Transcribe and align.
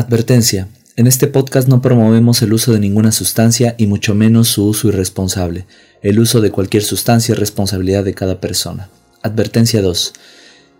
Advertencia. 0.00 0.66
En 0.96 1.06
este 1.06 1.26
podcast 1.26 1.68
no 1.68 1.82
promovemos 1.82 2.40
el 2.40 2.54
uso 2.54 2.72
de 2.72 2.80
ninguna 2.80 3.12
sustancia 3.12 3.74
y 3.76 3.86
mucho 3.86 4.14
menos 4.14 4.48
su 4.48 4.64
uso 4.66 4.88
irresponsable. 4.88 5.66
El 6.00 6.18
uso 6.20 6.40
de 6.40 6.50
cualquier 6.50 6.82
sustancia 6.82 7.34
es 7.34 7.38
responsabilidad 7.38 8.02
de 8.02 8.14
cada 8.14 8.40
persona. 8.40 8.88
Advertencia 9.20 9.82
2. 9.82 10.14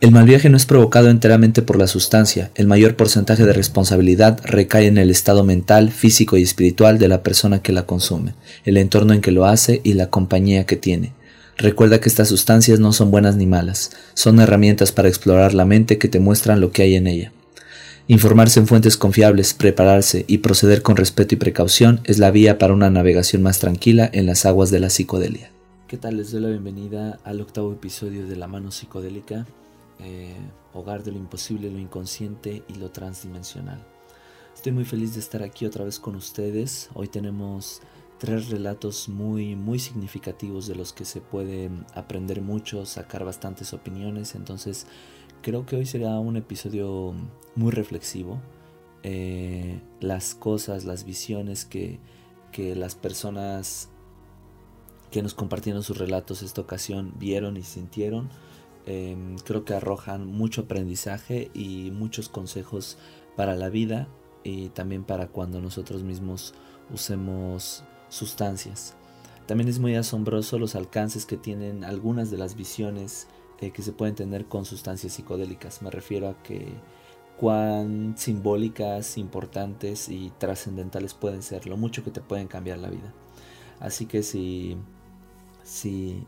El 0.00 0.10
mal 0.10 0.24
viaje 0.24 0.48
no 0.48 0.56
es 0.56 0.64
provocado 0.64 1.10
enteramente 1.10 1.60
por 1.60 1.78
la 1.78 1.86
sustancia, 1.86 2.50
el 2.54 2.66
mayor 2.66 2.96
porcentaje 2.96 3.44
de 3.44 3.52
responsabilidad 3.52 4.40
recae 4.42 4.86
en 4.86 4.96
el 4.96 5.10
estado 5.10 5.44
mental, 5.44 5.90
físico 5.90 6.38
y 6.38 6.42
espiritual 6.42 6.98
de 6.98 7.08
la 7.08 7.22
persona 7.22 7.60
que 7.60 7.72
la 7.72 7.84
consume, 7.84 8.32
el 8.64 8.78
entorno 8.78 9.12
en 9.12 9.20
que 9.20 9.32
lo 9.32 9.44
hace 9.44 9.82
y 9.84 9.92
la 9.92 10.08
compañía 10.08 10.64
que 10.64 10.76
tiene. 10.76 11.12
Recuerda 11.58 12.00
que 12.00 12.08
estas 12.08 12.28
sustancias 12.28 12.80
no 12.80 12.94
son 12.94 13.10
buenas 13.10 13.36
ni 13.36 13.44
malas, 13.44 13.90
son 14.14 14.40
herramientas 14.40 14.92
para 14.92 15.08
explorar 15.08 15.52
la 15.52 15.66
mente 15.66 15.98
que 15.98 16.08
te 16.08 16.20
muestran 16.20 16.62
lo 16.62 16.72
que 16.72 16.84
hay 16.84 16.94
en 16.94 17.06
ella. 17.06 17.32
Informarse 18.08 18.58
en 18.58 18.66
fuentes 18.66 18.96
confiables, 18.96 19.54
prepararse 19.54 20.24
y 20.26 20.38
proceder 20.38 20.82
con 20.82 20.96
respeto 20.96 21.34
y 21.34 21.38
precaución 21.38 22.00
es 22.04 22.18
la 22.18 22.30
vía 22.30 22.58
para 22.58 22.74
una 22.74 22.90
navegación 22.90 23.42
más 23.42 23.60
tranquila 23.60 24.08
en 24.12 24.26
las 24.26 24.46
aguas 24.46 24.70
de 24.70 24.80
la 24.80 24.90
psicodelia. 24.90 25.52
¿Qué 25.86 25.96
tal? 25.96 26.16
Les 26.16 26.32
doy 26.32 26.40
la 26.40 26.48
bienvenida 26.48 27.20
al 27.24 27.40
octavo 27.40 27.72
episodio 27.72 28.26
de 28.26 28.36
La 28.36 28.46
mano 28.46 28.70
psicodélica, 28.70 29.46
eh, 30.00 30.36
hogar 30.72 31.04
de 31.04 31.12
lo 31.12 31.18
imposible, 31.18 31.70
lo 31.70 31.78
inconsciente 31.78 32.62
y 32.68 32.74
lo 32.74 32.90
transdimensional. 32.90 33.84
Estoy 34.54 34.72
muy 34.72 34.84
feliz 34.84 35.14
de 35.14 35.20
estar 35.20 35.42
aquí 35.42 35.64
otra 35.64 35.84
vez 35.84 35.98
con 35.98 36.16
ustedes. 36.16 36.90
Hoy 36.94 37.08
tenemos 37.08 37.80
tres 38.18 38.50
relatos 38.50 39.08
muy 39.08 39.56
muy 39.56 39.78
significativos 39.78 40.66
de 40.66 40.74
los 40.74 40.92
que 40.92 41.04
se 41.04 41.20
puede 41.20 41.70
aprender 41.94 42.42
mucho, 42.42 42.84
sacar 42.86 43.24
bastantes 43.24 43.72
opiniones. 43.72 44.34
Entonces 44.34 44.86
creo 45.42 45.66
que 45.66 45.76
hoy 45.76 45.86
será 45.86 46.18
un 46.18 46.36
episodio 46.36 47.14
muy 47.54 47.70
reflexivo. 47.72 48.40
Eh, 49.02 49.80
las 50.00 50.34
cosas, 50.34 50.84
las 50.84 51.04
visiones 51.04 51.64
que, 51.64 51.98
que 52.52 52.74
las 52.76 52.94
personas 52.94 53.88
que 55.10 55.22
nos 55.22 55.34
compartieron 55.34 55.82
sus 55.82 55.98
relatos 55.98 56.42
esta 56.42 56.60
ocasión 56.60 57.12
vieron 57.18 57.56
y 57.56 57.62
sintieron, 57.62 58.28
em, 58.86 59.36
creo 59.38 59.64
que 59.64 59.74
arrojan 59.74 60.26
mucho 60.26 60.62
aprendizaje 60.62 61.50
y 61.54 61.90
muchos 61.90 62.28
consejos 62.28 62.98
para 63.36 63.56
la 63.56 63.68
vida 63.68 64.08
y 64.44 64.68
también 64.68 65.04
para 65.04 65.28
cuando 65.28 65.60
nosotros 65.60 66.02
mismos 66.02 66.54
usemos 66.92 67.84
sustancias. 68.08 68.94
También 69.46 69.68
es 69.68 69.80
muy 69.80 69.96
asombroso 69.96 70.58
los 70.58 70.76
alcances 70.76 71.26
que 71.26 71.36
tienen 71.36 71.82
algunas 71.84 72.30
de 72.30 72.38
las 72.38 72.54
visiones 72.54 73.26
eh, 73.60 73.70
que 73.70 73.82
se 73.82 73.92
pueden 73.92 74.14
tener 74.14 74.46
con 74.46 74.64
sustancias 74.64 75.12
psicodélicas. 75.12 75.82
Me 75.82 75.90
refiero 75.90 76.28
a 76.28 76.42
que 76.42 76.72
cuán 77.36 78.14
simbólicas, 78.16 79.16
importantes 79.18 80.08
y 80.08 80.32
trascendentales 80.38 81.14
pueden 81.14 81.42
ser, 81.42 81.66
lo 81.66 81.76
mucho 81.76 82.04
que 82.04 82.10
te 82.10 82.20
pueden 82.20 82.48
cambiar 82.48 82.78
la 82.78 82.90
vida. 82.90 83.12
Así 83.80 84.06
que 84.06 84.22
si, 84.22 84.76
si 85.62 86.26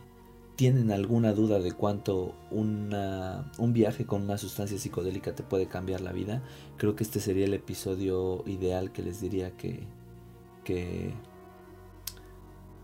tienen 0.57 0.91
alguna 0.91 1.33
duda 1.33 1.59
de 1.59 1.73
cuánto 1.73 2.35
un 2.51 3.73
viaje 3.73 4.07
con 4.07 4.23
una 4.23 4.39
sustancia 4.39 4.79
psicodélica 4.79 5.35
te 5.35 5.43
puede 5.43 5.67
cambiar 5.67 6.01
la 6.01 6.13
vida, 6.13 6.43
creo 6.79 6.97
que 6.97 7.05
este 7.05 7.21
sería 7.21 7.45
el 7.45 7.55
episodio 7.55 8.43
ideal 8.47 8.93
que 8.93 9.03
les 9.03 9.21
diría 9.21 9.57
que, 9.57 9.87
que 10.65 11.13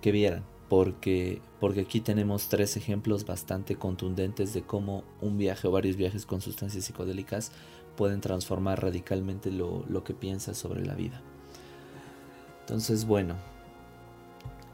que 0.00 0.12
vieran, 0.12 0.44
porque, 0.68 1.40
porque 1.60 1.80
aquí 1.80 2.00
tenemos 2.00 2.48
tres 2.48 2.76
ejemplos 2.76 3.24
bastante 3.24 3.76
contundentes 3.76 4.52
de 4.52 4.62
cómo 4.62 5.02
un 5.20 5.38
viaje 5.38 5.66
o 5.66 5.70
varios 5.70 5.96
viajes 5.96 6.26
con 6.26 6.40
sustancias 6.40 6.84
psicodélicas 6.84 7.52
pueden 7.96 8.20
transformar 8.20 8.82
radicalmente 8.82 9.50
lo, 9.50 10.04
que 10.04 10.14
piensas 10.14 10.56
sobre 10.56 10.84
la 10.84 10.94
vida. 10.94 11.20
Entonces, 12.60 13.06
bueno, 13.06 13.34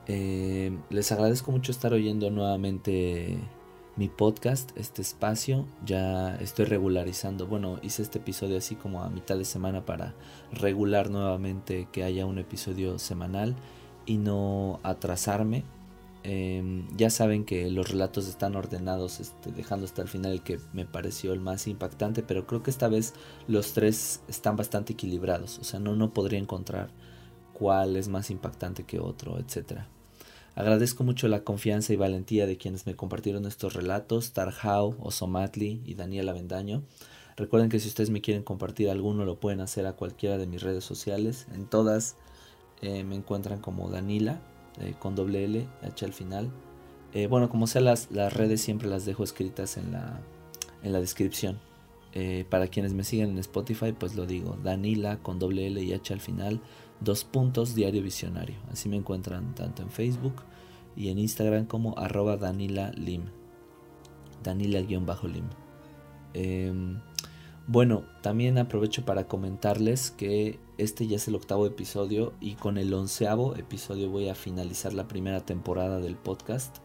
eh, 0.07 0.77
les 0.91 1.13
agradezco 1.13 1.53
mucho 1.53 1.73
estar 1.73 1.93
oyendo 1.93 2.31
nuevamente 2.31 3.39
mi 3.97 4.09
podcast, 4.09 4.77
este 4.77 5.01
espacio. 5.01 5.65
Ya 5.87 6.35
estoy 6.37 6.65
regularizando. 6.65 7.47
Bueno, 7.47 7.79
hice 7.83 8.03
este 8.03 8.19
episodio 8.19 8.59
así 8.59 8.75
como 8.75 9.03
a 9.03 9.09
mitad 9.09 9.39
de 9.39 9.45
semana 9.45 9.87
para 9.87 10.15
regular 10.53 11.09
nuevamente 11.09 11.89
que 11.93 12.03
haya 12.03 12.27
un 12.27 12.39
episodio 12.39 12.99
semanal 12.99 13.55
y 14.07 14.19
no 14.19 14.81
atrasarme. 14.83 15.65
Em, 16.27 16.89
ya 16.97 17.11
saben 17.11 17.45
que 17.45 17.71
los 17.71 17.91
relatos 17.91 18.29
están 18.29 18.57
ordenados, 18.57 19.21
este, 19.21 19.53
dejando 19.53 19.85
hasta 19.85 20.01
el 20.01 20.09
final 20.09 20.33
el 20.33 20.43
que 20.43 20.59
me 20.73 20.87
pareció 20.87 21.35
el 21.35 21.41
más 21.41 21.67
impactante, 21.67 22.23
pero 22.23 22.47
creo 22.47 22.63
que 22.63 22.71
esta 22.71 22.89
vez 22.89 23.13
los 23.47 23.75
tres 23.75 24.23
están 24.27 24.57
bastante 24.57 24.95
equilibrados, 24.95 25.59
o 25.59 25.65
sea, 25.65 25.81
no, 25.81 25.95
no 25.97 26.15
podría 26.15 26.39
encontrar 26.39 26.89
cuál 27.53 27.97
es 27.97 28.09
más 28.09 28.31
impactante 28.31 28.85
que 28.85 29.01
otro, 29.01 29.39
etc. 29.39 29.83
Agradezco 30.55 31.05
mucho 31.05 31.29
la 31.29 31.45
confianza 31.45 31.93
y 31.93 31.97
valentía 31.97 32.47
de 32.47 32.57
quienes 32.57 32.87
me 32.87 32.97
compartieron 32.97 33.45
estos 33.45 33.75
relatos, 33.75 34.33
Tarhau, 34.33 34.97
Osomatli 35.01 35.83
y 35.85 35.95
Daniela 35.95 36.33
Vendaño. 36.33 36.85
Recuerden 37.37 37.69
que 37.69 37.81
si 37.81 37.89
ustedes 37.89 38.09
me 38.09 38.23
quieren 38.23 38.45
compartir 38.45 38.89
alguno 38.89 39.27
lo 39.27 39.41
pueden 39.41 39.61
hacer 39.61 39.87
a 39.87 39.93
cualquiera 39.93 40.39
de 40.39 40.47
mis 40.47 40.63
redes 40.63 40.85
sociales, 40.85 41.49
en 41.53 41.67
todas 41.67 42.17
eh, 42.81 43.05
me 43.05 43.15
encuentran 43.15 43.61
como 43.61 43.91
Danila, 43.91 44.41
eh, 44.81 44.95
con 44.99 45.15
doble 45.15 45.45
L, 45.45 45.67
H 45.83 46.05
al 46.05 46.13
final. 46.13 46.51
Eh, 47.13 47.27
bueno, 47.27 47.49
como 47.49 47.67
sea, 47.67 47.81
las, 47.81 48.11
las, 48.11 48.33
redes 48.33 48.61
siempre 48.61 48.89
las 48.89 49.05
dejo 49.05 49.25
escritas 49.25 49.77
en 49.77 49.93
la, 49.93 50.21
en 50.83 50.93
la 50.93 51.01
descripción. 51.01 51.59
para 52.49 52.69
quienes 52.69 52.95
me 52.95 53.03
siguen 53.03 53.31
en 53.31 53.39
Spotify, 53.39 53.93
pues 53.93 54.15
lo 54.15 54.25
digo, 54.27 54.57
Danila 54.63 55.19
con 55.21 55.41
doble 55.41 55.67
L 55.67 55.83
y 55.83 55.93
H 55.93 56.13
al 56.13 56.21
final, 56.21 56.61
dos 57.01 57.25
puntos 57.25 57.75
diario 57.75 58.03
visionario. 58.03 58.57
Así 58.71 58.89
me 58.89 58.97
encuentran 58.97 59.55
tanto 59.55 59.83
en 59.83 59.91
Facebook 59.91 60.43
y 60.97 61.09
en 61.09 61.19
Instagram 61.19 61.67
como 61.67 61.99
arroba 61.99 62.37
Danila 62.37 62.93
Lim. 62.93 63.25
Danila-Lim. 64.45 65.45
Em, 66.35 67.01
bueno, 67.67 68.05
también 68.23 68.59
aprovecho 68.59 69.05
para 69.05 69.27
comentarles 69.27 70.11
que 70.11 70.59
este 70.79 71.07
ya 71.07 71.17
es 71.17 71.29
el 71.29 71.35
octavo 71.35 71.67
episodio 71.67 72.33
y 72.41 72.55
con 72.55 72.79
el 72.79 72.93
onceavo 72.93 73.55
episodio 73.57 74.11
voy 74.11 74.29
a 74.29 74.35
finalizar 74.35 74.93
la 74.93 75.07
primera 75.07 75.41
temporada 75.41 76.01
del 76.01 76.17
podcast. 76.17 76.79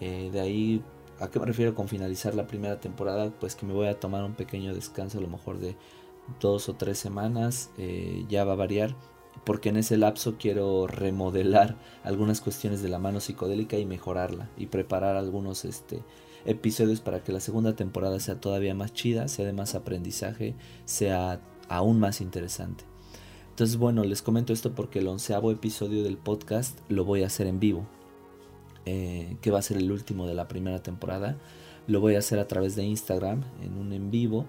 Eh, 0.00 0.30
de 0.32 0.40
ahí, 0.40 0.82
¿a 1.20 1.28
qué 1.28 1.38
me 1.38 1.46
refiero 1.46 1.74
con 1.74 1.88
finalizar 1.88 2.34
la 2.34 2.46
primera 2.46 2.80
temporada? 2.80 3.30
Pues 3.38 3.54
que 3.54 3.66
me 3.66 3.74
voy 3.74 3.88
a 3.88 4.00
tomar 4.00 4.24
un 4.24 4.34
pequeño 4.34 4.74
descanso, 4.74 5.18
a 5.18 5.20
lo 5.20 5.28
mejor 5.28 5.58
de 5.58 5.76
dos 6.40 6.68
o 6.68 6.74
tres 6.74 6.98
semanas, 6.98 7.70
eh, 7.78 8.24
ya 8.28 8.44
va 8.44 8.52
a 8.52 8.56
variar, 8.56 8.94
porque 9.44 9.70
en 9.70 9.76
ese 9.76 9.96
lapso 9.96 10.36
quiero 10.38 10.86
remodelar 10.86 11.76
algunas 12.04 12.40
cuestiones 12.40 12.82
de 12.82 12.88
la 12.88 12.98
mano 12.98 13.20
psicodélica 13.20 13.76
y 13.76 13.86
mejorarla 13.86 14.48
y 14.56 14.66
preparar 14.66 15.16
algunos 15.16 15.64
este, 15.64 16.02
episodios 16.44 17.00
para 17.00 17.22
que 17.22 17.32
la 17.32 17.40
segunda 17.40 17.76
temporada 17.76 18.20
sea 18.20 18.40
todavía 18.40 18.74
más 18.74 18.92
chida, 18.92 19.28
sea 19.28 19.44
de 19.44 19.52
más 19.52 19.74
aprendizaje, 19.74 20.54
sea 20.84 21.40
aún 21.68 22.00
más 22.00 22.20
interesante. 22.20 22.84
Entonces, 23.58 23.76
bueno, 23.76 24.04
les 24.04 24.22
comento 24.22 24.52
esto 24.52 24.72
porque 24.72 25.00
el 25.00 25.08
onceavo 25.08 25.50
episodio 25.50 26.04
del 26.04 26.16
podcast 26.16 26.78
lo 26.88 27.04
voy 27.04 27.24
a 27.24 27.26
hacer 27.26 27.48
en 27.48 27.58
vivo, 27.58 27.88
eh, 28.86 29.36
que 29.40 29.50
va 29.50 29.58
a 29.58 29.62
ser 29.62 29.78
el 29.78 29.90
último 29.90 30.28
de 30.28 30.34
la 30.34 30.46
primera 30.46 30.80
temporada. 30.80 31.36
Lo 31.88 32.00
voy 32.00 32.14
a 32.14 32.20
hacer 32.20 32.38
a 32.38 32.46
través 32.46 32.76
de 32.76 32.84
Instagram, 32.84 33.42
en 33.60 33.76
un 33.76 33.92
en 33.92 34.12
vivo, 34.12 34.46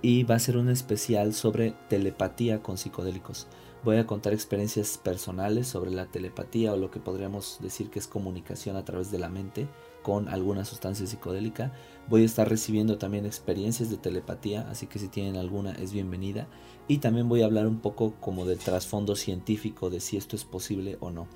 y 0.00 0.22
va 0.22 0.36
a 0.36 0.38
ser 0.38 0.56
un 0.56 0.68
especial 0.68 1.34
sobre 1.34 1.74
telepatía 1.88 2.62
con 2.62 2.78
psicodélicos. 2.78 3.48
Voy 3.82 3.96
a 3.96 4.06
contar 4.06 4.32
experiencias 4.32 4.96
personales 4.96 5.66
sobre 5.66 5.90
la 5.90 6.06
telepatía 6.06 6.72
o 6.72 6.76
lo 6.76 6.92
que 6.92 7.00
podríamos 7.00 7.58
decir 7.62 7.90
que 7.90 7.98
es 7.98 8.06
comunicación 8.06 8.76
a 8.76 8.84
través 8.84 9.10
de 9.10 9.18
la 9.18 9.28
mente 9.28 9.66
con 10.02 10.28
alguna 10.28 10.64
sustancia 10.64 11.06
psicodélica. 11.06 11.72
Voy 12.08 12.22
a 12.22 12.26
estar 12.26 12.48
recibiendo 12.48 12.98
también 12.98 13.26
experiencias 13.26 13.90
de 13.90 13.96
telepatía, 13.96 14.68
así 14.68 14.86
que 14.86 14.98
si 14.98 15.08
tienen 15.08 15.36
alguna 15.36 15.72
es 15.72 15.92
bienvenida. 15.92 16.48
Y 16.88 16.98
también 16.98 17.28
voy 17.28 17.42
a 17.42 17.46
hablar 17.46 17.66
un 17.66 17.80
poco 17.80 18.14
como 18.20 18.44
del 18.44 18.58
trasfondo 18.58 19.16
científico 19.16 19.88
de 19.88 20.00
si 20.00 20.16
esto 20.16 20.36
es 20.36 20.44
posible 20.44 20.98
o 21.00 21.10
no. 21.10 21.28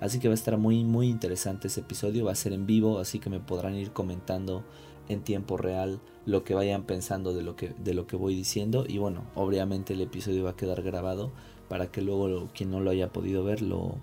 Así 0.00 0.18
que 0.18 0.28
va 0.28 0.32
a 0.32 0.34
estar 0.34 0.58
muy 0.58 0.84
muy 0.84 1.08
interesante 1.08 1.68
ese 1.68 1.80
episodio, 1.80 2.24
va 2.24 2.32
a 2.32 2.36
ser 2.36 2.52
en 2.52 2.66
vivo, 2.66 2.98
así 2.98 3.18
que 3.18 3.30
me 3.30 3.40
podrán 3.40 3.74
ir 3.76 3.92
comentando 3.92 4.64
en 5.08 5.22
tiempo 5.22 5.56
real 5.56 6.00
lo 6.26 6.44
que 6.44 6.54
vayan 6.54 6.84
pensando 6.84 7.34
de 7.34 7.42
lo 7.42 7.56
que, 7.56 7.74
de 7.78 7.94
lo 7.94 8.06
que 8.06 8.16
voy 8.16 8.34
diciendo. 8.34 8.84
Y 8.88 8.98
bueno, 8.98 9.24
obviamente 9.34 9.92
el 9.92 10.00
episodio 10.00 10.44
va 10.44 10.50
a 10.50 10.56
quedar 10.56 10.82
grabado 10.82 11.32
para 11.68 11.90
que 11.90 12.02
luego 12.02 12.48
quien 12.54 12.70
no 12.70 12.80
lo 12.80 12.90
haya 12.90 13.12
podido 13.12 13.44
ver 13.44 13.62
lo, 13.62 13.96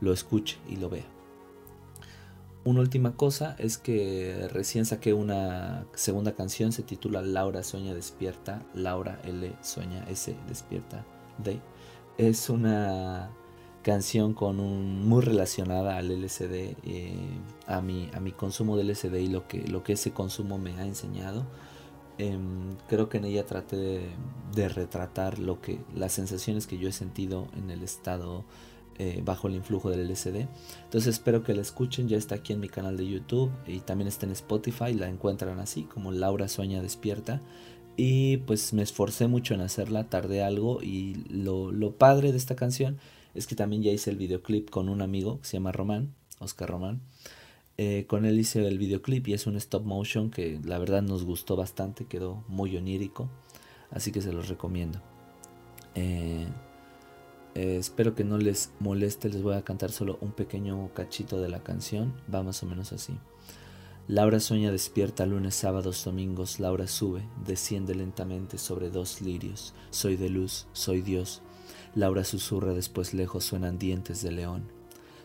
lo 0.00 0.12
escuche 0.12 0.58
y 0.68 0.76
lo 0.76 0.88
vea. 0.88 1.19
Una 2.62 2.80
última 2.80 3.16
cosa 3.16 3.56
es 3.58 3.78
que 3.78 4.48
recién 4.52 4.84
saqué 4.84 5.14
una 5.14 5.86
segunda 5.94 6.34
canción, 6.34 6.72
se 6.72 6.82
titula 6.82 7.22
Laura 7.22 7.62
Sueña 7.62 7.94
Despierta, 7.94 8.62
Laura 8.74 9.20
L 9.24 9.54
Sueña 9.62 10.04
S 10.08 10.36
Despierta 10.46 11.06
D. 11.38 11.60
Es 12.18 12.50
una 12.50 13.30
canción 13.82 14.34
con 14.34 14.60
un, 14.60 15.08
muy 15.08 15.22
relacionada 15.22 15.96
al 15.96 16.08
LSD, 16.08 16.76
eh, 16.84 17.14
a, 17.66 17.80
mi, 17.80 18.10
a 18.12 18.20
mi 18.20 18.32
consumo 18.32 18.76
de 18.76 18.84
LSD 18.84 19.14
y 19.14 19.28
lo 19.28 19.48
que, 19.48 19.66
lo 19.66 19.82
que 19.82 19.94
ese 19.94 20.12
consumo 20.12 20.58
me 20.58 20.78
ha 20.78 20.84
enseñado. 20.84 21.46
Em, 22.18 22.76
creo 22.86 23.08
que 23.08 23.16
en 23.16 23.24
ella 23.24 23.46
traté 23.46 24.10
de, 24.54 24.68
retratar 24.68 25.38
lo 25.38 25.62
que 25.62 25.80
las 25.94 26.12
sensaciones 26.12 26.66
que 26.66 26.76
yo 26.76 26.86
he 26.88 26.92
sentido 26.92 27.48
en 27.56 27.70
el 27.70 27.82
estado 27.82 28.44
eh, 29.02 29.22
bajo 29.24 29.48
el 29.48 29.54
influjo 29.54 29.88
del 29.88 30.06
LSD. 30.06 30.46
Entonces 30.84 31.14
espero 31.14 31.42
que 31.42 31.54
la 31.54 31.62
escuchen, 31.62 32.06
ya 32.06 32.18
está 32.18 32.34
aquí 32.34 32.52
en 32.52 32.60
mi 32.60 32.68
canal 32.68 32.98
de 32.98 33.08
YouTube 33.08 33.50
y 33.66 33.78
también 33.80 34.08
está 34.08 34.26
en 34.26 34.32
Spotify, 34.32 34.92
la 34.92 35.08
encuentran 35.08 35.58
así 35.58 35.84
como 35.84 36.12
Laura 36.12 36.48
Sueña 36.48 36.82
Despierta. 36.82 37.40
Y 37.96 38.36
pues 38.38 38.74
me 38.74 38.82
esforcé 38.82 39.26
mucho 39.26 39.54
en 39.54 39.62
hacerla, 39.62 40.10
tardé 40.10 40.42
algo 40.42 40.82
y 40.82 41.14
lo, 41.30 41.72
lo 41.72 41.96
padre 41.96 42.30
de 42.30 42.36
esta 42.36 42.56
canción 42.56 42.98
es 43.34 43.46
que 43.46 43.54
también 43.54 43.82
ya 43.82 43.90
hice 43.90 44.10
el 44.10 44.18
videoclip 44.18 44.68
con 44.68 44.90
un 44.90 45.00
amigo 45.00 45.40
que 45.40 45.46
se 45.46 45.56
llama 45.56 45.72
Román, 45.72 46.12
Oscar 46.38 46.68
Román. 46.68 47.00
Eh, 47.78 48.04
con 48.06 48.26
él 48.26 48.38
hice 48.38 48.68
el 48.68 48.76
videoclip 48.76 49.28
y 49.28 49.32
es 49.32 49.46
un 49.46 49.56
stop 49.56 49.86
motion 49.86 50.30
que 50.30 50.60
la 50.62 50.78
verdad 50.78 51.00
nos 51.00 51.24
gustó 51.24 51.56
bastante, 51.56 52.04
quedó 52.04 52.44
muy 52.48 52.76
onírico, 52.76 53.30
así 53.90 54.12
que 54.12 54.20
se 54.20 54.30
los 54.30 54.50
recomiendo. 54.50 55.00
Eh, 55.94 56.46
eh, 57.54 57.76
espero 57.78 58.14
que 58.14 58.24
no 58.24 58.38
les 58.38 58.70
moleste, 58.78 59.28
les 59.28 59.42
voy 59.42 59.54
a 59.54 59.62
cantar 59.62 59.90
solo 59.90 60.18
un 60.20 60.32
pequeño 60.32 60.92
cachito 60.94 61.40
de 61.40 61.48
la 61.48 61.62
canción, 61.62 62.12
va 62.32 62.42
más 62.42 62.62
o 62.62 62.66
menos 62.66 62.92
así. 62.92 63.18
Laura 64.08 64.40
sueña 64.40 64.72
despierta 64.72 65.26
lunes, 65.26 65.54
sábados, 65.54 66.04
domingos, 66.04 66.58
Laura 66.58 66.88
sube, 66.88 67.22
desciende 67.46 67.94
lentamente 67.94 68.58
sobre 68.58 68.90
dos 68.90 69.20
lirios, 69.20 69.72
soy 69.90 70.16
de 70.16 70.30
luz, 70.30 70.66
soy 70.72 71.00
Dios. 71.00 71.42
Laura 71.94 72.24
susurra 72.24 72.72
después 72.72 73.14
lejos 73.14 73.44
suenan 73.44 73.78
dientes 73.78 74.22
de 74.22 74.32
león. 74.32 74.64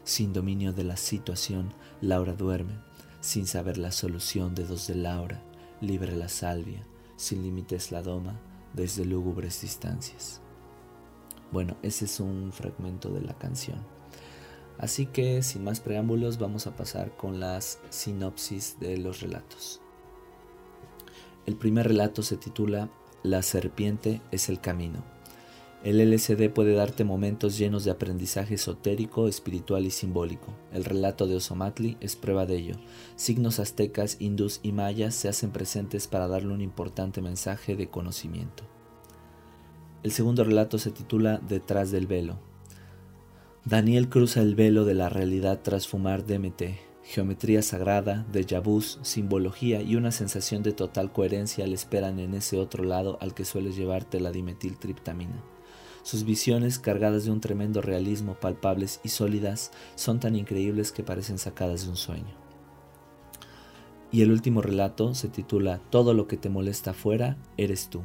Sin 0.04 0.34
dominio 0.34 0.72
de 0.72 0.84
la 0.84 0.98
situación, 0.98 1.74
Laura 2.00 2.34
duerme, 2.34 2.74
sin 3.22 3.48
saber 3.48 3.80
la 3.80 3.92
solución 3.92 4.54
de 4.54 4.66
dos 4.66 4.86
de 4.86 4.94
Laura, 4.94 5.42
libre 5.82 6.16
la 6.16 6.30
salvia, 6.30 6.86
sin 7.16 7.42
límites 7.42 7.92
la 7.92 8.04
doma, 8.04 8.40
desde 8.74 9.04
lúgubres 9.06 9.62
distancias. 9.62 10.42
Bueno, 11.52 11.78
ese 11.84 12.06
es 12.06 12.20
un 12.20 12.52
fragmento 12.52 13.10
de 13.10 13.22
la 13.22 13.34
canción. 13.38 13.80
Así 14.78 15.06
que, 15.06 15.42
sin 15.42 15.64
más 15.64 15.80
preámbulos, 15.80 16.38
vamos 16.38 16.68
a 16.68 16.76
pasar 16.76 17.16
con 17.16 17.40
las 17.40 17.80
sinopsis 17.90 18.78
de 18.80 18.98
los 18.98 19.22
relatos. 19.22 19.82
El 21.46 21.56
primer 21.56 21.88
relato 21.88 22.24
se 22.24 22.38
titula 22.38 22.90
La 23.24 23.42
serpiente 23.42 24.22
es 24.32 24.50
el 24.50 24.60
camino. 24.60 25.04
El 25.84 26.00
LSD 26.00 26.50
puede 26.50 26.74
darte 26.74 27.04
momentos 27.04 27.60
llenos 27.60 27.84
de 27.84 27.92
aprendizaje 27.92 28.56
esotérico, 28.56 29.28
espiritual 29.28 29.86
y 29.86 29.92
simbólico. 29.92 30.48
El 30.74 30.84
relato 30.84 31.28
de 31.28 31.36
Osomatli 31.36 31.96
es 32.02 32.16
prueba 32.16 32.48
de 32.48 32.56
ello. 32.58 32.76
Signos 33.16 33.60
aztecas, 33.60 34.18
hindús 34.20 34.62
y 34.64 34.72
mayas 34.72 35.14
se 35.14 35.30
hacen 35.30 35.52
presentes 35.52 36.08
para 36.08 36.28
darle 36.28 36.54
un 36.54 36.62
importante 36.62 37.22
mensaje 37.22 37.76
de 37.76 37.88
conocimiento. 37.88 38.64
El 40.06 40.12
segundo 40.12 40.44
relato 40.44 40.78
se 40.78 40.92
titula 40.92 41.42
Detrás 41.50 41.90
del 41.90 42.06
velo. 42.06 42.38
Daniel 43.66 44.08
cruza 44.08 44.40
el 44.44 44.54
velo 44.54 44.86
de 44.86 44.94
la 44.94 45.10
realidad 45.10 45.62
tras 45.64 45.88
fumar 45.88 46.28
DMT, 46.28 46.62
geometría 47.04 47.64
sagrada, 47.64 48.24
déjà 48.32 48.62
vus, 48.62 49.00
simbología 49.02 49.82
y 49.82 49.96
una 49.96 50.12
sensación 50.12 50.62
de 50.62 50.74
total 50.74 51.12
coherencia 51.12 51.66
le 51.66 51.74
esperan 51.74 52.20
en 52.20 52.36
ese 52.36 52.60
otro 52.60 52.84
lado 52.84 53.18
al 53.20 53.34
que 53.34 53.46
sueles 53.46 53.76
llevarte 53.76 54.20
la 54.20 54.32
dimetiltriptamina. 54.32 55.44
Sus 56.04 56.24
visiones, 56.24 56.78
cargadas 56.78 57.26
de 57.26 57.32
un 57.32 57.42
tremendo 57.42 57.82
realismo, 57.82 58.36
palpables 58.36 59.00
y 59.04 59.10
sólidas, 59.10 59.72
son 59.96 60.20
tan 60.20 60.36
increíbles 60.36 60.92
que 60.92 61.02
parecen 61.02 61.40
sacadas 61.40 61.86
de 61.86 61.90
un 61.90 61.98
sueño. 61.98 62.36
Y 64.12 64.22
el 64.22 64.30
último 64.30 64.62
relato 64.62 65.16
se 65.16 65.30
titula 65.30 65.82
Todo 65.90 66.14
lo 66.14 66.28
que 66.28 66.38
te 66.38 66.50
molesta 66.50 66.92
afuera, 66.92 67.38
eres 67.58 67.90
tú. 67.90 68.04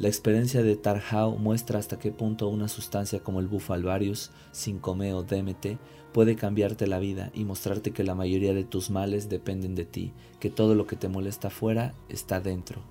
La 0.00 0.08
experiencia 0.08 0.64
de 0.64 0.74
Tarhau 0.74 1.38
muestra 1.38 1.78
hasta 1.78 2.00
qué 2.00 2.10
punto 2.10 2.48
una 2.48 2.66
sustancia 2.66 3.20
como 3.20 3.38
el 3.38 3.46
bufalvarius, 3.46 4.32
5-meo 4.52 5.22
DMT, 5.22 5.78
puede 6.12 6.34
cambiarte 6.34 6.88
la 6.88 6.98
vida 6.98 7.30
y 7.34 7.44
mostrarte 7.44 7.92
que 7.92 8.02
la 8.02 8.16
mayoría 8.16 8.52
de 8.52 8.64
tus 8.64 8.90
males 8.90 9.28
dependen 9.28 9.76
de 9.76 9.84
ti, 9.84 10.12
que 10.40 10.50
todo 10.50 10.74
lo 10.74 10.88
que 10.88 10.96
te 10.96 11.08
molesta 11.08 11.48
afuera 11.48 11.94
está 12.08 12.40
dentro 12.40 12.82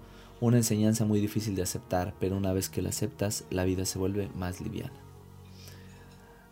una 0.41 0.57
enseñanza 0.57 1.05
muy 1.05 1.19
difícil 1.19 1.55
de 1.55 1.63
aceptar, 1.63 2.13
pero 2.19 2.37
una 2.37 2.53
vez 2.53 2.69
que 2.69 2.81
la 2.81 2.89
aceptas, 2.89 3.43
la 3.49 3.65
vida 3.65 3.85
se 3.85 3.99
vuelve 3.99 4.29
más 4.35 4.61
liviana. 4.61 4.93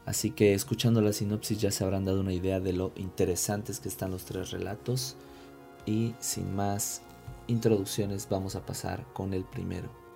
Así 0.06 0.32
que 0.32 0.54
escuchando 0.54 1.02
la 1.02 1.14
sinopsis 1.14 1.60
ya 1.60 1.72
se 1.72 1.84
habrán 1.84 2.06
dado 2.06 2.22
una 2.22 2.34
idea 2.34 2.60
de 2.60 2.74
lo 2.74 2.92
interesantes 2.96 3.80
que 3.80 3.90
están 3.90 4.12
los 4.12 4.26
tres 4.26 4.52
relatos 4.52 5.16
y 5.86 6.14
sin 6.20 6.56
más 6.56 7.02
introducciones 7.48 8.28
vamos 8.30 8.56
a 8.56 8.66
pasar 8.66 9.06
con 9.14 9.34
el 9.34 9.44
primero. 9.44 10.07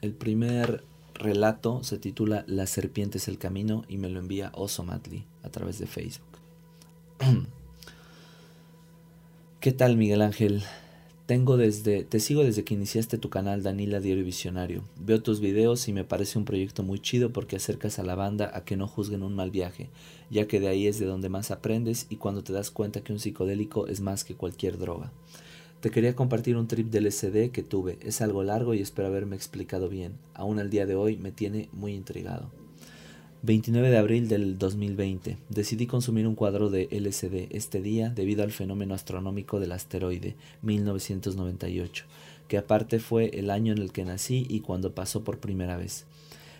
El 0.00 0.12
primer 0.12 0.84
relato 1.14 1.82
se 1.82 1.98
titula 1.98 2.44
La 2.46 2.66
serpiente 2.66 3.18
es 3.18 3.28
el 3.28 3.38
camino 3.38 3.84
y 3.88 3.96
me 3.96 4.10
lo 4.10 4.18
envía 4.18 4.52
Oso 4.54 4.84
Matli 4.84 5.24
a 5.42 5.48
través 5.48 5.78
de 5.78 5.86
Facebook. 5.86 6.26
¿Qué 9.60 9.72
tal 9.72 9.96
Miguel 9.96 10.20
Ángel? 10.20 10.62
Tengo 11.24 11.56
desde, 11.56 12.04
te 12.04 12.20
sigo 12.20 12.44
desde 12.44 12.62
que 12.62 12.74
iniciaste 12.74 13.18
tu 13.18 13.30
canal 13.30 13.62
Danila 13.62 13.98
Diario 13.98 14.24
Visionario. 14.24 14.84
Veo 14.96 15.22
tus 15.22 15.40
videos 15.40 15.88
y 15.88 15.92
me 15.92 16.04
parece 16.04 16.38
un 16.38 16.44
proyecto 16.44 16.84
muy 16.84 17.00
chido 17.00 17.32
porque 17.32 17.56
acercas 17.56 17.98
a 17.98 18.04
la 18.04 18.14
banda 18.14 18.50
a 18.54 18.64
que 18.64 18.76
no 18.76 18.86
juzguen 18.86 19.24
un 19.24 19.34
mal 19.34 19.50
viaje, 19.50 19.88
ya 20.30 20.46
que 20.46 20.60
de 20.60 20.68
ahí 20.68 20.86
es 20.86 21.00
de 21.00 21.06
donde 21.06 21.28
más 21.28 21.50
aprendes 21.50 22.06
y 22.10 22.16
cuando 22.16 22.44
te 22.44 22.52
das 22.52 22.70
cuenta 22.70 23.00
que 23.00 23.12
un 23.12 23.18
psicodélico 23.18 23.88
es 23.88 24.00
más 24.00 24.22
que 24.22 24.36
cualquier 24.36 24.78
droga. 24.78 25.10
Te 25.80 25.90
quería 25.90 26.16
compartir 26.16 26.56
un 26.56 26.68
trip 26.68 26.90
del 26.90 27.10
SD 27.12 27.50
que 27.50 27.62
tuve. 27.62 27.98
Es 28.00 28.22
algo 28.22 28.42
largo 28.42 28.72
y 28.72 28.80
espero 28.80 29.08
haberme 29.08 29.36
explicado 29.36 29.90
bien. 29.90 30.14
Aún 30.32 30.58
al 30.58 30.70
día 30.70 30.86
de 30.86 30.94
hoy 30.94 31.18
me 31.18 31.32
tiene 31.32 31.68
muy 31.72 31.92
intrigado. 31.92 32.50
29 33.42 33.90
de 33.90 33.98
abril 33.98 34.26
del 34.26 34.58
2020. 34.58 35.36
Decidí 35.50 35.86
consumir 35.86 36.26
un 36.26 36.34
cuadro 36.34 36.70
de 36.70 36.88
LSD 36.90 37.54
este 37.54 37.82
día 37.82 38.08
debido 38.08 38.42
al 38.42 38.52
fenómeno 38.52 38.94
astronómico 38.94 39.60
del 39.60 39.72
asteroide 39.72 40.34
1998, 40.62 42.06
que 42.48 42.56
aparte 42.56 42.98
fue 42.98 43.38
el 43.38 43.50
año 43.50 43.74
en 43.74 43.78
el 43.78 43.92
que 43.92 44.06
nací 44.06 44.46
y 44.48 44.60
cuando 44.60 44.94
pasó 44.94 45.24
por 45.24 45.38
primera 45.38 45.76
vez. 45.76 46.06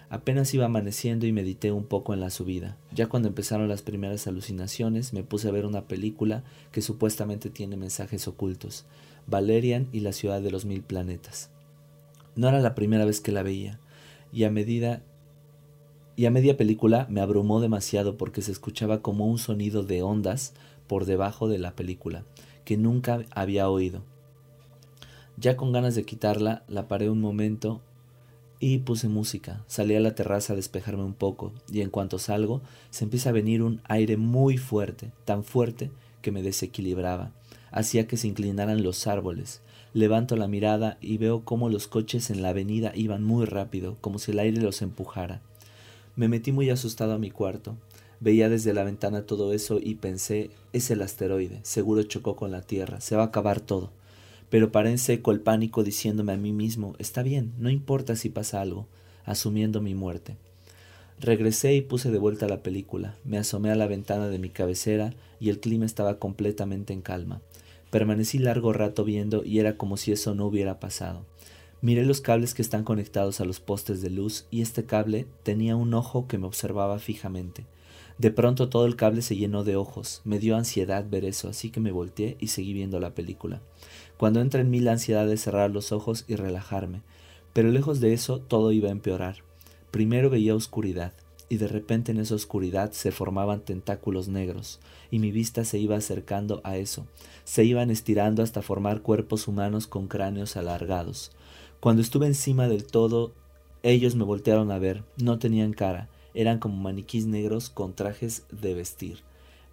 Apenas 0.08 0.54
iba 0.54 0.66
amaneciendo 0.66 1.26
y 1.26 1.32
medité 1.32 1.72
un 1.72 1.84
poco 1.84 2.14
en 2.14 2.20
la 2.20 2.30
subida. 2.30 2.76
Ya 2.92 3.08
cuando 3.08 3.28
empezaron 3.28 3.68
las 3.68 3.82
primeras 3.82 4.28
alucinaciones 4.28 5.12
me 5.12 5.24
puse 5.24 5.48
a 5.48 5.52
ver 5.52 5.66
una 5.66 5.88
película 5.88 6.44
que 6.70 6.80
supuestamente 6.80 7.50
tiene 7.50 7.76
mensajes 7.76 8.28
ocultos. 8.28 8.84
Valerian 9.26 9.88
y 9.92 10.00
la 10.00 10.12
ciudad 10.12 10.40
de 10.40 10.50
los 10.50 10.64
mil 10.64 10.82
planetas. 10.82 11.50
No 12.36 12.48
era 12.48 12.60
la 12.60 12.74
primera 12.74 13.04
vez 13.04 13.20
que 13.20 13.32
la 13.32 13.42
veía, 13.42 13.80
y 14.32 14.44
a 14.44 14.50
medida 14.50 15.02
y 16.16 16.24
a 16.24 16.30
media 16.30 16.56
película 16.56 17.06
me 17.10 17.20
abrumó 17.20 17.60
demasiado 17.60 18.16
porque 18.16 18.40
se 18.40 18.50
escuchaba 18.50 19.02
como 19.02 19.26
un 19.26 19.38
sonido 19.38 19.82
de 19.82 20.02
ondas 20.02 20.54
por 20.86 21.04
debajo 21.04 21.46
de 21.46 21.58
la 21.58 21.76
película, 21.76 22.24
que 22.64 22.78
nunca 22.78 23.24
había 23.32 23.68
oído. 23.68 24.02
Ya 25.36 25.56
con 25.58 25.72
ganas 25.72 25.94
de 25.94 26.04
quitarla, 26.04 26.64
la 26.68 26.88
paré 26.88 27.10
un 27.10 27.20
momento 27.20 27.82
y 28.60 28.78
puse 28.78 29.08
música. 29.08 29.62
Salí 29.66 29.94
a 29.94 30.00
la 30.00 30.14
terraza 30.14 30.54
a 30.54 30.56
despejarme 30.56 31.04
un 31.04 31.12
poco, 31.12 31.52
y 31.70 31.82
en 31.82 31.90
cuanto 31.90 32.18
salgo, 32.18 32.62
se 32.88 33.04
empieza 33.04 33.28
a 33.28 33.34
venir 33.34 33.62
un 33.62 33.82
aire 33.84 34.16
muy 34.16 34.56
fuerte, 34.56 35.12
tan 35.26 35.44
fuerte 35.44 35.90
que 36.22 36.32
me 36.32 36.42
desequilibraba 36.42 37.32
hacía 37.76 38.06
que 38.06 38.16
se 38.16 38.26
inclinaran 38.26 38.82
los 38.82 39.06
árboles. 39.06 39.60
Levanto 39.92 40.34
la 40.36 40.48
mirada 40.48 40.96
y 41.02 41.18
veo 41.18 41.44
cómo 41.44 41.68
los 41.68 41.86
coches 41.88 42.30
en 42.30 42.40
la 42.40 42.48
avenida 42.48 42.90
iban 42.94 43.22
muy 43.22 43.44
rápido, 43.44 43.98
como 44.00 44.18
si 44.18 44.32
el 44.32 44.38
aire 44.38 44.62
los 44.62 44.80
empujara. 44.80 45.42
Me 46.16 46.26
metí 46.26 46.52
muy 46.52 46.70
asustado 46.70 47.12
a 47.12 47.18
mi 47.18 47.30
cuarto. 47.30 47.76
Veía 48.18 48.48
desde 48.48 48.72
la 48.72 48.82
ventana 48.82 49.26
todo 49.26 49.52
eso 49.52 49.78
y 49.78 49.96
pensé, 49.96 50.48
es 50.72 50.90
el 50.90 51.02
asteroide, 51.02 51.60
seguro 51.64 52.02
chocó 52.04 52.34
con 52.34 52.50
la 52.50 52.62
Tierra, 52.62 53.02
se 53.02 53.14
va 53.14 53.24
a 53.24 53.26
acabar 53.26 53.60
todo. 53.60 53.90
Pero 54.48 54.72
paré 54.72 54.90
en 54.90 54.98
seco 54.98 55.30
el 55.30 55.40
pánico 55.40 55.84
diciéndome 55.84 56.32
a 56.32 56.38
mí 56.38 56.52
mismo, 56.52 56.94
está 56.98 57.22
bien, 57.22 57.52
no 57.58 57.68
importa 57.68 58.16
si 58.16 58.30
pasa 58.30 58.62
algo, 58.62 58.86
asumiendo 59.26 59.82
mi 59.82 59.94
muerte. 59.94 60.38
Regresé 61.20 61.74
y 61.74 61.82
puse 61.82 62.10
de 62.10 62.18
vuelta 62.18 62.48
la 62.48 62.62
película, 62.62 63.16
me 63.24 63.36
asomé 63.36 63.70
a 63.70 63.76
la 63.76 63.86
ventana 63.86 64.28
de 64.28 64.38
mi 64.38 64.48
cabecera 64.48 65.12
y 65.40 65.50
el 65.50 65.60
clima 65.60 65.84
estaba 65.84 66.18
completamente 66.18 66.94
en 66.94 67.02
calma. 67.02 67.42
Permanecí 67.90 68.38
largo 68.38 68.72
rato 68.72 69.04
viendo 69.04 69.44
y 69.44 69.58
era 69.60 69.76
como 69.76 69.96
si 69.96 70.12
eso 70.12 70.34
no 70.34 70.46
hubiera 70.46 70.80
pasado. 70.80 71.24
Miré 71.82 72.04
los 72.04 72.20
cables 72.20 72.54
que 72.54 72.62
están 72.62 72.84
conectados 72.84 73.40
a 73.40 73.44
los 73.44 73.60
postes 73.60 74.02
de 74.02 74.10
luz 74.10 74.46
y 74.50 74.62
este 74.62 74.84
cable 74.86 75.26
tenía 75.42 75.76
un 75.76 75.94
ojo 75.94 76.26
que 76.26 76.38
me 76.38 76.46
observaba 76.46 76.98
fijamente. 76.98 77.64
De 78.18 78.30
pronto 78.30 78.70
todo 78.70 78.86
el 78.86 78.96
cable 78.96 79.20
se 79.20 79.36
llenó 79.36 79.62
de 79.62 79.76
ojos. 79.76 80.22
Me 80.24 80.38
dio 80.38 80.56
ansiedad 80.56 81.04
ver 81.08 81.24
eso, 81.24 81.48
así 81.48 81.70
que 81.70 81.80
me 81.80 81.92
volteé 81.92 82.36
y 82.40 82.48
seguí 82.48 82.72
viendo 82.72 82.98
la 82.98 83.14
película. 83.14 83.60
Cuando 84.16 84.40
entra 84.40 84.62
en 84.62 84.70
mí 84.70 84.80
la 84.80 84.92
ansiedad 84.92 85.26
de 85.26 85.36
cerrar 85.36 85.70
los 85.70 85.92
ojos 85.92 86.24
y 86.26 86.34
relajarme. 86.36 87.02
Pero 87.52 87.70
lejos 87.70 88.00
de 88.00 88.14
eso 88.14 88.40
todo 88.40 88.72
iba 88.72 88.88
a 88.88 88.92
empeorar. 88.92 89.44
Primero 89.90 90.30
veía 90.30 90.54
oscuridad. 90.54 91.12
y 91.48 91.58
de 91.58 91.68
repente 91.68 92.12
en 92.12 92.18
esa 92.18 92.34
oscuridad 92.34 92.92
se 92.92 93.12
formaban 93.12 93.60
tentáculos 93.60 94.28
negros, 94.28 94.80
y 95.10 95.18
mi 95.18 95.30
vista 95.30 95.64
se 95.64 95.78
iba 95.78 95.96
acercando 95.96 96.60
a 96.64 96.76
eso, 96.76 97.06
se 97.46 97.62
iban 97.62 97.92
estirando 97.92 98.42
hasta 98.42 98.60
formar 98.60 99.02
cuerpos 99.02 99.46
humanos 99.46 99.86
con 99.86 100.08
cráneos 100.08 100.56
alargados. 100.56 101.30
Cuando 101.78 102.02
estuve 102.02 102.26
encima 102.26 102.66
del 102.66 102.84
todo, 102.84 103.32
ellos 103.84 104.16
me 104.16 104.24
voltearon 104.24 104.72
a 104.72 104.80
ver, 104.80 105.04
no 105.16 105.38
tenían 105.38 105.72
cara, 105.72 106.08
eran 106.34 106.58
como 106.58 106.76
maniquís 106.76 107.26
negros 107.26 107.70
con 107.70 107.94
trajes 107.94 108.46
de 108.50 108.74
vestir. 108.74 109.20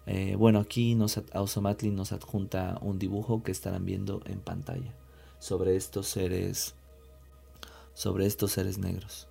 Eh, 0.06 0.36
bueno, 0.38 0.60
aquí 0.60 0.94
nos, 0.94 1.20
Osomatli 1.34 1.90
nos 1.90 2.12
adjunta 2.12 2.78
un 2.80 3.00
dibujo 3.00 3.42
que 3.42 3.50
estarán 3.50 3.84
viendo 3.84 4.22
en 4.26 4.38
pantalla 4.38 4.94
sobre 5.40 5.74
estos 5.74 6.06
seres, 6.06 6.76
sobre 7.92 8.26
estos 8.26 8.52
seres 8.52 8.78
negros. 8.78 9.26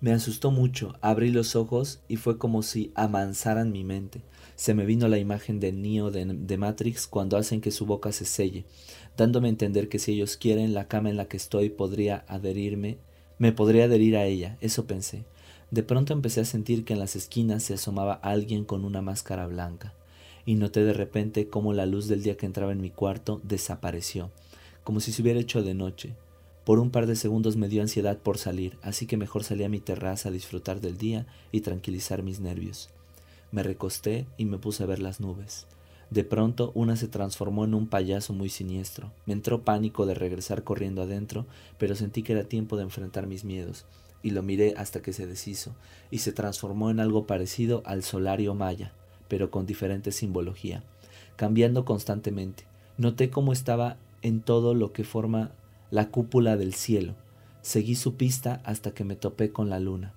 Me 0.00 0.12
asustó 0.12 0.52
mucho, 0.52 0.94
abrí 1.00 1.30
los 1.30 1.56
ojos 1.56 1.98
y 2.06 2.16
fue 2.16 2.38
como 2.38 2.62
si 2.62 2.92
amansaran 2.94 3.72
mi 3.72 3.82
mente. 3.82 4.22
Se 4.56 4.74
me 4.74 4.86
vino 4.86 5.08
la 5.08 5.18
imagen 5.18 5.58
de 5.58 5.72
Neo 5.72 6.10
de, 6.10 6.24
de, 6.26 6.58
Matrix 6.58 7.06
cuando 7.08 7.36
hacen 7.36 7.60
que 7.60 7.72
su 7.72 7.86
boca 7.86 8.12
se 8.12 8.24
selle, 8.24 8.64
dándome 9.16 9.48
a 9.48 9.50
entender 9.50 9.88
que 9.88 9.98
si 9.98 10.12
ellos 10.12 10.36
quieren, 10.36 10.74
la 10.74 10.86
cama 10.86 11.10
en 11.10 11.16
la 11.16 11.26
que 11.26 11.36
estoy 11.36 11.70
podría 11.70 12.24
adherirme, 12.28 12.98
me 13.38 13.52
podría 13.52 13.84
adherir 13.84 14.16
a 14.16 14.26
ella, 14.26 14.56
eso 14.60 14.86
pensé. 14.86 15.24
De 15.70 15.82
pronto 15.82 16.12
empecé 16.12 16.40
a 16.40 16.44
sentir 16.44 16.84
que 16.84 16.92
en 16.92 17.00
las 17.00 17.16
esquinas 17.16 17.64
se 17.64 17.74
asomaba 17.74 18.14
alguien 18.14 18.64
con 18.64 18.84
una 18.84 19.02
máscara 19.02 19.46
blanca, 19.48 19.92
y 20.46 20.54
noté 20.54 20.84
de 20.84 20.92
repente 20.92 21.48
cómo 21.48 21.72
la 21.72 21.86
luz 21.86 22.06
del 22.06 22.22
día 22.22 22.36
que 22.36 22.46
entraba 22.46 22.70
en 22.70 22.80
mi 22.80 22.90
cuarto 22.90 23.40
desapareció, 23.42 24.30
como 24.84 25.00
si 25.00 25.10
se 25.10 25.22
hubiera 25.22 25.40
hecho 25.40 25.64
de 25.64 25.74
noche. 25.74 26.14
Por 26.64 26.78
un 26.78 26.90
par 26.90 27.06
de 27.06 27.16
segundos 27.16 27.56
me 27.56 27.68
dio 27.68 27.82
ansiedad 27.82 28.18
por 28.18 28.38
salir, 28.38 28.78
así 28.82 29.06
que 29.06 29.16
mejor 29.16 29.42
salí 29.42 29.64
a 29.64 29.68
mi 29.68 29.80
terraza 29.80 30.28
a 30.28 30.32
disfrutar 30.32 30.80
del 30.80 30.96
día 30.96 31.26
y 31.50 31.62
tranquilizar 31.62 32.22
mis 32.22 32.38
nervios. 32.38 32.90
Me 33.54 33.62
recosté 33.62 34.26
y 34.36 34.46
me 34.46 34.58
puse 34.58 34.82
a 34.82 34.86
ver 34.86 34.98
las 34.98 35.20
nubes. 35.20 35.68
De 36.10 36.24
pronto 36.24 36.72
una 36.74 36.96
se 36.96 37.06
transformó 37.06 37.64
en 37.64 37.74
un 37.74 37.86
payaso 37.86 38.32
muy 38.32 38.48
siniestro. 38.48 39.12
Me 39.26 39.32
entró 39.32 39.62
pánico 39.62 40.06
de 40.06 40.14
regresar 40.14 40.64
corriendo 40.64 41.02
adentro, 41.02 41.46
pero 41.78 41.94
sentí 41.94 42.24
que 42.24 42.32
era 42.32 42.48
tiempo 42.48 42.76
de 42.76 42.82
enfrentar 42.82 43.28
mis 43.28 43.44
miedos, 43.44 43.86
y 44.24 44.30
lo 44.30 44.42
miré 44.42 44.74
hasta 44.76 45.02
que 45.02 45.12
se 45.12 45.28
deshizo, 45.28 45.76
y 46.10 46.18
se 46.18 46.32
transformó 46.32 46.90
en 46.90 46.98
algo 46.98 47.28
parecido 47.28 47.84
al 47.86 48.02
solario 48.02 48.56
maya, 48.56 48.92
pero 49.28 49.52
con 49.52 49.66
diferente 49.66 50.10
simbología, 50.10 50.82
cambiando 51.36 51.84
constantemente. 51.84 52.64
Noté 52.98 53.30
cómo 53.30 53.52
estaba 53.52 53.98
en 54.22 54.40
todo 54.40 54.74
lo 54.74 54.92
que 54.92 55.04
forma 55.04 55.52
la 55.92 56.10
cúpula 56.10 56.56
del 56.56 56.74
cielo. 56.74 57.14
Seguí 57.62 57.94
su 57.94 58.16
pista 58.16 58.60
hasta 58.64 58.90
que 58.90 59.04
me 59.04 59.14
topé 59.14 59.52
con 59.52 59.70
la 59.70 59.78
luna. 59.78 60.12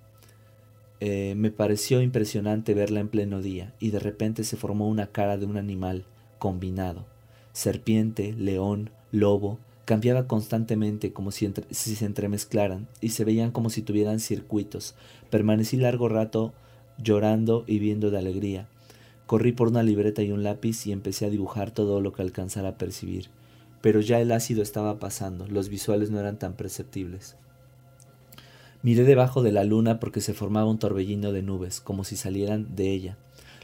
Eh, 1.00 1.34
me 1.36 1.50
pareció 1.50 2.02
impresionante 2.02 2.74
verla 2.74 3.00
en 3.00 3.08
pleno 3.08 3.40
día, 3.40 3.74
y 3.78 3.90
de 3.90 3.98
repente 3.98 4.44
se 4.44 4.56
formó 4.56 4.88
una 4.88 5.08
cara 5.08 5.36
de 5.36 5.46
un 5.46 5.56
animal 5.56 6.04
combinado. 6.38 7.06
Serpiente, 7.52 8.32
león, 8.32 8.90
lobo, 9.12 9.58
cambiaba 9.84 10.26
constantemente 10.26 11.12
como 11.12 11.30
si, 11.30 11.52
si, 11.70 11.96
se 11.96 12.04
entremezclaran 12.04 12.88
y 13.00 13.10
se 13.10 13.24
veían 13.24 13.50
como 13.50 13.70
si 13.70 13.82
tuvieran 13.82 14.20
circuitos. 14.20 14.94
Permanecí 15.30 15.76
largo 15.76 16.08
rato 16.08 16.52
llorando 17.02 17.64
y 17.66 17.78
viendo 17.78 18.10
de 18.10 18.18
alegría. 18.18 18.68
Corrí 19.26 19.52
por 19.52 19.68
una 19.68 19.82
libreta 19.82 20.22
y 20.22 20.32
un 20.32 20.42
lápiz 20.42 20.86
y 20.86 20.92
empecé 20.92 21.26
a 21.26 21.30
dibujar 21.30 21.70
todo 21.70 22.00
lo 22.00 22.12
que 22.12 22.22
alcanzara 22.22 22.70
a 22.70 22.78
percibir 22.78 23.30
pero 23.80 24.00
ya 24.00 24.20
el 24.20 24.32
ácido 24.32 24.62
estaba 24.62 24.98
pasando, 24.98 25.46
los 25.46 25.68
visuales 25.68 26.10
no 26.10 26.18
eran 26.18 26.38
tan 26.38 26.54
perceptibles. 26.54 27.36
Miré 28.82 29.04
debajo 29.04 29.42
de 29.42 29.50
la 29.50 29.64
luna 29.64 29.98
porque 29.98 30.20
se 30.20 30.34
formaba 30.34 30.70
un 30.70 30.78
torbellino 30.78 31.32
de 31.32 31.42
nubes, 31.42 31.80
como 31.80 32.04
si 32.04 32.16
salieran 32.16 32.76
de 32.76 32.92
ella. 32.92 33.16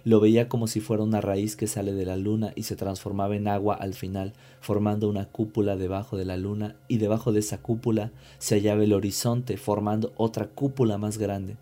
Lo 0.04 0.20
veía 0.20 0.48
como 0.48 0.66
si 0.66 0.80
fuera 0.80 1.02
una 1.02 1.20
raíz 1.20 1.56
que 1.56 1.66
sale 1.66 1.92
de 1.92 2.04
la 2.04 2.16
luna 2.16 2.52
y 2.56 2.64
se 2.64 2.76
transformaba 2.76 3.36
en 3.36 3.48
agua 3.48 3.76
al 3.76 3.94
final, 3.94 4.32
formando 4.60 5.08
una 5.08 5.26
cúpula 5.26 5.76
debajo 5.76 6.16
de 6.16 6.24
la 6.24 6.36
luna, 6.36 6.76
y 6.88 6.98
debajo 6.98 7.32
de 7.32 7.40
esa 7.40 7.58
cúpula 7.58 8.10
se 8.38 8.56
hallaba 8.56 8.82
el 8.82 8.92
horizonte, 8.92 9.56
formando 9.56 10.12
otra 10.16 10.48
cúpula 10.48 10.98
más 10.98 11.16
grande, 11.16 11.56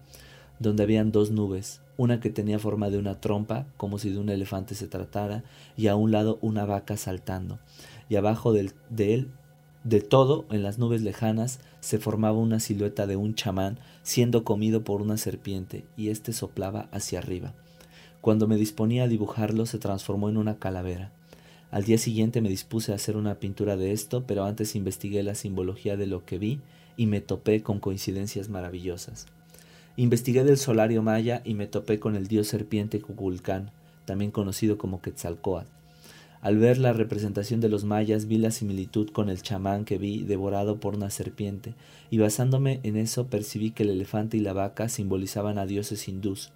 donde 0.58 0.82
habían 0.82 1.12
dos 1.12 1.30
nubes, 1.30 1.82
una 1.98 2.20
que 2.20 2.30
tenía 2.30 2.58
forma 2.58 2.88
de 2.88 2.98
una 2.98 3.20
trompa, 3.20 3.66
como 3.76 3.98
si 3.98 4.10
de 4.10 4.18
un 4.18 4.30
elefante 4.30 4.74
se 4.74 4.88
tratara, 4.88 5.44
y 5.76 5.88
a 5.88 5.94
un 5.94 6.10
lado 6.10 6.38
una 6.40 6.64
vaca 6.64 6.96
saltando 6.96 7.58
y 8.12 8.16
abajo 8.16 8.52
de 8.52 9.14
él, 9.14 9.30
de 9.84 10.00
todo, 10.00 10.44
en 10.50 10.62
las 10.62 10.78
nubes 10.78 11.02
lejanas, 11.02 11.58
se 11.80 11.98
formaba 11.98 12.38
una 12.38 12.60
silueta 12.60 13.08
de 13.08 13.16
un 13.16 13.34
chamán 13.34 13.78
siendo 14.02 14.44
comido 14.44 14.84
por 14.84 15.02
una 15.02 15.16
serpiente, 15.16 15.84
y 15.96 16.08
éste 16.08 16.32
soplaba 16.32 16.88
hacia 16.92 17.18
arriba. 17.18 17.52
Cuando 18.20 18.46
me 18.46 18.56
disponía 18.56 19.04
a 19.04 19.08
dibujarlo, 19.08 19.66
se 19.66 19.78
transformó 19.78 20.28
en 20.28 20.36
una 20.36 20.58
calavera. 20.58 21.10
Al 21.72 21.82
día 21.82 21.98
siguiente 21.98 22.40
me 22.40 22.48
dispuse 22.48 22.92
a 22.92 22.94
hacer 22.94 23.16
una 23.16 23.36
pintura 23.40 23.76
de 23.76 23.92
esto, 23.92 24.24
pero 24.24 24.44
antes 24.44 24.76
investigué 24.76 25.24
la 25.24 25.34
simbología 25.34 25.96
de 25.96 26.06
lo 26.06 26.24
que 26.24 26.38
vi 26.38 26.60
y 26.96 27.06
me 27.06 27.20
topé 27.20 27.62
con 27.62 27.80
coincidencias 27.80 28.48
maravillosas. 28.48 29.26
Investigué 29.96 30.44
del 30.44 30.58
solario 30.58 31.02
maya 31.02 31.42
y 31.44 31.54
me 31.54 31.66
topé 31.66 31.98
con 31.98 32.14
el 32.14 32.28
dios 32.28 32.46
serpiente 32.46 33.00
Cuculcán, 33.00 33.72
también 34.04 34.30
conocido 34.30 34.78
como 34.78 35.02
Quetzalcoatl. 35.02 35.81
Al 36.42 36.58
ver 36.58 36.78
la 36.78 36.92
representación 36.92 37.60
de 37.60 37.68
los 37.68 37.84
mayas 37.84 38.26
vi 38.26 38.36
la 38.36 38.50
similitud 38.50 39.10
con 39.10 39.30
el 39.30 39.42
chamán 39.42 39.84
que 39.84 39.96
vi 39.96 40.24
devorado 40.24 40.80
por 40.80 40.96
una 40.96 41.08
serpiente, 41.08 41.74
y 42.10 42.18
basándome 42.18 42.80
en 42.82 42.96
eso 42.96 43.28
percibí 43.28 43.70
que 43.70 43.84
el 43.84 43.90
elefante 43.90 44.36
y 44.36 44.40
la 44.40 44.52
vaca 44.52 44.88
simbolizaban 44.88 45.56
a 45.56 45.66
dioses 45.66 46.08
hindús. 46.08 46.50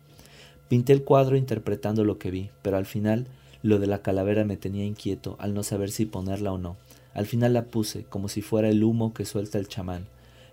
Pinté 0.69 0.93
el 0.93 1.05
cuadro 1.05 1.37
interpretando 1.37 2.05
lo 2.05 2.19
que 2.19 2.33
vi, 2.33 2.51
pero 2.63 2.79
al 2.79 2.85
final 2.85 3.29
lo 3.63 3.79
de 3.79 3.87
la 3.87 4.03
calavera 4.03 4.45
me 4.45 4.57
tenía 4.57 4.85
inquieto 4.85 5.37
al 5.39 5.55
no 5.55 5.63
saber 5.63 5.93
si 5.93 6.05
ponerla 6.05 6.53
o 6.53 6.59
no. 6.59 6.77
Al 7.15 7.27
final 7.27 7.53
la 7.53 7.67
puse, 7.67 8.03
como 8.03 8.29
si 8.29 8.43
fuera 8.43 8.69
el 8.69 8.83
humo 8.83 9.15
que 9.15 9.25
suelta 9.25 9.57
el 9.57 9.69
chamán, 9.69 10.09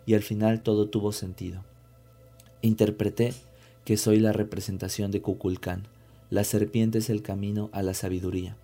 y 0.06 0.14
al 0.14 0.22
final 0.22 0.62
todo 0.62 0.90
tuvo 0.90 1.12
sentido. 1.12 1.64
Interpreté 2.62 3.34
que 3.84 3.98
soy 3.98 4.20
la 4.20 4.32
representación 4.32 5.10
de 5.10 5.22
Kukulcán. 5.22 5.88
La 6.30 6.44
serpiente 6.44 7.00
es 7.00 7.10
el 7.10 7.24
camino 7.24 7.72
a 7.74 7.82
la 7.82 7.96
sabiduría 7.96 8.58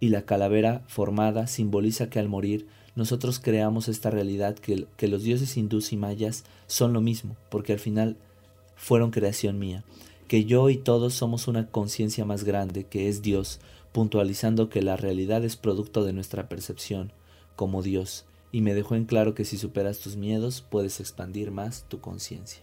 y 0.00 0.08
la 0.08 0.22
calavera 0.22 0.82
formada 0.88 1.46
simboliza 1.46 2.10
que 2.10 2.18
al 2.18 2.28
morir 2.28 2.66
nosotros 2.94 3.38
creamos 3.40 3.88
esta 3.88 4.10
realidad 4.10 4.56
que, 4.56 4.86
que, 4.96 5.08
los 5.08 5.22
dioses 5.22 5.56
hindús 5.56 5.92
y 5.92 5.96
mayas 5.96 6.44
son 6.66 6.92
lo 6.92 7.00
mismo, 7.00 7.36
porque 7.50 7.72
al 7.72 7.78
final 7.78 8.16
fueron 8.74 9.10
creación 9.10 9.58
mía, 9.58 9.84
que 10.28 10.44
yo 10.44 10.70
y 10.70 10.76
todos 10.76 11.14
somos 11.14 11.46
una 11.46 11.68
conciencia 11.68 12.24
más 12.24 12.44
grande, 12.44 12.84
que 12.84 13.08
es 13.08 13.22
Dios, 13.22 13.60
puntualizando 13.92 14.68
que 14.68 14.82
la 14.82 14.96
realidad 14.96 15.44
es 15.44 15.56
producto 15.56 16.04
de 16.04 16.12
nuestra 16.12 16.48
percepción, 16.48 17.12
como 17.54 17.82
Dios, 17.82 18.24
y 18.52 18.60
me 18.60 18.74
dejó 18.74 18.94
en 18.94 19.04
claro 19.04 19.34
que 19.34 19.44
si 19.44 19.58
superas 19.58 19.98
tus 19.98 20.16
miedos 20.16 20.62
puedes 20.62 21.00
expandir 21.00 21.50
más 21.50 21.84
tu 21.88 22.00
conciencia. 22.00 22.62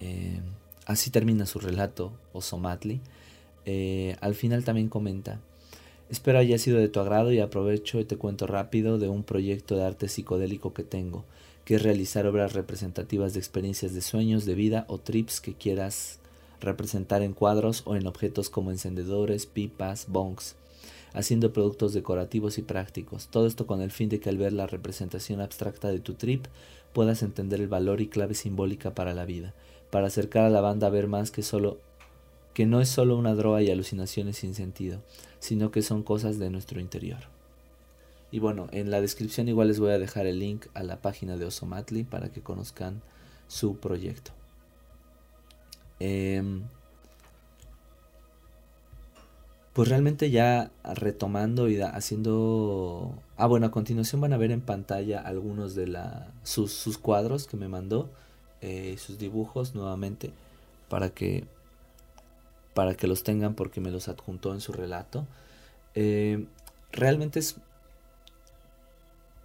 Eh, 0.00 0.40
así 0.86 1.10
termina 1.10 1.46
su 1.46 1.58
relato 1.58 2.12
Osomatli. 2.32 3.00
Eh, 3.66 4.16
al 4.20 4.34
final 4.34 4.64
también 4.64 4.88
comenta, 4.88 5.40
espero 6.08 6.38
haya 6.38 6.58
sido 6.58 6.78
de 6.78 6.88
tu 6.88 7.00
agrado 7.00 7.32
y 7.32 7.40
aprovecho 7.40 8.00
y 8.00 8.04
te 8.04 8.16
cuento 8.16 8.46
rápido 8.46 8.98
de 8.98 9.08
un 9.08 9.22
proyecto 9.22 9.76
de 9.76 9.84
arte 9.84 10.08
psicodélico 10.08 10.72
que 10.72 10.82
tengo, 10.82 11.24
que 11.64 11.76
es 11.76 11.82
realizar 11.82 12.26
obras 12.26 12.52
representativas 12.54 13.34
de 13.34 13.40
experiencias 13.40 13.94
de 13.94 14.00
sueños, 14.00 14.44
de 14.44 14.54
vida 14.54 14.84
o 14.88 14.98
trips 14.98 15.40
que 15.40 15.54
quieras 15.54 16.18
representar 16.60 17.22
en 17.22 17.32
cuadros 17.32 17.82
o 17.86 17.96
en 17.96 18.06
objetos 18.06 18.50
como 18.50 18.70
encendedores, 18.70 19.46
pipas, 19.46 20.06
bongs, 20.08 20.56
haciendo 21.12 21.52
productos 21.52 21.92
decorativos 21.92 22.58
y 22.58 22.62
prácticos. 22.62 23.28
Todo 23.28 23.46
esto 23.46 23.66
con 23.66 23.80
el 23.80 23.90
fin 23.90 24.08
de 24.08 24.20
que 24.20 24.28
al 24.28 24.38
ver 24.38 24.52
la 24.52 24.66
representación 24.66 25.40
abstracta 25.40 25.88
de 25.88 26.00
tu 26.00 26.14
trip 26.14 26.46
puedas 26.92 27.22
entender 27.22 27.60
el 27.60 27.68
valor 27.68 28.00
y 28.00 28.08
clave 28.08 28.34
simbólica 28.34 28.94
para 28.94 29.14
la 29.14 29.24
vida, 29.24 29.54
para 29.90 30.08
acercar 30.08 30.44
a 30.44 30.50
la 30.50 30.60
banda 30.60 30.86
a 30.86 30.90
ver 30.90 31.06
más 31.06 31.30
que 31.30 31.42
solo 31.42 31.78
que 32.60 32.66
no 32.66 32.82
es 32.82 32.90
solo 32.90 33.16
una 33.16 33.34
droga 33.34 33.62
y 33.62 33.70
alucinaciones 33.70 34.36
sin 34.36 34.54
sentido, 34.54 35.00
sino 35.38 35.70
que 35.70 35.80
son 35.80 36.02
cosas 36.02 36.38
de 36.38 36.50
nuestro 36.50 36.78
interior. 36.78 37.20
Y 38.30 38.38
bueno, 38.38 38.66
en 38.70 38.90
la 38.90 39.00
descripción 39.00 39.48
igual 39.48 39.68
les 39.68 39.80
voy 39.80 39.92
a 39.92 39.98
dejar 39.98 40.26
el 40.26 40.40
link 40.40 40.66
a 40.74 40.82
la 40.82 41.00
página 41.00 41.38
de 41.38 41.46
Osomatli 41.46 42.04
para 42.04 42.28
que 42.28 42.42
conozcan 42.42 43.00
su 43.48 43.78
proyecto. 43.78 44.32
Em, 46.00 46.64
pues 49.72 49.88
realmente 49.88 50.30
ya 50.30 50.70
retomando 50.84 51.70
y 51.70 51.80
haciendo... 51.80 53.14
Ah, 53.38 53.46
bueno, 53.46 53.68
a 53.68 53.70
continuación 53.70 54.20
van 54.20 54.34
a 54.34 54.36
ver 54.36 54.50
en 54.50 54.60
pantalla 54.60 55.20
algunos 55.20 55.74
de 55.74 55.86
la, 55.86 56.30
sus, 56.42 56.98
cuadros 56.98 57.46
que 57.46 57.56
me 57.56 57.68
mandó, 57.68 58.10
eh, 58.60 58.96
sus 58.98 59.16
dibujos 59.16 59.74
nuevamente, 59.74 60.34
para 60.90 61.08
que 61.08 61.46
para 62.74 62.94
que 62.94 63.06
los 63.06 63.22
tengan 63.24 63.54
porque 63.54 63.80
me 63.80 63.90
los 63.90 64.08
adjuntó 64.08 64.52
en 64.54 64.60
su 64.60 64.72
relato. 64.72 65.26
Eh, 65.94 66.46
realmente 66.92 67.38
es... 67.40 67.56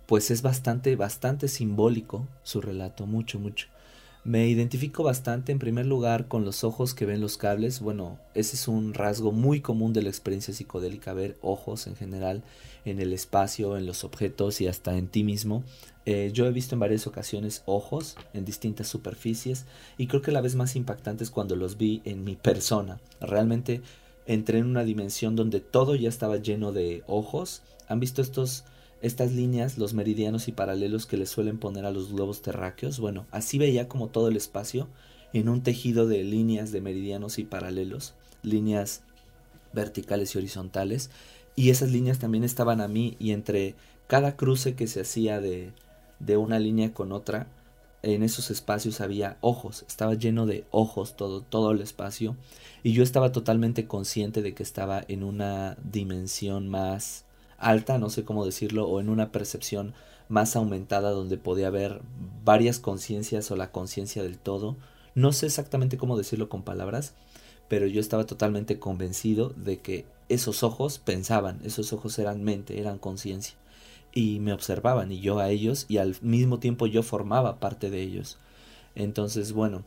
pues 0.06 0.32
es 0.32 0.42
bastante, 0.42 0.96
bastante 0.96 1.48
simbólico 1.48 2.28
su 2.44 2.62
relato, 2.62 3.06
mucho, 3.06 3.40
mucho. 3.40 3.68
Me 4.26 4.48
identifico 4.48 5.04
bastante 5.04 5.52
en 5.52 5.60
primer 5.60 5.86
lugar 5.86 6.28
con 6.28 6.46
los 6.46 6.64
ojos 6.64 6.96
que 6.96 7.06
ven 7.06 7.22
los 7.22 7.38
cables. 7.38 7.80
Bueno, 7.80 8.18
ese 8.34 8.56
es 8.56 8.68
un 8.68 8.96
rasgo 8.96 9.32
muy 9.32 9.62
común 9.62 9.94
de 9.94 10.02
la 10.02 10.10
experiencia 10.10 10.52
psicodélica, 10.52 11.14
ver 11.14 11.38
ojos 11.44 11.86
en 11.86 11.96
general 11.96 12.42
en 12.86 13.00
el 13.00 13.14
espacio, 13.14 13.78
en 13.78 13.86
los 13.86 14.04
objetos 14.04 14.62
y 14.62 14.68
hasta 14.68 14.98
en 14.98 15.10
ti 15.10 15.24
mismo. 15.24 15.64
Eh, 16.08 16.32
yo 16.34 16.48
he 16.48 16.52
visto 16.52 16.74
en 16.74 16.80
varias 16.80 17.06
ocasiones 17.06 17.62
ojos 17.68 18.16
en 18.34 18.46
distintas 18.46 18.88
superficies 18.88 19.66
y 19.96 20.08
creo 20.08 20.24
que 20.24 20.32
la 20.32 20.42
vez 20.42 20.56
más 20.56 20.76
impactante 20.76 21.24
es 21.24 21.30
cuando 21.30 21.56
los 21.56 21.78
vi 21.78 22.02
en 22.04 22.24
mi 22.24 22.36
persona. 22.36 23.00
Realmente 23.22 23.84
entré 24.26 24.58
en 24.58 24.66
una 24.66 24.84
dimensión 24.84 25.36
donde 25.36 25.60
todo 25.60 25.94
ya 25.94 26.10
estaba 26.10 26.38
lleno 26.38 26.72
de 26.72 27.04
ojos. 27.06 27.62
¿Han 27.88 28.00
visto 28.00 28.24
estos 28.24 28.64
estas 29.02 29.32
líneas, 29.32 29.78
los 29.78 29.94
meridianos 29.94 30.48
y 30.48 30.52
paralelos 30.52 31.06
que 31.06 31.18
le 31.18 31.26
suelen 31.26 31.58
poner 31.58 31.86
a 31.86 31.92
los 31.92 32.14
globos 32.14 32.42
terráqueos, 32.42 33.00
bueno, 33.00 33.26
así 33.32 33.58
veía 33.58 33.88
como 33.88 34.08
todo 34.08 34.30
el 34.30 34.38
espacio 34.38 34.88
en 35.34 35.50
un 35.50 35.62
tejido 35.62 36.08
de 36.08 36.24
líneas 36.24 36.72
de 36.72 36.82
meridianos 36.82 37.40
y 37.40 37.44
paralelos, 37.44 38.16
líneas 38.42 39.04
verticales 39.74 40.34
y 40.34 40.38
horizontales, 40.38 41.10
y 41.56 41.70
esas 41.70 41.92
líneas 41.92 42.20
también 42.20 42.44
estaban 42.44 42.82
a 42.82 42.88
mí 42.88 43.16
y 43.20 43.32
entre 43.32 43.76
cada 44.08 44.36
cruce 44.36 44.76
que 44.76 44.88
se 44.88 45.02
hacía 45.02 45.40
de, 45.40 45.72
de 46.20 46.38
una 46.38 46.60
línea 46.60 46.94
con 46.94 47.12
otra, 47.12 47.48
en 48.02 48.22
esos 48.24 48.52
espacios 48.52 49.02
había 49.02 49.38
ojos, 49.42 49.84
estaba 49.88 50.14
lleno 50.14 50.46
de 50.46 50.66
ojos 50.70 51.18
todo, 51.18 51.42
todo 51.42 51.72
el 51.72 51.82
espacio, 51.82 52.36
y 52.84 52.94
yo 52.94 53.04
estaba 53.04 53.32
totalmente 53.32 53.88
consciente 53.88 54.42
de 54.42 54.54
que 54.54 54.64
estaba 54.64 55.04
en 55.08 55.24
una 55.24 55.76
dimensión 55.84 56.68
más 56.68 57.26
alta, 57.58 57.98
no 57.98 58.10
sé 58.10 58.24
cómo 58.24 58.46
decirlo, 58.46 58.88
o 58.88 59.00
en 59.00 59.10
una 59.10 59.32
percepción 59.32 59.94
más 60.28 60.56
aumentada 60.56 61.12
donde 61.12 61.38
podía 61.38 61.68
haber 61.68 62.02
varias 62.44 62.80
conciencias 62.80 63.52
o 63.52 63.56
la 63.56 63.72
conciencia 63.72 64.24
del 64.24 64.38
todo. 64.38 64.76
No 65.14 65.32
sé 65.32 65.46
exactamente 65.46 65.98
cómo 65.98 66.18
decirlo 66.18 66.50
con 66.50 66.64
palabras, 66.64 67.14
pero 67.68 67.88
yo 67.88 68.00
estaba 68.00 68.26
totalmente 68.26 68.80
convencido 68.80 69.54
de 69.56 69.80
que 69.80 70.06
esos 70.30 70.64
ojos 70.64 71.00
pensaban, 71.00 71.60
esos 71.64 71.94
ojos 71.94 72.18
eran 72.20 72.44
mente, 72.44 72.80
eran 72.80 72.98
conciencia, 72.98 73.56
y 74.14 74.40
me 74.40 74.54
observaban 74.54 75.12
y 75.12 75.20
yo 75.20 75.40
a 75.40 75.50
ellos, 75.50 75.86
y 75.88 75.98
al 75.98 76.16
mismo 76.22 76.60
tiempo 76.60 76.88
yo 76.88 77.04
formaba 77.04 77.60
parte 77.60 77.90
de 77.90 78.02
ellos. 78.02 78.38
Entonces, 78.96 79.52
bueno, 79.54 79.84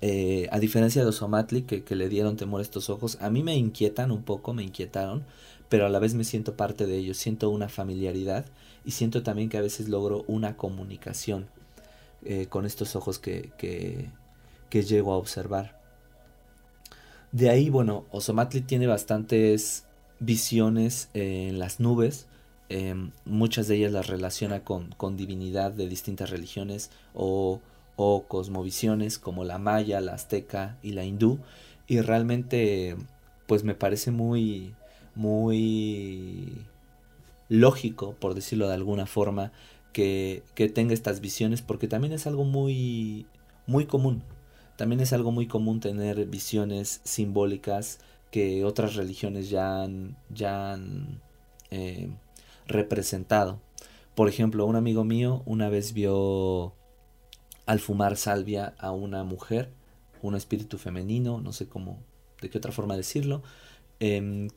eh, 0.00 0.48
a 0.50 0.58
diferencia 0.58 1.02
de 1.02 1.08
Osomatli, 1.08 1.62
que, 1.62 1.84
que 1.84 1.96
le 1.96 2.08
dieron 2.08 2.36
temor 2.36 2.60
a 2.60 2.62
estos 2.62 2.90
ojos, 2.90 3.18
a 3.20 3.30
mí 3.30 3.42
me 3.42 3.56
inquietan 3.56 4.10
un 4.10 4.22
poco, 4.22 4.52
me 4.52 4.62
inquietaron, 4.62 5.24
pero 5.68 5.86
a 5.86 5.88
la 5.88 5.98
vez 5.98 6.14
me 6.14 6.24
siento 6.24 6.56
parte 6.56 6.86
de 6.86 6.96
ellos, 6.96 7.16
siento 7.16 7.50
una 7.50 7.68
familiaridad 7.68 8.46
y 8.84 8.92
siento 8.92 9.22
también 9.22 9.48
que 9.48 9.58
a 9.58 9.62
veces 9.62 9.88
logro 9.88 10.24
una 10.26 10.56
comunicación 10.56 11.46
eh, 12.24 12.46
con 12.46 12.64
estos 12.64 12.96
ojos 12.96 13.18
que, 13.18 13.50
que, 13.58 14.08
llego 14.82 15.12
a 15.12 15.18
observar. 15.18 15.80
De 17.30 17.48
ahí, 17.48 17.70
bueno, 17.70 18.06
Osomatli 18.10 18.60
tiene 18.60 18.88
bastantes 18.88 19.84
visiones 20.18 21.10
en 21.14 21.60
las 21.60 21.78
nubes, 21.78 22.26
em, 22.70 23.12
muchas 23.24 23.68
de 23.68 23.76
ellas 23.76 23.92
las 23.92 24.08
relaciona 24.08 24.64
con, 24.64 24.90
con 24.96 25.16
divinidad 25.16 25.70
de 25.70 25.88
distintas 25.88 26.30
religiones 26.30 26.90
o, 27.14 27.60
o, 27.94 28.24
cosmovisiones 28.24 29.20
como 29.20 29.44
la 29.44 29.58
maya, 29.58 30.00
la 30.00 30.14
azteca 30.14 30.76
y 30.82 30.90
la 30.90 31.04
hindú, 31.04 31.38
y 31.86 32.00
realmente 32.00 32.96
pues 33.46 33.62
me 33.62 33.74
parece 33.74 34.10
muy, 34.10 34.74
muy 35.14 36.66
lógico, 37.48 38.14
por 38.18 38.34
decirlo 38.34 38.68
de 38.68 38.74
alguna 38.74 39.06
forma, 39.06 39.52
que, 39.92 40.42
que, 40.54 40.68
tenga 40.68 40.92
estas 40.92 41.20
visiones, 41.20 41.62
porque 41.62 41.88
también 41.88 42.12
es 42.12 42.26
algo 42.26 42.44
muy, 42.44 43.26
muy 43.66 43.86
común. 43.86 44.22
También 44.76 45.00
es 45.00 45.12
algo 45.12 45.30
muy 45.30 45.46
común 45.46 45.80
tener 45.80 46.26
visiones 46.26 47.00
simbólicas 47.04 48.00
que 48.30 48.64
otras 48.64 48.96
religiones 48.96 49.48
ya 49.48 49.82
han, 49.82 50.16
ya 50.30 50.72
han 50.72 51.20
eh, 51.70 52.10
representado. 52.66 53.60
Por 54.16 54.28
ejemplo, 54.28 54.66
un 54.66 54.74
amigo 54.74 55.04
mío 55.04 55.42
una 55.46 55.68
vez 55.68 55.92
vio 55.92 56.74
al 57.66 57.78
fumar 57.78 58.16
salvia 58.16 58.74
a 58.78 58.90
una 58.90 59.22
mujer, 59.22 59.70
un 60.22 60.34
espíritu 60.34 60.78
femenino, 60.78 61.40
no 61.40 61.52
sé 61.52 61.68
cómo, 61.68 61.98
de 62.40 62.50
qué 62.50 62.58
otra 62.58 62.72
forma 62.72 62.96
decirlo, 62.96 63.42
eh, 64.00 64.48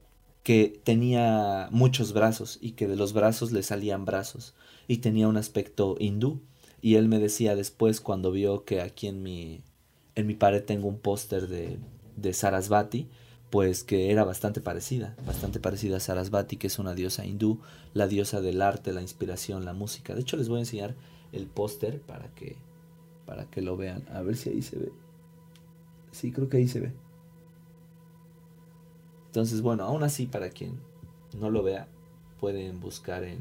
que 0.48 0.80
tenía 0.86 1.68
muchos 1.72 2.14
brazos 2.14 2.58
y 2.62 2.72
que 2.72 2.88
de 2.88 2.96
los 2.96 3.12
brazos 3.12 3.52
le 3.52 3.64
salían 3.64 4.06
brazos 4.06 4.54
y 4.88 5.00
tenía 5.00 5.28
un 5.28 5.36
aspecto 5.36 5.98
hindú. 6.00 6.40
Y 6.82 6.96
él 6.96 7.10
me 7.10 7.20
decía 7.20 7.54
después 7.54 8.00
cuando 8.00 8.32
vio 8.32 8.64
que 8.64 8.80
aquí 8.80 9.08
en 9.08 9.22
mi, 9.22 9.60
en 10.16 10.26
mi 10.26 10.36
pared 10.36 10.64
tengo 10.64 10.88
un 10.88 11.00
póster 11.00 11.50
de, 11.50 11.80
de 12.16 12.34
Sarasvati, 12.34 13.10
pues 13.50 13.84
que 13.84 14.10
era 14.10 14.24
bastante 14.24 14.62
parecida, 14.62 15.18
bastante 15.26 15.60
parecida 15.60 15.98
a 15.98 16.00
Sarasvati, 16.00 16.56
que 16.56 16.68
es 16.68 16.80
una 16.80 16.94
diosa 16.94 17.26
hindú, 17.26 17.60
la 17.94 18.08
diosa 18.08 18.40
del 18.40 18.62
arte, 18.62 18.94
la 18.94 19.02
inspiración, 19.02 19.66
la 19.66 19.74
música. 19.74 20.16
De 20.16 20.22
hecho 20.22 20.38
les 20.38 20.48
voy 20.48 20.60
a 20.60 20.62
enseñar 20.62 20.96
el 21.34 21.48
póster 21.48 22.00
para 22.00 22.34
que, 22.36 22.56
para 23.26 23.50
que 23.50 23.62
lo 23.62 23.76
vean. 23.76 24.06
A 24.14 24.22
ver 24.22 24.38
si 24.38 24.50
ahí 24.52 24.62
se 24.62 24.78
ve. 24.78 24.94
Sí, 26.14 26.32
creo 26.32 26.48
que 26.48 26.56
ahí 26.56 26.70
se 26.70 26.80
ve. 26.80 27.07
Entonces, 29.38 29.62
bueno, 29.62 29.84
aún 29.84 30.02
así, 30.02 30.26
para 30.26 30.50
quien 30.50 30.80
no 31.40 31.52
lo 31.52 31.62
vea, 31.62 31.88
pueden 32.40 32.80
buscar 32.80 33.24
en, 33.24 33.38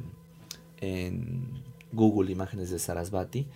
en 0.82 1.62
Google 1.90 2.30
imágenes 2.30 2.68
de 2.68 2.78
Sarasvati. 2.78 3.46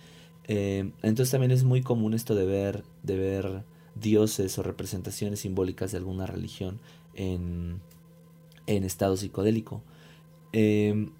Eh, 0.47 0.91
entonces 1.03 1.29
también 1.29 1.51
es 1.51 1.63
muy 1.63 1.83
común 1.83 2.15
esto 2.15 2.33
de 2.33 2.47
ver, 2.47 2.83
de 3.03 3.15
ver 3.15 3.63
dioses 3.93 4.57
o 4.57 4.63
representaciones 4.63 5.41
simbólicas 5.41 5.91
de 5.91 5.99
alguna 5.99 6.25
religión 6.25 6.79
en, 7.13 7.79
en 8.65 8.85
estado 8.85 9.17
psicodélico. 9.17 9.83
Eh, 10.51 11.11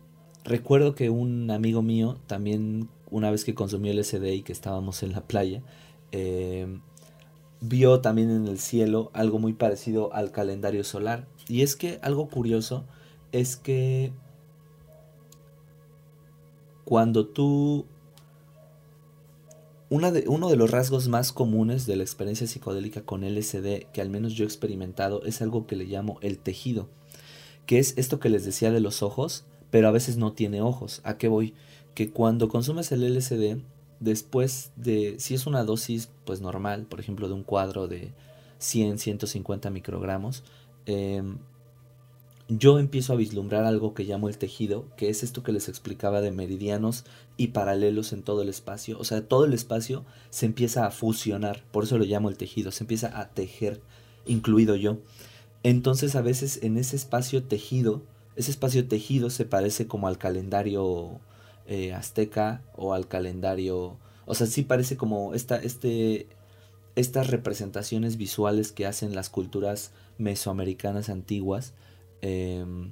recuerdo 0.44 0.96
que 0.96 1.12
un 1.12 1.52
amigo 1.52 1.84
mío, 1.84 2.18
también 2.26 2.90
una 3.12 3.30
vez 3.30 3.46
que 3.46 3.54
consumió 3.54 3.94
LSD 3.94 4.26
y 4.26 4.42
que 4.42 4.54
estábamos 4.54 5.04
en 5.04 5.12
la 5.12 5.22
playa, 5.22 5.62
eh, 6.12 6.80
vio 7.62 8.02
también 8.02 8.32
en 8.32 8.48
el 8.48 8.60
cielo 8.60 9.12
algo 9.14 9.40
muy 9.40 9.54
parecido 9.54 10.14
al 10.14 10.32
calendario 10.32 10.84
solar. 10.84 11.28
Y 11.48 11.62
es 11.62 11.76
que 11.76 12.00
algo 12.02 12.28
curioso 12.28 12.84
es 13.32 13.56
que 13.56 14.12
cuando 16.84 17.28
tú... 17.28 17.86
Una 19.90 20.10
de, 20.10 20.24
uno 20.28 20.50
de 20.50 20.56
los 20.56 20.72
rasgos 20.72 21.10
más 21.10 21.34
comunes 21.34 21.86
de 21.86 21.98
la 21.98 22.04
experiencia 22.04 22.48
psicodélica 22.48 23.02
con 23.02 23.26
LSD, 23.26 23.88
que 23.92 24.02
al 24.02 24.10
menos 24.10 24.34
yo 24.34 24.46
he 24.46 24.48
experimentado, 24.48 25.22
es 25.26 25.42
algo 25.42 25.68
que 25.68 25.76
le 25.76 25.84
llamo 25.84 26.18
el 26.22 26.40
tejido, 26.40 26.88
que 27.66 27.78
es 27.78 27.94
esto 27.98 28.18
que 28.18 28.30
les 28.30 28.46
decía 28.46 28.72
de 28.72 28.80
los 28.80 29.04
ojos, 29.04 29.44
pero 29.70 29.90
a 29.90 29.92
veces 29.92 30.16
no 30.16 30.32
tiene 30.32 30.62
ojos. 30.62 31.02
¿A 31.04 31.18
qué 31.18 31.28
voy? 31.28 31.56
Que 31.94 32.10
cuando 32.10 32.48
consumes 32.48 32.94
el 32.94 33.04
LSD, 33.04 33.58
después 34.02 34.72
de, 34.76 35.16
si 35.20 35.36
es 35.36 35.46
una 35.46 35.64
dosis 35.64 36.10
pues 36.26 36.42
normal, 36.42 36.86
por 36.86 37.00
ejemplo 37.00 37.30
de 37.30 37.36
un 37.36 37.44
cuadro 37.44 37.88
de 37.88 38.12
100, 38.58 38.98
150 38.98 39.70
microgramos, 39.70 40.44
em, 40.86 41.38
yo 42.50 42.80
empiezo 42.80 43.14
a 43.14 43.16
vislumbrar 43.16 43.64
algo 43.64 43.94
que 43.94 44.04
llamo 44.04 44.28
el 44.28 44.38
tejido, 44.38 44.86
que 44.98 45.10
es 45.10 45.24
esto 45.24 45.42
que 45.42 45.54
les 45.54 45.70
explicaba 45.70 46.20
de 46.20 46.32
meridianos 46.32 47.06
y 47.38 47.50
paralelos 47.50 48.12
en 48.12 48.24
todo 48.24 48.42
el 48.42 48.50
espacio. 48.50 49.00
O 49.00 49.06
sea, 49.06 49.26
todo 49.26 49.46
el 49.46 49.54
espacio 49.54 50.04
se 50.32 50.48
empieza 50.48 50.86
a 50.86 50.92
fusionar, 50.92 51.64
por 51.72 51.86
eso 51.86 51.98
lo 51.98 52.04
llamo 52.04 52.28
el 52.28 52.36
tejido, 52.36 52.72
se 52.72 52.84
empieza 52.84 53.18
a 53.18 53.30
tejer, 53.30 53.82
incluido 54.26 54.76
yo. 54.76 54.98
Entonces 55.64 56.16
a 56.16 56.22
veces 56.22 56.60
en 56.64 56.78
ese 56.78 56.98
espacio 56.98 57.44
tejido, 57.44 58.02
ese 58.36 58.52
espacio 58.52 58.86
tejido 58.86 59.30
se 59.30 59.46
parece 59.46 59.88
como 59.88 60.08
al 60.08 60.18
calendario 60.18 61.22
eh, 61.72 61.94
azteca 61.94 62.62
o 62.76 62.94
al 62.94 63.08
calendario. 63.08 63.98
O 64.26 64.36
sea, 64.36 64.46
sí 64.46 64.64
parece 64.64 64.98
como 64.98 65.34
esta, 65.34 65.56
este, 65.56 66.28
estas 66.98 67.28
representaciones 67.28 68.18
visuales 68.18 68.74
que 68.74 68.86
hacen 68.86 69.16
las 69.16 69.30
culturas 69.30 69.94
mesoamericanas 70.18 71.08
antiguas. 71.08 71.74
Em, 72.22 72.92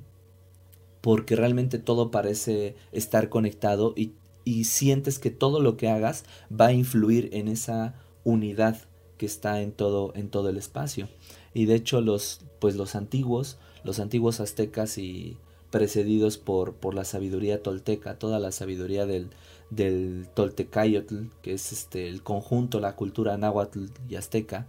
porque 1.01 1.35
realmente 1.35 1.77
todo 1.77 2.09
parece 2.09 2.77
estar 2.93 3.27
conectado 3.27 3.93
y, 3.97 4.13
y 4.45 4.63
sientes 4.63 5.19
que 5.19 5.29
todo 5.29 5.59
lo 5.59 5.75
que 5.75 5.89
hagas 5.89 6.23
va 6.49 6.67
a 6.67 6.73
influir 6.73 7.29
en 7.33 7.49
esa 7.49 7.95
unidad 8.23 8.77
que 9.17 9.25
está 9.25 9.61
en 9.61 9.73
todo, 9.73 10.13
en 10.15 10.29
todo 10.29 10.47
el 10.47 10.55
espacio. 10.55 11.09
Y 11.53 11.65
de 11.65 11.75
hecho 11.75 11.99
los, 11.99 12.45
pues 12.59 12.77
los 12.77 12.95
antiguos, 12.95 13.57
los 13.83 13.99
antiguos 13.99 14.39
aztecas 14.39 14.97
y, 14.97 15.37
precedidos 15.71 16.37
por, 16.37 16.73
por 16.73 16.93
la 16.93 17.05
sabiduría 17.05 17.61
tolteca, 17.61 18.17
toda 18.17 18.39
la 18.39 18.51
sabiduría 18.51 19.05
del, 19.05 19.29
del 19.69 20.27
toltecayotl, 20.33 21.25
que 21.41 21.53
es 21.53 21.71
este, 21.71 22.07
el 22.07 22.23
conjunto, 22.23 22.79
la 22.79 22.95
cultura 22.95 23.37
náhuatl 23.37 23.85
y 24.09 24.15
azteca, 24.15 24.67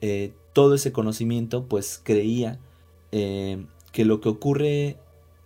eh, 0.00 0.32
todo 0.52 0.74
ese 0.74 0.92
conocimiento 0.92 1.66
pues 1.66 2.00
creía 2.02 2.58
eh, 3.12 3.64
que 3.92 4.04
lo 4.04 4.20
que 4.20 4.28
ocurre 4.28 4.98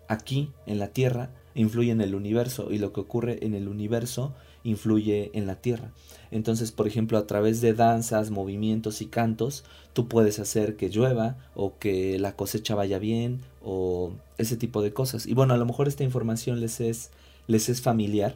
aquí 0.09 0.51
en 0.66 0.79
la 0.79 0.88
tierra 0.88 1.31
influye 1.55 1.90
en 1.90 2.01
el 2.01 2.14
universo 2.14 2.68
y 2.70 2.79
lo 2.79 2.92
que 2.92 3.01
ocurre 3.01 3.44
en 3.44 3.55
el 3.55 3.68
universo 3.68 4.35
influye 4.64 5.31
en 5.35 5.46
la 5.46 5.57
tierra. 5.57 5.92
Entonces, 6.31 6.73
por 6.73 6.87
ejemplo, 6.87 7.19
a 7.19 7.27
través 7.27 7.61
de 7.61 7.75
danzas, 7.75 8.31
movimientos 8.31 9.01
y 9.01 9.07
cantos, 9.07 9.64
tú 9.93 10.09
puedes 10.09 10.38
hacer 10.38 10.77
que 10.77 10.91
llueva 10.91 11.37
o 11.55 11.79
que 11.79 12.19
la 12.19 12.37
cosecha 12.37 12.75
vaya 12.75 12.99
bien 12.99 13.41
o 13.62 14.12
ese 14.37 14.57
tipo 14.57 14.83
de 14.83 14.93
cosas. 14.93 15.27
Y 15.27 15.35
bueno, 15.35 15.55
a 15.55 15.57
lo 15.57 15.67
mejor 15.67 15.88
esta 15.88 16.05
información 16.05 16.61
les 16.61 16.81
es, 16.81 17.11
les 17.47 17.69
es 17.69 17.81
familiar, 17.81 18.35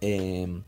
em, 0.00 0.62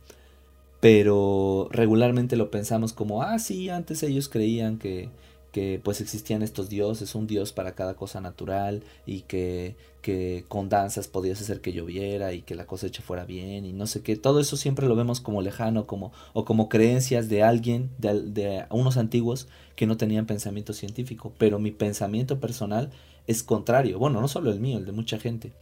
pero 0.81 1.69
regularmente 1.71 2.37
lo 2.37 2.51
pensamos 2.51 2.93
como, 2.93 3.23
ah, 3.23 3.39
sí, 3.39 3.69
antes 3.69 4.03
ellos 4.03 4.29
creían 4.29 4.79
que, 4.79 5.09
que 5.57 5.81
pues 5.83 6.03
existían 6.03 6.43
estos 6.43 6.69
dioses, 6.69 7.15
un 7.15 7.27
dios 7.27 7.55
para 7.55 7.75
cada 7.75 7.95
cosa 7.95 8.21
natural 8.21 8.83
y 9.07 9.23
que, 9.23 9.75
que, 10.03 10.45
con 10.49 10.69
danzas 10.69 11.09
podías 11.09 11.41
hacer 11.41 11.63
que 11.63 11.73
lloviera 11.73 12.35
y 12.35 12.43
que 12.43 12.55
la 12.55 12.67
cosecha 12.67 13.01
fuera 13.01 13.25
bien 13.25 13.65
y 13.65 13.73
no 13.73 13.87
sé 13.87 14.03
qué, 14.03 14.17
todo 14.17 14.39
eso 14.39 14.59
siempre 14.59 14.87
lo 14.87 14.95
vemos 14.95 15.23
como 15.23 15.41
lejano 15.41 15.87
como, 15.87 16.13
o 16.35 16.45
como 16.45 16.69
creencias 16.69 17.31
de 17.31 17.43
alguien, 17.43 17.89
de, 17.97 18.21
de 18.21 18.67
unos 18.69 18.99
antiguos 18.99 19.49
que 19.77 19.87
no 19.87 19.97
tenían 19.97 20.27
pensamiento 20.27 20.75
científico, 20.75 21.33
pero 21.39 21.59
mi 21.59 21.71
pensamiento 21.71 22.39
personal 22.39 22.91
es 23.27 23.43
contrario, 23.43 23.99
bueno, 23.99 24.21
no 24.21 24.29
solo 24.29 24.51
el 24.53 24.61
mío, 24.61 24.77
el 24.77 24.85
de 24.85 24.93
mucha 24.93 25.19
gente, 25.19 25.53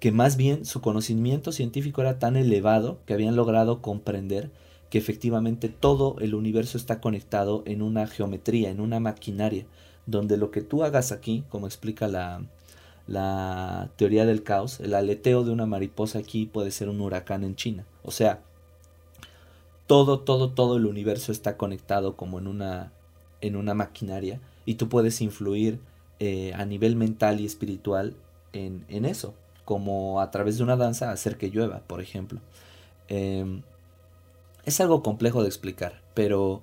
que 0.00 0.12
más 0.12 0.36
bien 0.36 0.66
su 0.66 0.82
conocimiento 0.82 1.50
científico 1.50 2.02
era 2.02 2.18
tan 2.18 2.36
elevado 2.36 2.98
que 3.06 3.14
habían 3.14 3.36
logrado 3.36 3.80
comprender 3.80 4.50
que 4.94 4.98
efectivamente 4.98 5.68
todo 5.68 6.14
el 6.20 6.36
universo 6.36 6.78
está 6.78 7.00
conectado 7.00 7.64
en 7.66 7.82
una 7.82 8.06
geometría, 8.06 8.70
en 8.70 8.78
una 8.78 9.00
maquinaria, 9.00 9.66
donde 10.06 10.36
lo 10.36 10.52
que 10.52 10.60
tú 10.60 10.84
hagas 10.84 11.10
aquí, 11.10 11.42
como 11.48 11.66
explica 11.66 12.06
la, 12.06 12.42
la 13.08 13.90
teoría 13.96 14.24
del 14.24 14.44
caos, 14.44 14.78
el 14.78 14.94
aleteo 14.94 15.42
de 15.42 15.50
una 15.50 15.66
mariposa 15.66 16.20
aquí 16.20 16.46
puede 16.46 16.70
ser 16.70 16.88
un 16.88 17.00
huracán 17.00 17.42
en 17.42 17.56
China. 17.56 17.84
O 18.04 18.12
sea, 18.12 18.42
todo, 19.88 20.20
todo, 20.20 20.50
todo 20.50 20.76
el 20.76 20.86
universo 20.86 21.32
está 21.32 21.56
conectado 21.56 22.14
como 22.14 22.38
en 22.38 22.46
una, 22.46 22.92
en 23.40 23.56
una 23.56 23.74
maquinaria 23.74 24.38
y 24.64 24.74
tú 24.76 24.88
puedes 24.88 25.20
influir 25.20 25.80
eh, 26.20 26.52
a 26.54 26.64
nivel 26.66 26.94
mental 26.94 27.40
y 27.40 27.46
espiritual 27.46 28.14
en, 28.52 28.84
en, 28.86 29.06
eso, 29.06 29.34
como 29.64 30.20
a 30.20 30.30
través 30.30 30.58
de 30.58 30.62
una 30.62 30.76
danza 30.76 31.10
hacer 31.10 31.36
que 31.36 31.50
llueva, 31.50 31.80
por 31.80 32.00
ejemplo. 32.00 32.38
Eh, 33.08 33.60
es 34.66 34.80
algo 34.80 35.02
complejo 35.02 35.42
de 35.42 35.48
explicar, 35.48 36.00
pero 36.14 36.62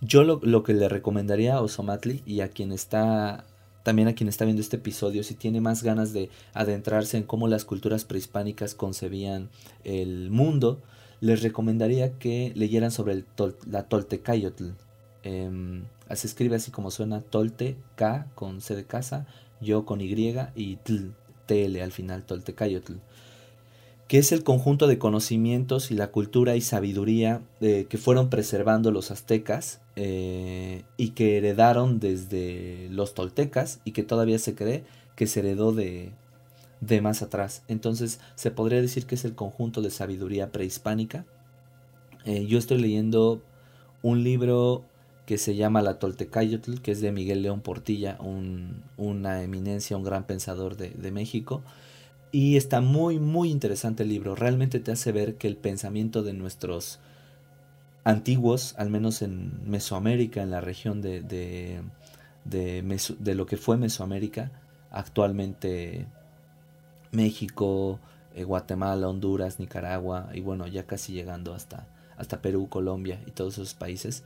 yo 0.00 0.24
lo, 0.24 0.62
que 0.62 0.74
le 0.74 0.88
recomendaría 0.88 1.54
a 1.54 1.62
Osomatli 1.62 2.22
y 2.26 2.40
a 2.40 2.48
quien 2.48 2.72
está 2.72 3.44
también 3.82 4.08
a 4.08 4.14
quien 4.14 4.28
está 4.28 4.44
viendo 4.44 4.60
este 4.60 4.76
episodio, 4.76 5.22
si 5.22 5.36
tiene 5.36 5.60
más 5.60 5.84
ganas 5.84 6.12
de 6.12 6.28
adentrarse 6.54 7.18
en 7.18 7.22
cómo 7.22 7.46
las 7.46 7.64
culturas 7.64 8.04
prehispánicas 8.04 8.74
concebían 8.74 9.48
el 9.84 10.28
mundo, 10.28 10.82
les 11.20 11.40
recomendaría 11.40 12.18
que 12.18 12.52
leyeran 12.56 12.90
sobre 12.90 13.24
la 13.70 13.84
Toltecayotl. 13.84 14.70
Eh, 15.22 15.82
se 16.12 16.26
escribe 16.26 16.56
así 16.56 16.72
como 16.72 16.90
suena 16.90 17.20
Tolte, 17.20 17.76
K 17.94 18.26
con 18.34 18.60
C 18.60 18.74
de 18.74 18.86
casa, 18.86 19.28
yo 19.60 19.84
con 19.84 20.00
Y 20.00 20.34
y 20.56 20.76
tl, 20.76 21.12
TL 21.46 21.80
al 21.80 21.92
final, 21.92 22.24
Toltecayotl 22.24 22.94
que 24.08 24.18
es 24.18 24.30
el 24.30 24.44
conjunto 24.44 24.86
de 24.86 24.98
conocimientos 24.98 25.90
y 25.90 25.94
la 25.94 26.12
cultura 26.12 26.54
y 26.54 26.60
sabiduría 26.60 27.42
eh, 27.60 27.86
que 27.88 27.98
fueron 27.98 28.30
preservando 28.30 28.92
los 28.92 29.10
aztecas 29.10 29.80
eh, 29.96 30.84
y 30.96 31.10
que 31.10 31.38
heredaron 31.38 31.98
desde 31.98 32.88
los 32.90 33.14
toltecas 33.14 33.80
y 33.84 33.92
que 33.92 34.04
todavía 34.04 34.38
se 34.38 34.54
cree 34.54 34.84
que 35.16 35.26
se 35.26 35.40
heredó 35.40 35.72
de, 35.72 36.12
de 36.80 37.00
más 37.00 37.22
atrás. 37.22 37.64
Entonces 37.66 38.20
se 38.36 38.52
podría 38.52 38.80
decir 38.80 39.06
que 39.06 39.16
es 39.16 39.24
el 39.24 39.34
conjunto 39.34 39.82
de 39.82 39.90
sabiduría 39.90 40.52
prehispánica. 40.52 41.24
Eh, 42.24 42.46
yo 42.46 42.58
estoy 42.58 42.78
leyendo 42.78 43.42
un 44.02 44.22
libro 44.22 44.84
que 45.26 45.38
se 45.38 45.56
llama 45.56 45.82
La 45.82 45.98
Toltecayotl, 45.98 46.80
que 46.80 46.92
es 46.92 47.00
de 47.00 47.10
Miguel 47.10 47.42
León 47.42 47.60
Portilla, 47.60 48.16
un, 48.20 48.84
una 48.96 49.42
eminencia, 49.42 49.96
un 49.96 50.04
gran 50.04 50.24
pensador 50.28 50.76
de, 50.76 50.90
de 50.90 51.10
México. 51.10 51.64
Y 52.36 52.58
está 52.58 52.82
muy, 52.82 53.18
muy 53.18 53.50
interesante 53.50 54.02
el 54.02 54.10
libro. 54.10 54.34
Realmente 54.34 54.78
te 54.78 54.92
hace 54.92 55.10
ver 55.10 55.36
que 55.36 55.48
el 55.48 55.56
pensamiento 55.56 56.22
de 56.22 56.34
nuestros 56.34 56.98
antiguos, 58.04 58.74
al 58.76 58.90
menos 58.90 59.22
en 59.22 59.66
Mesoamérica, 59.66 60.42
en 60.42 60.50
la 60.50 60.60
región 60.60 61.00
de, 61.00 61.22
de, 61.22 61.80
de, 62.44 63.34
lo 63.34 63.46
que 63.46 63.56
fue 63.56 63.78
Mesoamérica, 63.78 64.50
actualmente 64.90 66.08
México, 67.10 68.00
eh, 68.34 68.44
Guatemala, 68.44 69.08
Honduras, 69.08 69.58
Nicaragua 69.58 70.28
y 70.34 70.42
bueno, 70.42 70.66
ya 70.66 70.84
casi 70.84 71.14
llegando 71.14 71.54
hasta, 71.54 71.88
hasta 72.18 72.42
Perú, 72.42 72.68
Colombia 72.68 73.18
y 73.26 73.30
todos 73.30 73.54
esos 73.54 73.72
países. 73.72 74.24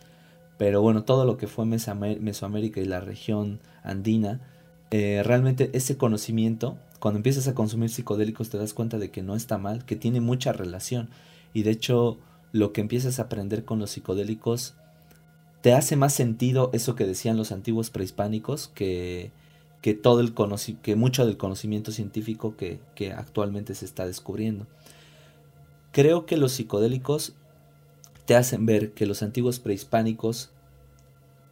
Pero 0.59 0.83
bueno, 0.83 1.05
todo 1.05 1.25
lo 1.25 1.37
que 1.37 1.47
fue 1.47 1.65
Mesoamérica 1.65 2.81
y 2.81 2.87
la 2.87 2.99
región 2.99 3.61
andina, 3.85 4.41
eh, 4.91 5.23
realmente 5.25 5.71
ese 5.75 5.97
conocimiento 5.97 6.77
cuando 7.01 7.19
empiezas 7.19 7.49
a 7.49 7.55
consumir 7.55 7.89
psicodélicos 7.89 8.51
te 8.51 8.59
das 8.59 8.75
cuenta 8.75 8.99
de 8.99 9.11
que 9.11 9.23
no 9.23 9.35
está 9.35 9.59
mal, 9.59 9.85
que 9.87 9.97
tiene 9.97 10.21
mucha 10.21 10.53
relación. 10.53 11.09
Y 11.55 11.63
de 11.63 11.71
hecho, 11.71 12.19
lo 12.53 12.73
que 12.73 12.83
empiezas 12.83 13.19
a 13.19 13.23
aprender 13.23 13.65
con 13.65 13.79
los 13.79 13.91
psicodélicos 13.91 14.75
te 15.63 15.73
hace 15.73 15.97
más 15.97 16.13
sentido 16.13 16.71
eso 16.73 16.95
que 16.95 17.07
decían 17.07 17.39
los 17.39 17.53
antiguos 17.53 17.91
prehispánicos 17.91 18.69
que, 18.69 19.33
que 19.81 19.95
todo 19.95 20.21
el 20.21 20.35
que 20.83 20.95
mucho 20.95 21.27
del 21.27 21.39
conocimiento 21.39 21.91
científico 21.91 22.55
que, 22.57 22.81
que 22.95 23.13
actualmente 23.13 23.75
se 23.75 23.87
está 23.87 24.07
descubriendo. 24.07 24.67
Creo 25.93 26.27
que 26.27 26.37
los 26.37 26.53
psicodélicos 26.53 27.35
te 28.27 28.37
hacen 28.37 28.67
ver 28.67 28.93
que 28.93 29.07
los 29.07 29.23
antiguos 29.23 29.59
prehispánicos 29.59 30.51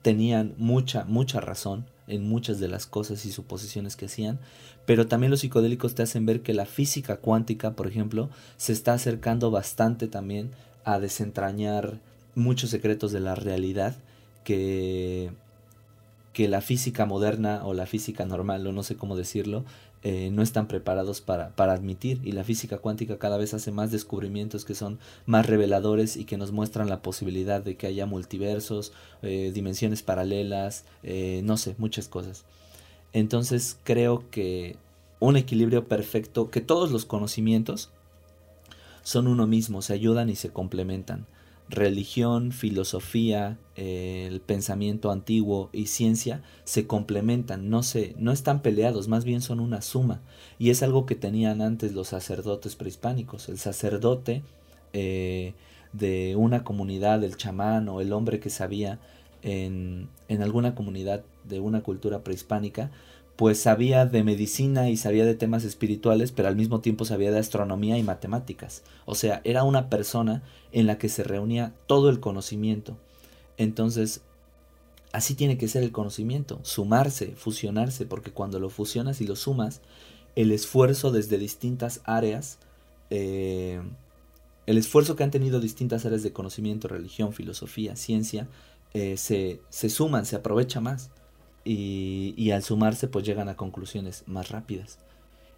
tenían 0.03 0.55
mucha, 0.59 1.05
mucha 1.05 1.41
razón 1.41 1.87
en 2.09 2.29
muchas 2.29 2.59
de 2.61 2.69
las 2.69 2.87
cosas 2.87 3.25
y 3.25 3.33
suposiciones 3.33 3.97
que 3.97 4.07
hacían, 4.07 4.39
pero 4.87 5.07
también 5.07 5.31
los 5.31 5.41
psicodélicos 5.41 5.95
te 5.95 6.03
hacen 6.03 6.27
ver 6.27 6.43
que 6.43 6.55
la 6.55 6.67
física 6.67 7.17
cuántica, 7.17 7.73
por 7.73 7.87
ejemplo, 7.87 8.31
se 8.57 8.73
está 8.73 8.95
acercando 8.95 9.51
bastante 9.51 10.09
también 10.09 10.51
a 10.85 10.99
desentrañar 10.99 12.01
muchos 12.35 12.71
secretos 12.71 13.13
de 13.13 13.21
la 13.21 13.35
realidad 13.35 13.97
que, 14.45 15.31
que 16.33 16.49
la 16.49 16.61
física 16.61 17.05
moderna 17.05 17.67
o 17.67 17.75
la 17.75 17.87
física 17.87 18.25
normal, 18.25 18.67
o 18.67 18.73
no 18.73 18.83
sé 18.83 18.97
cómo 18.97 19.17
decirlo, 19.17 19.65
eh, 20.05 20.31
no 20.33 20.43
están 20.43 20.69
preparados 20.69 21.21
para, 21.21 21.57
para, 21.57 21.73
admitir 21.73 22.21
y 22.23 22.31
la 22.31 22.45
física 22.45 22.79
cuántica 22.79 23.19
cada 23.19 23.37
vez 23.37 23.53
hace 23.53 23.73
más 23.73 23.91
descubrimientos 23.91 24.65
que 24.65 24.77
son 24.77 25.01
más 25.27 25.47
reveladores 25.47 26.17
y 26.17 26.25
que 26.25 26.37
nos 26.37 26.53
muestran 26.53 26.89
la 26.89 27.03
posibilidad 27.03 27.61
de 27.61 27.77
que 27.77 27.89
haya 27.89 28.07
multiversos, 28.07 28.93
eh, 29.23 29.51
dimensiones 29.53 30.03
paralelas, 30.03 30.85
eh, 31.03 31.41
no 31.43 31.57
sé, 31.57 31.75
muchas 31.79 32.07
cosas. 32.07 32.45
Entonces 33.13 33.77
creo 33.83 34.25
que 34.31 34.77
un 35.19 35.37
equilibrio 35.37 35.89
perfecto, 35.89 36.49
que 36.51 36.61
todos 36.61 36.93
los 36.93 37.05
conocimientos 37.05 37.91
son 39.03 39.27
uno 39.27 39.49
mismo, 39.49 39.83
se 39.83 39.95
ayudan 39.95 40.31
y 40.31 40.37
se 40.37 40.51
complementan 40.51 41.27
religión, 41.69 42.53
filosofía, 42.53 43.59
el 43.77 44.41
pensamiento 44.41 45.11
antiguo 45.11 45.69
y 45.73 45.87
ciencia 45.87 46.43
se 46.65 46.87
complementan, 46.87 47.69
no, 47.71 47.83
se, 47.83 48.15
no 48.19 48.33
están 48.33 48.63
peleados, 48.63 49.09
más 49.09 49.25
bien 49.25 49.41
son 49.41 49.61
una 49.61 49.83
suma. 49.83 50.21
Y 50.59 50.71
es 50.71 50.83
algo 50.83 51.07
que 51.07 51.15
tenían 51.15 51.61
antes 51.61 51.93
los 51.93 52.09
sacerdotes 52.09 52.75
prehispánicos. 52.75 53.49
El 53.49 53.59
sacerdote 53.59 54.43
eh, 54.93 55.55
de 55.93 56.37
una 56.37 56.65
comunidad, 56.65 57.23
el 57.23 57.37
chamán 57.37 57.89
o 57.89 58.01
el 58.01 58.13
hombre 58.13 58.41
que 58.41 58.51
sabía 58.51 58.99
en, 59.43 60.09
en 60.29 60.43
alguna 60.43 60.75
comunidad 60.75 61.23
de 61.45 61.61
una 61.61 61.83
cultura 61.83 62.25
prehispánica, 62.25 62.91
pues 63.39 63.61
sabía 63.61 64.05
de 64.05 64.25
medicina 64.25 64.91
y 64.91 64.97
sabía 64.97 65.25
de 65.25 65.37
temas 65.37 65.63
espirituales, 65.63 66.33
pero 66.33 66.49
al 66.49 66.57
mismo 66.57 66.81
tiempo 66.81 67.05
sabía 67.05 67.31
de 67.31 67.39
astronomía 67.39 67.97
y 67.97 68.03
matemáticas. 68.03 68.83
O 69.07 69.15
sea, 69.15 69.43
era 69.45 69.63
una 69.63 69.89
persona 69.89 70.43
en 70.73 70.89
la 70.89 70.99
que 70.99 71.09
se 71.09 71.23
reunía 71.23 71.73
todo 71.87 72.11
el 72.11 72.19
conocimiento. 72.19 72.97
Entonces, 73.57 74.23
así 75.13 75.37
tiene 75.37 75.57
que 75.57 75.69
ser 75.69 75.85
el 75.85 75.93
conocimiento, 75.93 76.59
sumarse, 76.65 77.37
fusionarse, 77.37 78.07
porque 78.07 78.33
cuando 78.33 78.59
lo 78.59 78.71
fusionas 78.71 79.21
y 79.21 79.27
lo 79.29 79.37
sumas, 79.37 79.83
el 80.35 80.51
esfuerzo 80.51 81.13
desde 81.13 81.39
distintas 81.39 82.01
áreas, 82.03 82.59
eh, 83.11 83.81
el 84.67 84.79
esfuerzo 84.79 85.15
que 85.15 85.23
han 85.23 85.31
tenido 85.31 85.61
distintas 85.61 86.05
áreas 86.05 86.25
de 86.25 86.33
conocimiento, 86.33 86.89
religión, 86.89 87.33
filosofía, 87.33 87.95
ciencia, 87.95 88.49
eh, 88.95 89.17
se, 89.17 89.61
se 89.69 89.91
suman, 89.91 90.27
se 90.27 90.35
aprovecha 90.35 90.81
más 90.81 91.13
y, 91.65 92.51
al 92.51 92.63
sumarse 92.63 93.09
pues 93.09 93.25
llegan 93.25 93.49
a 93.49 93.57
conclusiones 93.57 94.25
más 94.27 94.51
rápidas. 94.51 94.99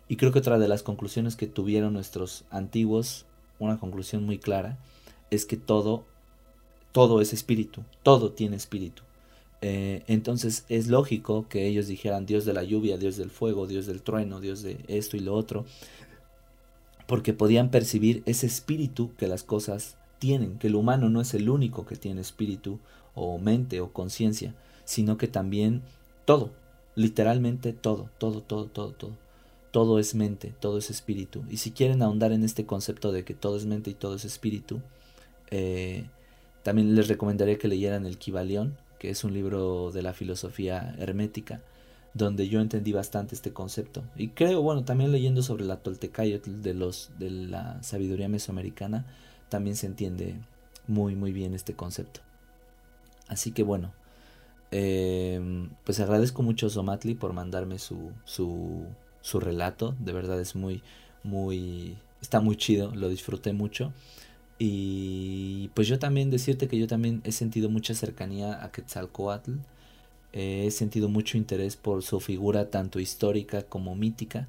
Y 0.09 0.17
creo 0.17 0.33
que 0.33 0.41
otra 0.41 0.59
de 0.59 0.69
las 0.69 0.83
conclusiones 0.83 1.37
que 1.37 1.47
tuvieron 1.47 1.93
nuestros 1.93 2.45
antiguos, 2.51 3.27
una 3.59 3.79
conclusión 3.79 4.25
muy 4.25 4.39
clara, 4.39 4.79
es 5.31 5.47
que 5.47 5.57
todo, 5.57 6.05
todo 6.91 7.21
es 7.21 7.33
espíritu, 7.33 7.85
todo 8.03 8.33
tiene 8.33 8.57
espíritu. 8.57 9.03
Eh, 9.63 10.03
entonces 10.07 10.65
es 10.69 10.89
lógico 10.89 11.47
que 11.49 11.67
ellos 11.67 11.87
dijeran 11.87 12.27
Dios 12.27 12.45
de 12.45 12.55
la 12.55 12.65
lluvia, 12.65 12.97
Dios 12.97 13.17
del 13.17 13.31
fuego, 13.31 13.67
Dios 13.67 13.87
del 13.87 14.03
trueno, 14.03 14.41
Dios 14.41 14.63
de 14.63 14.85
esto 14.89 15.17
y 15.17 15.21
lo 15.21 15.35
otro, 15.35 15.65
porque 17.07 17.35
podían 17.35 17.71
percibir 17.71 18.23
ese 18.27 18.47
espíritu 18.47 19.13
que 19.17 19.29
las 19.29 19.43
cosas 19.43 19.97
tienen, 20.19 20.59
que 20.59 20.69
el 20.69 20.77
humano 20.77 21.11
no 21.11 21.21
es 21.21 21.35
el 21.35 21.51
único 21.51 21.85
que 21.85 21.97
tiene 21.97 22.21
espíritu 22.21 22.79
o 23.15 23.39
mente 23.39 23.81
o 23.81 23.93
conciencia, 23.93 24.55
sino 24.91 25.17
que 25.17 25.29
también 25.29 25.83
todo, 26.25 26.51
literalmente 26.97 27.73
todo, 27.73 28.11
todo, 28.19 28.43
todo, 28.43 28.67
todo, 28.67 28.91
todo. 28.91 29.13
Todo 29.71 30.01
es 30.01 30.17
mente, 30.17 30.53
todo 30.59 30.79
es 30.79 30.91
espíritu. 30.91 31.45
Y 31.49 31.59
si 31.59 31.71
quieren 31.71 32.03
ahondar 32.03 32.33
en 32.33 32.43
este 32.43 32.67
concepto 32.67 33.13
de 33.13 33.25
que 33.25 33.35
todo 33.35 33.57
es 33.57 33.67
mente 33.67 33.91
y 33.91 33.95
todo 33.95 34.17
es 34.17 34.25
espíritu, 34.25 34.81
eh, 35.53 36.07
también 36.65 36.97
les 36.97 37.07
recomendaría 37.07 37.57
que 37.57 37.69
leyeran 37.69 38.05
el 38.05 38.19
Kibalión, 38.19 38.77
que 38.99 39.11
es 39.11 39.23
un 39.23 39.33
libro 39.33 39.93
de 39.93 40.03
la 40.03 40.13
filosofía 40.13 40.97
hermética, 40.99 41.61
donde 42.13 42.49
yo 42.49 42.61
entendí 42.61 42.91
bastante 42.91 43.37
este 43.37 43.53
concepto. 43.53 44.03
Y 44.17 44.31
creo, 44.31 44.61
bueno, 44.61 44.83
también 44.85 45.13
leyendo 45.13 45.45
sobre 45.45 45.67
la 45.67 45.77
Toltecayotl 45.77 46.63
de, 46.63 46.75
los, 46.75 47.11
de 47.21 47.31
la 47.31 47.81
sabiduría 47.85 48.29
mesoamericana, 48.29 49.07
también 49.51 49.77
se 49.77 49.87
entiende 49.87 50.35
muy, 50.89 51.15
muy 51.15 51.33
bien 51.33 51.55
este 51.55 51.75
concepto. 51.75 52.23
Así 53.29 53.53
que 53.53 53.63
bueno, 53.63 53.93
em, 54.71 55.71
pues 55.85 56.01
agradezco 56.01 56.43
mucho 56.43 56.67
a 56.67 56.71
Somatli 56.71 57.15
por 57.15 57.33
mandarme 57.33 57.79
su, 57.79 58.13
su, 58.25 58.85
su 59.21 59.41
relato. 59.41 59.95
De 59.99 60.13
verdad 60.13 60.41
es 60.41 60.55
muy, 60.57 60.83
muy, 61.23 61.97
está 62.23 62.41
muy 62.41 62.57
chido, 62.57 62.95
lo 62.95 63.09
disfruté 63.09 63.53
mucho. 63.53 63.93
Y 64.59 65.69
pues 65.75 65.89
yo 65.89 65.99
también 65.99 66.31
decirte 66.31 66.69
que 66.69 66.79
yo 66.79 66.87
también 66.87 67.23
he 67.25 67.33
sentido 67.33 67.71
mucha 67.71 67.95
cercanía 67.95 68.63
a 68.63 68.71
Quetzalcoatl. 68.71 69.53
he 70.33 70.71
sentido 70.71 71.09
mucho 71.09 71.39
interés 71.39 71.77
por 71.77 72.03
su 72.03 72.21
figura 72.21 72.71
tanto 72.71 73.01
histórica 73.01 73.63
como 73.63 73.95
mítica. 73.97 74.49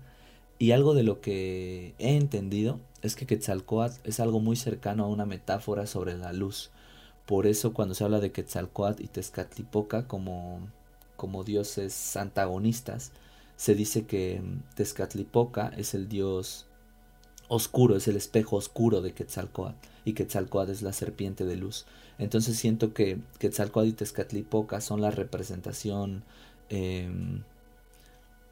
Y 0.60 0.72
algo 0.74 0.94
de 0.94 1.04
lo 1.04 1.22
que 1.22 1.96
he 1.98 2.18
entendido 2.18 2.80
es 3.02 3.16
que 3.16 3.26
Quetzalcoatl 3.26 4.02
es 4.04 4.20
algo 4.20 4.40
muy 4.42 4.56
cercano 4.58 5.06
a 5.06 5.08
una 5.08 5.26
metáfora 5.26 5.88
sobre 5.88 6.18
la 6.18 6.34
luz. 6.34 6.72
Por 7.26 7.48
eso 7.48 7.74
cuando 7.74 7.94
se 7.96 8.04
habla 8.04 8.20
de 8.20 8.32
Quetzalcoatl 8.32 9.04
y 9.04 9.08
Tezcatlipoca 9.08 10.08
como, 10.08 10.60
como 11.16 11.44
dioses 11.44 12.18
antagonistas, 12.18 13.12
se 13.56 13.76
dice 13.76 14.06
que 14.06 14.42
mm, 14.42 14.76
Tezcatlipoca 14.76 15.72
es 15.78 15.94
el 15.94 16.10
dios 16.10 16.66
oscuro, 17.48 17.96
es 17.98 18.08
el 18.08 18.16
espejo 18.16 18.56
oscuro 18.56 19.02
de 19.02 19.14
Quetzalcoatl 19.14 19.76
y 20.06 20.14
Quetzalcoatl 20.14 20.72
es 20.72 20.82
la 20.82 20.94
serpiente 20.94 21.46
de 21.46 21.58
luz. 21.58 21.86
Entonces 22.18 22.58
siento 22.58 22.94
que 22.94 23.20
Quetzalcoatl 23.40 23.90
y 23.90 23.94
Tezcatlipoca 23.94 24.82
son 24.82 25.02
la 25.02 25.12
representación 25.12 26.24
em, 26.70 27.44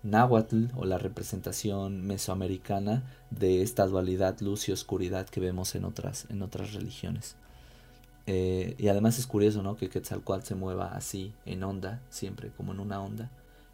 náhuatl 0.03 0.65
o 0.75 0.85
la 0.85 0.97
representación 0.97 2.05
mesoamericana 2.05 3.03
de 3.31 3.61
esta 3.61 3.87
dualidad 3.87 4.39
luz 4.41 4.69
y 4.69 4.71
oscuridad 4.71 5.27
que 5.27 5.39
vemos 5.39 5.75
en 5.75 5.85
otras, 5.85 6.27
en 6.29 6.41
otras 6.41 6.73
religiones. 6.73 7.35
Eh, 8.31 8.75
y 8.77 8.89
además 8.89 9.17
es 9.17 9.25
curioso, 9.25 9.63
¿no? 9.63 9.75
Que 9.75 9.89
Quetzalcoatl 9.89 10.45
se 10.45 10.53
mueva 10.53 10.93
así, 10.93 11.33
en 11.47 11.63
onda, 11.63 11.99
siempre 12.11 12.51
como 12.51 12.73
en 12.73 12.79
una 12.79 13.01
onda, 13.01 13.31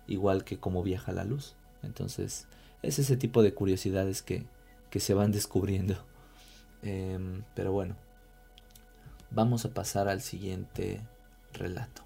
igual 0.07 0.45
que 0.45 0.57
como 0.57 0.81
viaja 0.81 1.11
la 1.11 1.25
luz. 1.25 1.55
Entonces, 1.83 2.47
es 2.81 2.97
ese 2.97 3.17
tipo 3.17 3.43
de 3.43 3.53
curiosidades 3.53 4.21
que, 4.21 4.45
que 4.89 5.01
se 5.01 5.13
van 5.13 5.33
descubriendo. 5.33 5.97
Em, 6.83 7.43
pero 7.55 7.71
bueno, 7.71 7.95
vamos 9.31 9.65
a 9.65 9.73
pasar 9.73 10.07
al 10.07 10.21
siguiente 10.21 11.01
relato. 11.51 12.04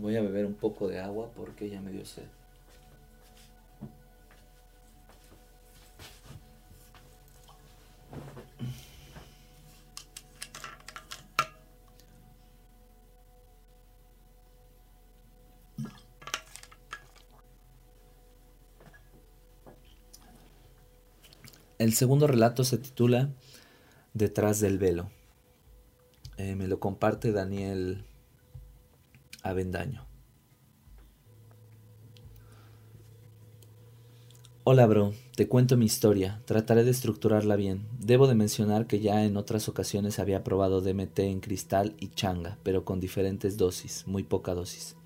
Voy 0.00 0.16
a 0.16 0.22
beber 0.22 0.46
un 0.46 0.54
poco 0.54 0.88
de 0.88 0.98
agua 0.98 1.30
porque 1.36 1.68
ya 1.68 1.78
me 1.82 1.92
dio 1.92 2.06
sed. 2.06 2.24
El 21.78 21.92
segundo 21.92 22.26
relato 22.26 22.64
se 22.64 22.78
titula 22.78 23.28
Detrás 24.14 24.60
del 24.60 24.78
velo. 24.78 25.10
Eh, 26.38 26.54
me 26.54 26.68
lo 26.68 26.80
comparte 26.80 27.32
Daniel 27.32 28.06
Avendaño. 29.42 30.06
Hola 34.62 34.86
bro, 34.86 35.14
te 35.34 35.48
cuento 35.48 35.76
mi 35.76 35.86
historia, 35.86 36.42
trataré 36.44 36.84
de 36.84 36.90
estructurarla 36.90 37.56
bien. 37.56 37.86
Debo 37.98 38.26
de 38.26 38.34
mencionar 38.34 38.86
que 38.86 39.00
ya 39.00 39.24
en 39.24 39.36
otras 39.36 39.68
ocasiones 39.68 40.18
había 40.18 40.44
probado 40.44 40.80
DMT 40.82 41.18
en 41.20 41.40
cristal 41.40 41.96
y 41.98 42.08
changa, 42.08 42.58
pero 42.62 42.84
con 42.84 43.00
diferentes 43.00 43.56
dosis, 43.56 44.04
muy 44.06 44.22
poca 44.22 44.54
dosis. 44.54 44.96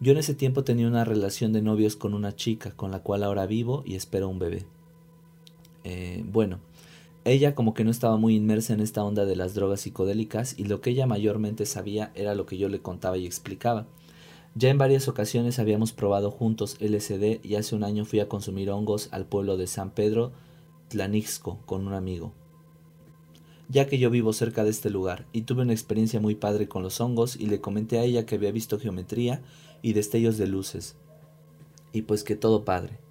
Yo 0.00 0.12
en 0.12 0.18
ese 0.18 0.34
tiempo 0.34 0.64
tenía 0.64 0.88
una 0.88 1.04
relación 1.04 1.52
de 1.52 1.62
novios 1.62 1.96
con 1.96 2.12
una 2.12 2.34
chica, 2.34 2.72
con 2.72 2.90
la 2.90 3.00
cual 3.00 3.22
ahora 3.22 3.46
vivo 3.46 3.82
y 3.86 3.94
espero 3.94 4.28
un 4.28 4.40
bebé. 4.40 4.66
Eh, 5.84 6.22
bueno, 6.26 6.58
ella 7.30 7.54
como 7.54 7.74
que 7.74 7.84
no 7.84 7.90
estaba 7.90 8.16
muy 8.16 8.36
inmersa 8.36 8.72
en 8.72 8.80
esta 8.80 9.02
onda 9.02 9.24
de 9.24 9.36
las 9.36 9.54
drogas 9.54 9.80
psicodélicas 9.80 10.58
y 10.58 10.64
lo 10.64 10.80
que 10.80 10.90
ella 10.90 11.06
mayormente 11.06 11.66
sabía 11.66 12.12
era 12.14 12.34
lo 12.34 12.46
que 12.46 12.58
yo 12.58 12.68
le 12.68 12.80
contaba 12.80 13.16
y 13.18 13.26
explicaba. 13.26 13.86
Ya 14.54 14.70
en 14.70 14.78
varias 14.78 15.08
ocasiones 15.08 15.58
habíamos 15.58 15.92
probado 15.92 16.30
juntos 16.30 16.76
LSD 16.80 17.40
y 17.42 17.56
hace 17.56 17.74
un 17.74 17.84
año 17.84 18.04
fui 18.04 18.20
a 18.20 18.28
consumir 18.28 18.70
hongos 18.70 19.08
al 19.12 19.26
pueblo 19.26 19.56
de 19.56 19.66
San 19.66 19.90
Pedro 19.90 20.32
Tlanixco 20.88 21.58
con 21.66 21.86
un 21.86 21.94
amigo. 21.94 22.32
Ya 23.68 23.86
que 23.86 23.98
yo 23.98 24.08
vivo 24.10 24.32
cerca 24.32 24.62
de 24.64 24.70
este 24.70 24.90
lugar 24.90 25.26
y 25.32 25.42
tuve 25.42 25.62
una 25.62 25.72
experiencia 25.72 26.20
muy 26.20 26.36
padre 26.36 26.68
con 26.68 26.82
los 26.82 27.00
hongos 27.00 27.36
y 27.36 27.46
le 27.46 27.60
comenté 27.60 27.98
a 27.98 28.04
ella 28.04 28.24
que 28.24 28.36
había 28.36 28.52
visto 28.52 28.78
geometría 28.78 29.42
y 29.82 29.92
destellos 29.92 30.38
de 30.38 30.46
luces. 30.46 30.96
Y 31.92 32.02
pues 32.02 32.22
que 32.22 32.36
todo 32.36 32.64
padre. 32.64 33.05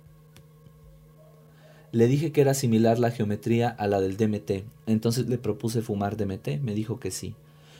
Le 1.95 2.07
dije 2.07 2.33
que 2.33 2.41
era 2.41 2.53
similar 2.53 2.99
la 2.99 3.09
geometría 3.09 3.69
a 3.69 3.87
la 3.87 4.01
del 4.01 4.17
DMT, 4.17 4.65
entonces 4.85 5.29
le 5.29 5.37
propuse 5.37 5.81
fumar 5.81 6.17
DMT, 6.17 6.59
me 6.61 6.75
dijo 6.75 6.99
que 6.99 7.09
sí. 7.09 7.35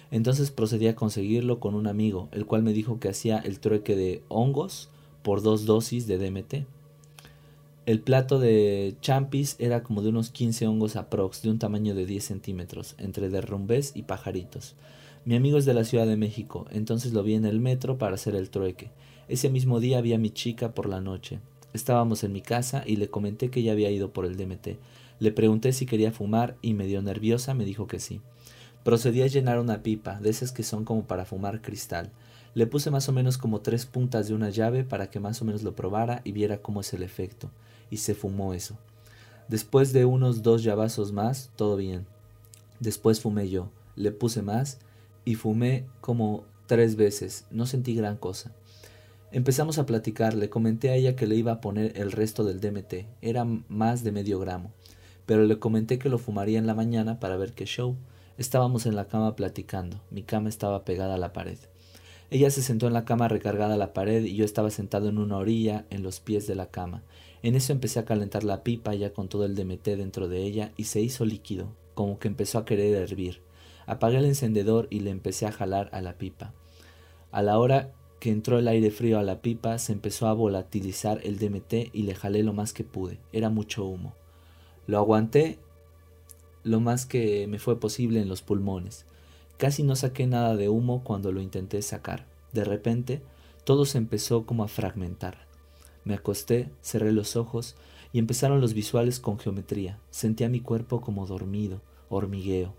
Entonces 0.10 0.52
procedí 0.52 0.88
a 0.88 0.96
conseguirlo 0.96 1.60
con 1.60 1.76
un 1.76 1.86
amigo, 1.86 2.30
el 2.32 2.46
cual 2.46 2.64
me 2.64 2.72
dijo 2.72 2.98
que 2.98 3.10
hacía 3.10 3.40
el 3.40 3.60
trueque 3.60 3.98
de 3.98 4.24
hongos 4.30 4.88
por 5.22 5.42
dos 5.42 5.66
dosis 5.66 6.08
de 6.08 6.18
DMT. 6.18 6.66
El 7.86 8.00
plato 8.00 8.40
de 8.40 8.96
champis 9.02 9.58
era 9.60 9.84
como 9.84 10.02
de 10.02 10.08
unos 10.08 10.30
15 10.30 10.66
hongos 10.66 10.96
aprox, 10.96 11.42
de 11.42 11.50
un 11.50 11.60
tamaño 11.60 11.94
de 11.94 12.06
10 12.06 12.24
centímetros, 12.24 12.96
entre 12.98 13.28
derrumbes 13.28 13.92
y 13.96 14.04
pajaritos. 14.04 14.76
Mi 15.26 15.36
amigo 15.36 15.58
es 15.58 15.66
de 15.66 15.74
la 15.74 15.84
Ciudad 15.84 16.08
de 16.08 16.16
México, 16.16 16.68
entonces 16.72 17.12
lo 17.12 17.22
vi 17.22 17.34
en 17.34 17.44
el 17.44 17.60
metro 17.60 17.98
para 17.98 18.16
hacer 18.16 18.36
el 18.36 18.50
trueque. 18.50 18.92
Ese 19.28 19.50
mismo 19.50 19.82
día 19.82 20.00
vi 20.00 20.14
a 20.14 20.18
mi 20.18 20.30
chica 20.30 20.74
por 20.74 20.88
la 20.88 21.02
noche. 21.02 21.42
Estábamos 21.76 22.24
en 22.24 22.32
mi 22.32 22.40
casa 22.40 22.84
y 22.86 22.96
le 22.96 23.10
comenté 23.10 23.50
que 23.50 23.62
ya 23.62 23.74
había 23.74 23.92
ido 23.92 24.14
por 24.14 24.26
el 24.26 24.38
DMT. 24.38 24.80
Le 25.20 25.32
pregunté 25.34 25.74
si 25.74 25.86
quería 25.86 26.14
fumar 26.14 26.56
y 26.62 26.74
medio 26.74 27.02
nerviosa 27.02 27.54
me 27.54 27.66
dijo 27.66 27.86
que 27.86 28.00
sí. 28.00 28.22
Procedí 28.86 29.22
a 29.22 29.28
llenar 29.28 29.60
una 29.60 29.84
pipa, 29.84 30.18
de 30.22 30.30
esas 30.30 30.54
que 30.54 30.64
son 30.64 30.86
como 30.86 31.04
para 31.04 31.26
fumar 31.26 31.62
cristal. 31.62 32.14
Le 32.54 32.66
puse 32.66 32.92
más 32.92 33.10
o 33.10 33.12
menos 33.12 33.38
como 33.38 33.60
tres 33.60 33.86
puntas 33.86 34.30
de 34.30 34.34
una 34.34 34.52
llave 34.52 34.86
para 34.86 35.10
que 35.10 35.20
más 35.20 35.42
o 35.42 35.46
menos 35.46 35.64
lo 35.64 35.76
probara 35.76 36.22
y 36.24 36.32
viera 36.32 36.62
cómo 36.62 36.80
es 36.80 36.94
el 36.94 37.04
efecto. 37.04 37.52
Y 37.92 37.98
se 37.98 38.16
fumó 38.16 38.54
eso. 38.54 38.78
Después 39.50 39.92
de 39.92 40.06
unos 40.06 40.44
dos 40.44 40.64
llavazos 40.64 41.12
más, 41.12 41.52
todo 41.58 41.76
bien. 41.76 42.06
Después 42.80 43.20
fumé 43.20 43.50
yo, 43.50 43.70
le 43.98 44.14
puse 44.14 44.42
más 44.42 44.80
y 45.26 45.36
fumé 45.36 45.84
como 46.00 46.46
tres 46.68 46.96
veces. 46.96 47.46
No 47.52 47.66
sentí 47.66 47.96
gran 47.96 48.16
cosa. 48.16 48.54
Empezamos 49.32 49.80
a 49.80 49.86
platicar, 49.86 50.34
le 50.34 50.50
comenté 50.50 50.90
a 50.90 50.96
ella 50.96 51.16
que 51.16 51.28
le 51.28 51.36
iba 51.36 51.52
a 51.52 51.62
poner 51.62 51.98
el 51.98 52.12
resto 52.12 52.44
del 52.44 52.62
DMT, 52.62 53.08
era 53.22 53.44
más 53.44 54.04
de 54.04 54.12
medio 54.12 54.40
gramo, 54.40 54.72
pero 55.26 55.44
le 55.46 55.60
comenté 55.60 56.00
que 56.00 56.10
lo 56.10 56.18
fumaría 56.18 56.60
en 56.60 56.68
la 56.68 56.76
mañana 56.76 57.20
para 57.20 57.36
ver 57.36 57.54
qué 57.54 57.66
show. 57.66 57.98
Estábamos 58.38 58.86
en 58.86 58.96
la 58.96 59.08
cama 59.08 59.36
platicando, 59.36 60.02
mi 60.12 60.24
cama 60.24 60.50
estaba 60.50 60.86
pegada 60.86 61.16
a 61.16 61.18
la 61.18 61.34
pared. 61.34 61.58
Ella 62.32 62.50
se 62.50 62.62
sentó 62.62 62.88
en 62.88 62.94
la 62.94 63.06
cama 63.06 63.28
recargada 63.28 63.76
a 63.76 63.78
la 63.78 63.94
pared 63.94 64.24
y 64.24 64.36
yo 64.36 64.46
estaba 64.46 64.70
sentado 64.72 65.10
en 65.10 65.18
una 65.18 65.38
orilla 65.38 65.86
en 65.90 66.02
los 66.02 66.20
pies 66.20 66.48
de 66.48 66.56
la 66.56 66.68
cama. 66.68 67.04
En 67.44 67.56
eso 67.56 67.72
empecé 67.72 68.00
a 68.00 68.06
calentar 68.06 68.44
la 68.44 68.64
pipa 68.64 68.96
ya 68.96 69.14
con 69.14 69.28
todo 69.28 69.46
el 69.46 69.56
DMT 69.56 69.86
dentro 69.90 70.28
de 70.28 70.44
ella 70.44 70.72
y 70.78 70.86
se 70.86 71.02
hizo 71.02 71.26
líquido, 71.26 71.76
como 71.94 72.20
que 72.20 72.28
empezó 72.28 72.58
a 72.58 72.66
querer 72.66 72.96
hervir. 72.96 73.42
Apagué 73.86 74.18
el 74.18 74.26
encendedor 74.26 74.88
y 74.90 75.02
le 75.02 75.12
empecé 75.12 75.46
a 75.46 75.52
jalar 75.52 75.90
a 75.94 76.02
la 76.02 76.18
pipa. 76.18 76.54
A 77.32 77.42
la 77.42 77.60
hora 77.60 77.92
que 78.20 78.32
entró 78.32 78.60
el 78.60 78.68
aire 78.68 78.92
frío 78.92 79.20
a 79.20 79.24
la 79.24 79.42
pipa, 79.42 79.78
se 79.78 79.94
empezó 79.94 80.28
a 80.28 80.34
volatilizar 80.34 81.20
el 81.24 81.38
DMT 81.38 81.94
y 81.94 82.04
le 82.04 82.16
jalé 82.16 82.44
lo 82.44 82.54
más 82.54 82.74
que 82.74 82.84
pude. 82.84 83.20
Era 83.32 83.50
mucho 83.50 83.86
humo. 83.86 84.14
Lo 84.88 84.98
aguanté 84.98 85.60
lo 86.64 86.80
más 86.80 87.06
que 87.06 87.46
me 87.48 87.60
fue 87.60 87.80
posible 87.80 88.20
en 88.20 88.28
los 88.28 88.42
pulmones. 88.42 89.06
Casi 89.58 89.84
no 89.84 89.96
saqué 89.96 90.26
nada 90.26 90.56
de 90.56 90.68
humo 90.68 91.04
cuando 91.04 91.32
lo 91.32 91.40
intenté 91.40 91.82
sacar. 91.82 92.26
De 92.54 92.64
repente, 92.64 93.22
todo 93.64 93.86
se 93.86 94.00
empezó 94.00 94.46
como 94.46 94.64
a 94.64 94.68
fragmentar. 94.68 95.48
Me 96.04 96.16
acosté, 96.16 96.70
cerré 96.82 97.12
los 97.12 97.36
ojos 97.36 97.76
y 98.12 98.20
empezaron 98.20 98.62
los 98.62 98.74
visuales 98.74 99.20
con 99.20 99.38
geometría. 99.38 100.00
Sentía 100.10 100.50
mi 100.50 100.60
cuerpo 100.60 101.02
como 101.02 101.28
dormido, 101.28 101.82
hormigueo. 102.10 102.74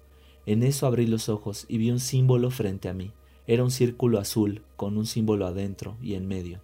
En 0.47 0.63
eso 0.63 0.87
abrí 0.87 1.07
los 1.07 1.29
ojos 1.29 1.65
y 1.69 1.79
vi 1.79 1.91
un 1.91 2.01
símbolo 2.01 2.51
frente 2.51 2.89
a 2.89 2.95
mí. 2.95 3.13
Era 3.47 3.63
un 3.63 3.71
círculo 3.71 4.19
azul 4.19 4.63
con 4.77 4.97
un 4.97 5.07
símbolo 5.07 5.47
adentro 5.47 5.97
y 6.03 6.15
en 6.15 6.27
medio. 6.27 6.61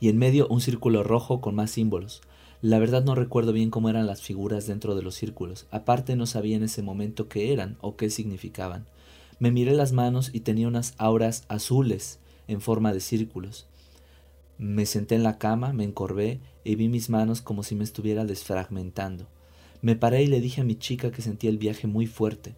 Y 0.00 0.08
en 0.08 0.16
medio 0.16 0.48
un 0.48 0.60
círculo 0.60 1.02
rojo 1.02 1.40
con 1.40 1.54
más 1.54 1.70
símbolos. 1.70 2.22
La 2.62 2.78
verdad 2.78 3.04
no 3.04 3.14
recuerdo 3.14 3.52
bien 3.52 3.70
cómo 3.70 3.90
eran 3.90 4.06
las 4.06 4.22
figuras 4.22 4.66
dentro 4.66 4.94
de 4.94 5.02
los 5.02 5.14
círculos. 5.14 5.66
Aparte 5.70 6.16
no 6.16 6.24
sabía 6.26 6.56
en 6.56 6.62
ese 6.62 6.82
momento 6.82 7.28
qué 7.28 7.52
eran 7.52 7.76
o 7.80 7.96
qué 7.96 8.08
significaban. 8.08 8.86
Me 9.38 9.50
miré 9.50 9.72
las 9.74 9.92
manos 9.92 10.30
y 10.32 10.40
tenía 10.40 10.66
unas 10.66 10.94
auras 10.96 11.44
azules 11.48 12.20
en 12.48 12.62
forma 12.62 12.94
de 12.94 13.00
círculos. 13.00 13.66
Me 14.56 14.86
senté 14.86 15.14
en 15.14 15.22
la 15.22 15.36
cama, 15.36 15.74
me 15.74 15.84
encorvé 15.84 16.40
y 16.64 16.76
vi 16.76 16.88
mis 16.88 17.10
manos 17.10 17.42
como 17.42 17.62
si 17.62 17.74
me 17.74 17.84
estuviera 17.84 18.24
desfragmentando. 18.24 19.26
Me 19.82 19.94
paré 19.94 20.22
y 20.22 20.26
le 20.26 20.40
dije 20.40 20.62
a 20.62 20.64
mi 20.64 20.76
chica 20.76 21.10
que 21.10 21.20
sentía 21.20 21.50
el 21.50 21.58
viaje 21.58 21.86
muy 21.86 22.06
fuerte. 22.06 22.56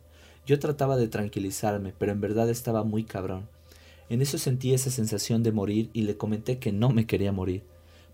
Yo 0.48 0.58
trataba 0.58 0.96
de 0.96 1.08
tranquilizarme, 1.08 1.92
pero 1.98 2.10
en 2.10 2.22
verdad 2.22 2.48
estaba 2.48 2.82
muy 2.82 3.04
cabrón. 3.04 3.46
En 4.08 4.22
eso 4.22 4.38
sentí 4.38 4.72
esa 4.72 4.90
sensación 4.90 5.42
de 5.42 5.52
morir 5.52 5.90
y 5.92 6.04
le 6.04 6.16
comenté 6.16 6.58
que 6.58 6.72
no 6.72 6.88
me 6.88 7.06
quería 7.06 7.32
morir, 7.32 7.64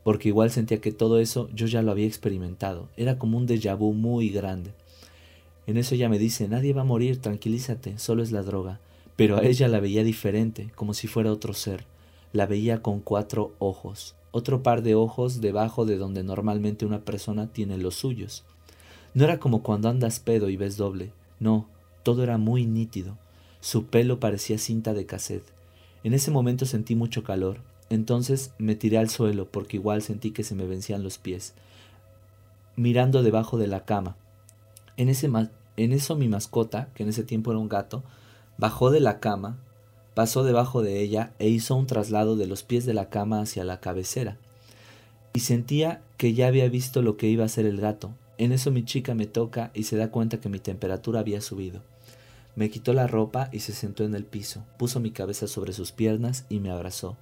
porque 0.02 0.30
igual 0.30 0.50
sentía 0.50 0.80
que 0.80 0.90
todo 0.90 1.20
eso 1.20 1.48
yo 1.54 1.68
ya 1.68 1.80
lo 1.80 1.92
había 1.92 2.08
experimentado, 2.08 2.88
era 2.96 3.20
como 3.20 3.38
un 3.38 3.46
déjà 3.46 3.78
vu 3.78 3.92
muy 3.92 4.30
grande. 4.30 4.72
En 5.68 5.76
eso 5.76 5.94
ella 5.94 6.08
me 6.08 6.18
dice, 6.18 6.48
nadie 6.48 6.72
va 6.72 6.80
a 6.80 6.84
morir, 6.84 7.20
tranquilízate, 7.20 8.00
solo 8.00 8.24
es 8.24 8.32
la 8.32 8.42
droga. 8.42 8.80
Pero 9.14 9.36
a 9.36 9.44
ella 9.44 9.68
la 9.68 9.78
veía 9.78 10.02
diferente, 10.02 10.72
como 10.74 10.92
si 10.92 11.06
fuera 11.06 11.30
otro 11.30 11.54
ser. 11.54 11.84
La 12.32 12.46
veía 12.46 12.82
con 12.82 12.98
cuatro 12.98 13.52
ojos, 13.60 14.16
otro 14.32 14.64
par 14.64 14.82
de 14.82 14.96
ojos 14.96 15.40
debajo 15.40 15.86
de 15.86 15.98
donde 15.98 16.24
normalmente 16.24 16.84
una 16.84 17.04
persona 17.04 17.46
tiene 17.52 17.78
los 17.78 17.94
suyos. 17.94 18.42
No 19.14 19.22
era 19.22 19.38
como 19.38 19.62
cuando 19.62 19.88
andas 19.88 20.18
pedo 20.18 20.50
y 20.50 20.56
ves 20.56 20.76
doble, 20.76 21.12
no, 21.38 21.68
todo 22.04 22.22
era 22.22 22.38
muy 22.38 22.66
nítido. 22.66 23.18
Su 23.60 23.86
pelo 23.86 24.20
parecía 24.20 24.58
cinta 24.58 24.94
de 24.94 25.06
cassette. 25.06 25.50
En 26.04 26.14
ese 26.14 26.30
momento 26.30 26.66
sentí 26.66 26.94
mucho 26.94 27.24
calor, 27.24 27.58
entonces 27.90 28.52
me 28.58 28.74
tiré 28.74 28.98
al 28.98 29.08
suelo 29.08 29.48
porque 29.50 29.78
igual 29.78 30.02
sentí 30.02 30.30
que 30.30 30.44
se 30.44 30.54
me 30.54 30.66
vencían 30.66 31.02
los 31.02 31.18
pies, 31.18 31.54
mirando 32.76 33.22
debajo 33.22 33.58
de 33.58 33.66
la 33.66 33.84
cama. 33.84 34.16
En, 34.96 35.08
ese 35.08 35.30
en 35.76 35.92
eso 35.92 36.14
mi 36.14 36.28
mascota, 36.28 36.88
que 36.94 37.02
en 37.02 37.08
ese 37.08 37.24
tiempo 37.24 37.50
era 37.50 37.58
un 37.58 37.68
gato, 37.68 38.04
bajó 38.58 38.90
de 38.90 39.00
la 39.00 39.18
cama, 39.18 39.58
pasó 40.14 40.44
debajo 40.44 40.82
de 40.82 41.00
ella 41.00 41.32
e 41.38 41.48
hizo 41.48 41.74
un 41.74 41.86
traslado 41.86 42.36
de 42.36 42.46
los 42.46 42.62
pies 42.62 42.84
de 42.84 42.94
la 42.94 43.08
cama 43.08 43.40
hacia 43.40 43.64
la 43.64 43.80
cabecera. 43.80 44.36
Y 45.32 45.40
sentía 45.40 46.02
que 46.16 46.34
ya 46.34 46.46
había 46.46 46.68
visto 46.68 47.02
lo 47.02 47.16
que 47.16 47.28
iba 47.28 47.42
a 47.42 47.46
hacer 47.46 47.66
el 47.66 47.80
gato. 47.80 48.12
En 48.38 48.52
eso 48.52 48.70
mi 48.70 48.84
chica 48.84 49.14
me 49.14 49.26
toca 49.26 49.70
y 49.74 49.84
se 49.84 49.96
da 49.96 50.10
cuenta 50.10 50.38
que 50.38 50.48
mi 50.48 50.60
temperatura 50.60 51.20
había 51.20 51.40
subido. 51.40 51.82
Me 52.56 52.70
quitó 52.70 52.92
la 52.92 53.06
ropa 53.06 53.48
y 53.52 53.60
se 53.60 53.72
sentó 53.72 54.04
en 54.04 54.14
el 54.14 54.24
piso, 54.24 54.64
puso 54.78 55.00
mi 55.00 55.10
cabeza 55.10 55.46
sobre 55.46 55.72
sus 55.72 55.92
piernas 55.92 56.46
y 56.48 56.60
me 56.60 56.70
abrazó. 56.70 57.16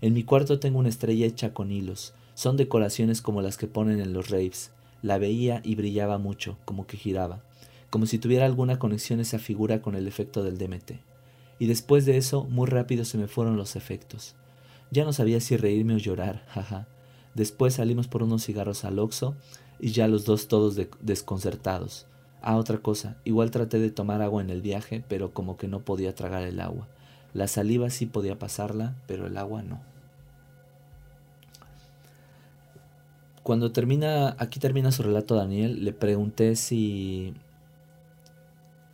En 0.00 0.14
mi 0.14 0.24
cuarto 0.24 0.60
tengo 0.60 0.78
una 0.78 0.88
estrella 0.88 1.26
hecha 1.26 1.52
con 1.52 1.70
hilos. 1.72 2.14
Son 2.34 2.56
decoraciones 2.56 3.20
como 3.20 3.42
las 3.42 3.56
que 3.56 3.66
ponen 3.66 4.00
en 4.00 4.12
los 4.12 4.30
raves. 4.30 4.70
La 5.02 5.18
veía 5.18 5.60
y 5.64 5.74
brillaba 5.74 6.18
mucho, 6.18 6.56
como 6.64 6.86
que 6.86 6.96
giraba 6.96 7.42
como 7.90 8.06
si 8.06 8.18
tuviera 8.18 8.44
alguna 8.44 8.78
conexión 8.78 9.20
esa 9.20 9.38
figura 9.38 9.80
con 9.80 9.94
el 9.94 10.06
efecto 10.06 10.42
del 10.42 10.58
DMT. 10.58 10.92
Y 11.58 11.66
después 11.66 12.04
de 12.04 12.16
eso, 12.16 12.44
muy 12.44 12.66
rápido 12.66 13.04
se 13.04 13.18
me 13.18 13.28
fueron 13.28 13.56
los 13.56 13.76
efectos. 13.76 14.34
Ya 14.90 15.04
no 15.04 15.12
sabía 15.12 15.40
si 15.40 15.56
reírme 15.56 15.94
o 15.94 15.98
llorar, 15.98 16.44
jaja. 16.48 16.86
Después 17.34 17.74
salimos 17.74 18.08
por 18.08 18.22
unos 18.22 18.44
cigarros 18.44 18.84
al 18.84 18.98
Oxo 18.98 19.36
y 19.80 19.92
ya 19.92 20.08
los 20.08 20.24
dos 20.24 20.48
todos 20.48 20.78
desconcertados. 21.00 22.06
Ah, 22.40 22.56
otra 22.56 22.78
cosa, 22.78 23.16
igual 23.24 23.50
traté 23.50 23.78
de 23.78 23.90
tomar 23.90 24.22
agua 24.22 24.42
en 24.42 24.50
el 24.50 24.62
viaje, 24.62 25.02
pero 25.08 25.32
como 25.32 25.56
que 25.56 25.68
no 25.68 25.80
podía 25.80 26.14
tragar 26.14 26.42
el 26.42 26.60
agua. 26.60 26.86
La 27.34 27.48
saliva 27.48 27.90
sí 27.90 28.06
podía 28.06 28.38
pasarla, 28.38 28.94
pero 29.06 29.26
el 29.26 29.36
agua 29.36 29.62
no. 29.62 29.80
Cuando 33.42 33.72
termina, 33.72 34.36
aquí 34.38 34.60
termina 34.60 34.92
su 34.92 35.02
relato 35.02 35.34
Daniel, 35.34 35.84
le 35.84 35.92
pregunté 35.92 36.54
si 36.54 37.34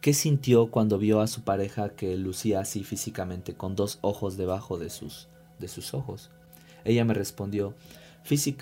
¿Qué 0.04 0.12
sintió 0.12 0.66
cuando 0.70 0.98
vio 0.98 1.22
a 1.22 1.26
su 1.26 1.44
pareja 1.44 1.88
que 1.88 2.18
lucía 2.18 2.60
así 2.60 2.84
físicamente, 2.84 3.54
con 3.54 3.74
dos 3.74 3.98
ojos 4.02 4.36
debajo 4.36 4.78
de 4.78 4.90
sus, 4.90 5.28
de 5.58 5.66
sus 5.66 5.94
ojos? 5.94 6.28
Ella 6.84 7.06
me 7.06 7.14
respondió, 7.14 7.74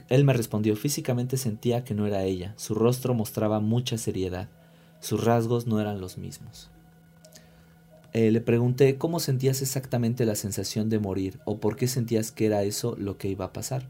él 0.09 0.25
me 0.25 0.35
respondió, 0.35 0.77
físicamente 0.77 1.37
sentía 1.37 1.83
que 1.83 1.95
no 1.95 2.07
era 2.07 2.23
ella, 2.23 2.55
su 2.57 2.77
rostro 2.77 3.12
mostraba 3.12 3.59
mucha 3.59 3.99
seriedad, 3.99 4.51
sus 5.03 5.23
rasgos 5.23 5.67
no 5.67 5.79
eran 5.79 6.01
los 6.01 6.17
mismos. 6.17 6.71
Eh, 8.15 8.31
le 8.31 8.41
pregunté 8.41 8.97
cómo 8.97 9.21
sentías 9.21 9.61
exactamente 9.61 10.25
la 10.25 10.35
sensación 10.35 10.88
de 10.88 10.99
morir 10.99 11.38
o 11.45 11.59
por 11.59 11.77
qué 11.77 11.87
sentías 11.87 12.33
que 12.33 12.47
era 12.47 12.62
eso 12.62 12.97
lo 12.99 13.19
que 13.19 13.29
iba 13.29 13.45
a 13.45 13.53
pasar 13.53 13.87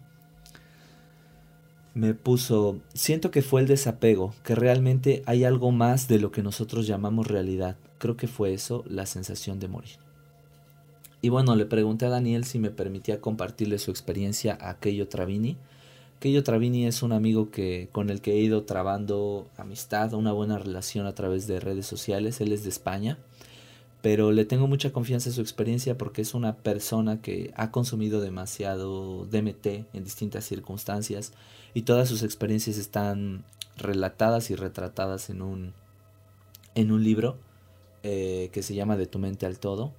me 1.94 2.14
puso, 2.14 2.80
siento 2.94 3.30
que 3.30 3.42
fue 3.42 3.60
el 3.60 3.66
desapego, 3.66 4.34
que 4.44 4.54
realmente 4.54 5.22
hay 5.26 5.44
algo 5.44 5.72
más 5.72 6.08
de 6.08 6.18
lo 6.18 6.32
que 6.32 6.42
nosotros 6.42 6.86
llamamos 6.86 7.26
realidad. 7.26 7.76
Creo 7.98 8.16
que 8.16 8.28
fue 8.28 8.54
eso, 8.54 8.82
la 8.88 9.06
sensación 9.06 9.60
de 9.60 9.68
morir. 9.68 9.96
Y 11.20 11.28
bueno, 11.28 11.54
le 11.54 11.66
pregunté 11.66 12.06
a 12.06 12.10
Daniel 12.10 12.44
si 12.44 12.58
me 12.58 12.70
permitía 12.70 13.20
compartirle 13.20 13.78
su 13.78 13.90
experiencia 13.90 14.56
a 14.60 14.78
Keio 14.78 15.08
Travini. 15.08 15.56
Keio 16.22 16.42
Travini 16.42 16.86
es 16.86 17.02
un 17.02 17.12
amigo 17.12 17.50
que, 17.50 17.90
con 17.92 18.08
el 18.08 18.22
que 18.22 18.32
he 18.32 18.38
ido 18.38 18.62
trabando 18.62 19.48
amistad, 19.58 20.14
una 20.14 20.32
buena 20.32 20.56
relación 20.58 21.06
a 21.06 21.14
través 21.14 21.46
de 21.46 21.60
redes 21.60 21.84
sociales. 21.84 22.40
Él 22.40 22.52
es 22.52 22.62
de 22.62 22.70
España 22.70 23.18
pero 24.02 24.32
le 24.32 24.44
tengo 24.44 24.66
mucha 24.66 24.92
confianza 24.92 25.30
en 25.30 25.34
su 25.34 25.40
experiencia 25.40 25.96
porque 25.96 26.22
es 26.22 26.34
una 26.34 26.56
persona 26.56 27.22
que 27.22 27.52
ha 27.56 27.70
consumido 27.70 28.20
demasiado 28.20 29.24
DMT 29.26 29.66
en 29.92 30.04
distintas 30.04 30.44
circunstancias 30.44 31.32
y 31.72 31.82
todas 31.82 32.08
sus 32.08 32.24
experiencias 32.24 32.78
están 32.78 33.44
relatadas 33.76 34.50
y 34.50 34.56
retratadas 34.56 35.30
en 35.30 35.40
un, 35.40 35.72
en 36.74 36.90
un 36.90 37.04
libro 37.04 37.38
eh, 38.02 38.50
que 38.52 38.64
se 38.64 38.74
llama 38.74 38.96
De 38.96 39.06
tu 39.06 39.20
mente 39.20 39.46
al 39.46 39.60
todo, 39.60 39.92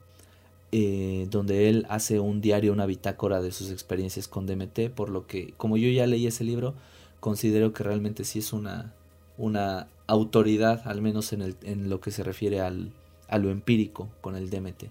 eh, 0.73 1.27
donde 1.29 1.69
él 1.69 1.85
hace 1.87 2.19
un 2.19 2.41
diario, 2.41 2.73
una 2.73 2.85
bitácora 2.85 3.41
de 3.41 3.51
sus 3.51 3.71
experiencias 3.71 4.27
con 4.27 4.45
DMT, 4.45 4.89
por 4.93 5.07
lo 5.09 5.27
que 5.27 5.53
como 5.55 5.77
yo 5.77 5.87
ya 5.89 6.07
leí 6.07 6.27
ese 6.27 6.43
libro, 6.43 6.73
considero 7.21 7.71
que 7.71 7.83
realmente 7.83 8.25
sí 8.25 8.39
es 8.39 8.51
una, 8.51 8.93
una 9.37 9.87
autoridad, 10.07 10.81
al 10.85 11.01
menos 11.01 11.31
en, 11.31 11.41
el, 11.41 11.55
en 11.63 11.89
lo 11.89 12.01
que 12.01 12.11
se 12.11 12.23
refiere 12.23 12.59
al 12.59 12.91
a 13.27 13.37
lo 13.37 13.49
empírico 13.49 14.09
con 14.21 14.35
el 14.35 14.49
DMT. 14.49 14.85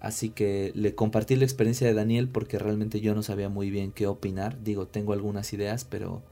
Así 0.00 0.28
que 0.28 0.72
le 0.74 0.94
compartí 0.94 1.36
la 1.36 1.44
experiencia 1.44 1.86
de 1.86 1.94
Daniel 1.94 2.28
porque 2.28 2.58
realmente 2.58 3.00
yo 3.00 3.14
no 3.14 3.22
sabía 3.22 3.48
muy 3.48 3.70
bien 3.70 3.92
qué 3.92 4.06
opinar. 4.06 4.62
Digo, 4.62 4.86
tengo 4.86 5.14
algunas 5.14 5.52
ideas, 5.54 5.84
pero 5.84 6.22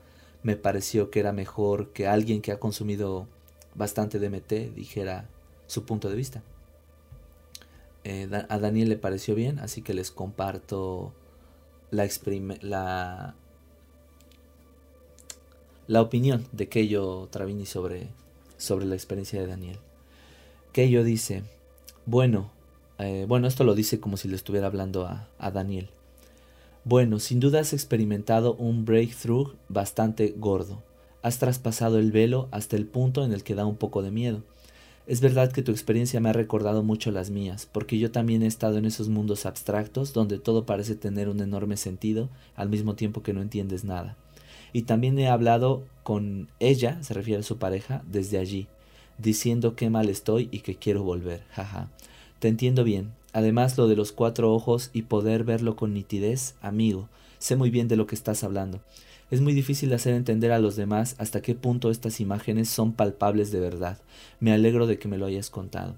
me 0.43 0.57
pareció 0.57 1.11
que 1.11 1.21
era 1.21 1.33
mejor 1.33 1.89
que 1.93 2.07
alguien 2.07 2.43
que 2.43 2.53
ha 2.53 2.61
consumido 2.61 3.27
bastante 3.75 4.19
DMT 4.19 4.75
dijera 4.75 5.27
su 5.67 5.85
punto 5.85 6.11
de 6.11 6.17
vista. 6.17 6.43
Eh, 8.05 8.29
a 8.49 8.59
Daniel 8.59 8.91
le 8.91 8.97
pareció 8.97 9.35
bien, 9.35 9.59
así 9.59 9.83
que 9.83 9.95
les 9.95 10.11
comparto 10.11 11.13
la, 11.91 13.35
opinión 16.01 16.47
de 16.53 16.69
Keio 16.69 17.29
Travini 17.31 17.67
sobre, 17.67 18.09
sobre 18.59 18.85
la 18.85 18.95
experiencia 18.95 19.41
de 19.41 19.47
Daniel 19.47 19.79
ello 20.83 21.05
dice, 21.05 21.45
bueno, 22.07 22.51
eh, 22.99 23.27
bueno, 23.29 23.47
esto 23.47 23.65
lo 23.65 23.75
dice 23.75 24.01
como 24.01 24.17
si 24.17 24.29
le 24.29 24.37
estuviera 24.37 24.67
hablando 24.67 25.07
a, 25.07 25.29
a 25.39 25.51
Daniel. 25.51 25.89
Bueno, 26.85 27.19
sin 27.19 27.41
duda 27.41 27.61
has 27.61 27.73
experimentado 27.73 28.55
un 28.55 28.85
breakthrough 28.85 29.55
bastante 29.69 30.35
gordo. 30.37 30.83
Has 31.23 31.39
traspasado 31.39 31.99
el 31.99 32.13
velo 32.13 32.49
hasta 32.51 32.77
el 32.77 32.87
punto 32.87 33.25
en 33.25 33.33
el 33.33 33.43
que 33.43 33.55
da 33.55 33.65
un 33.65 33.77
poco 33.77 34.03
de 34.03 34.11
miedo. 34.11 34.43
Es 35.07 35.21
verdad 35.21 35.53
que 35.53 35.63
tu 35.63 35.71
experiencia 35.71 36.19
me 36.19 36.31
ha 36.31 36.33
recordado 36.33 36.83
mucho 36.83 37.11
las 37.11 37.29
mías, 37.29 37.69
porque 37.71 37.99
yo 37.99 38.11
también 38.11 38.43
he 38.43 38.47
estado 38.47 38.79
en 38.79 38.87
esos 38.87 39.11
mundos 39.11 39.45
abstractos 39.45 40.15
donde 40.15 40.39
todo 40.39 40.65
parece 40.65 40.95
tener 40.95 41.29
un 41.29 41.41
enorme 41.41 41.77
sentido 41.77 42.31
al 42.57 42.71
mismo 42.71 42.95
tiempo 42.95 43.23
que 43.23 43.35
no 43.35 43.43
entiendes 43.43 43.85
nada. 43.85 44.17
Y 44.73 44.83
también 44.83 45.19
he 45.19 45.29
hablado 45.29 45.85
con 46.05 46.49
ella, 46.59 47.03
se 47.03 47.13
refiere 47.13 47.41
a 47.41 47.45
su 47.45 47.59
pareja, 47.59 48.03
desde 48.11 48.39
allí, 48.39 48.67
diciendo 49.19 49.77
qué 49.77 49.91
mal 49.91 50.09
estoy 50.09 50.49
y 50.51 50.61
que 50.61 50.77
quiero 50.77 51.03
volver. 51.03 51.43
Jaja. 51.51 51.91
Te 52.39 52.49
entiendo 52.49 52.83
bien. 52.83 53.13
Además, 53.35 53.77
lo 53.77 53.89
de 53.89 53.97
los 53.97 54.11
cuatro 54.11 54.55
ojos 54.55 54.91
y 54.95 55.03
poder 55.03 55.45
verlo 55.45 55.77
con 55.77 55.93
nitidez, 55.93 56.55
amigo, 56.63 57.09
sé 57.39 57.57
muy 57.57 57.69
bien 57.69 57.89
de 57.89 57.97
lo 57.97 58.07
que 58.07 58.15
estás 58.15 58.43
hablando. 58.43 58.81
Es 59.31 59.41
muy 59.41 59.55
difícil 59.55 59.93
hacer 59.95 60.15
entender 60.15 60.53
a 60.53 60.59
los 60.59 60.77
demás 60.77 61.17
hasta 61.19 61.41
qué 61.41 61.55
punto 61.55 61.91
estas 61.91 62.21
imágenes 62.21 62.69
son 62.69 62.93
palpables 62.93 63.51
de 63.51 63.61
verdad. 63.61 63.99
Me 64.39 64.53
alegro 64.53 64.87
de 64.87 64.99
que 64.99 65.09
me 65.09 65.17
lo 65.17 65.27
hayas 65.27 65.51
contado. 65.51 65.95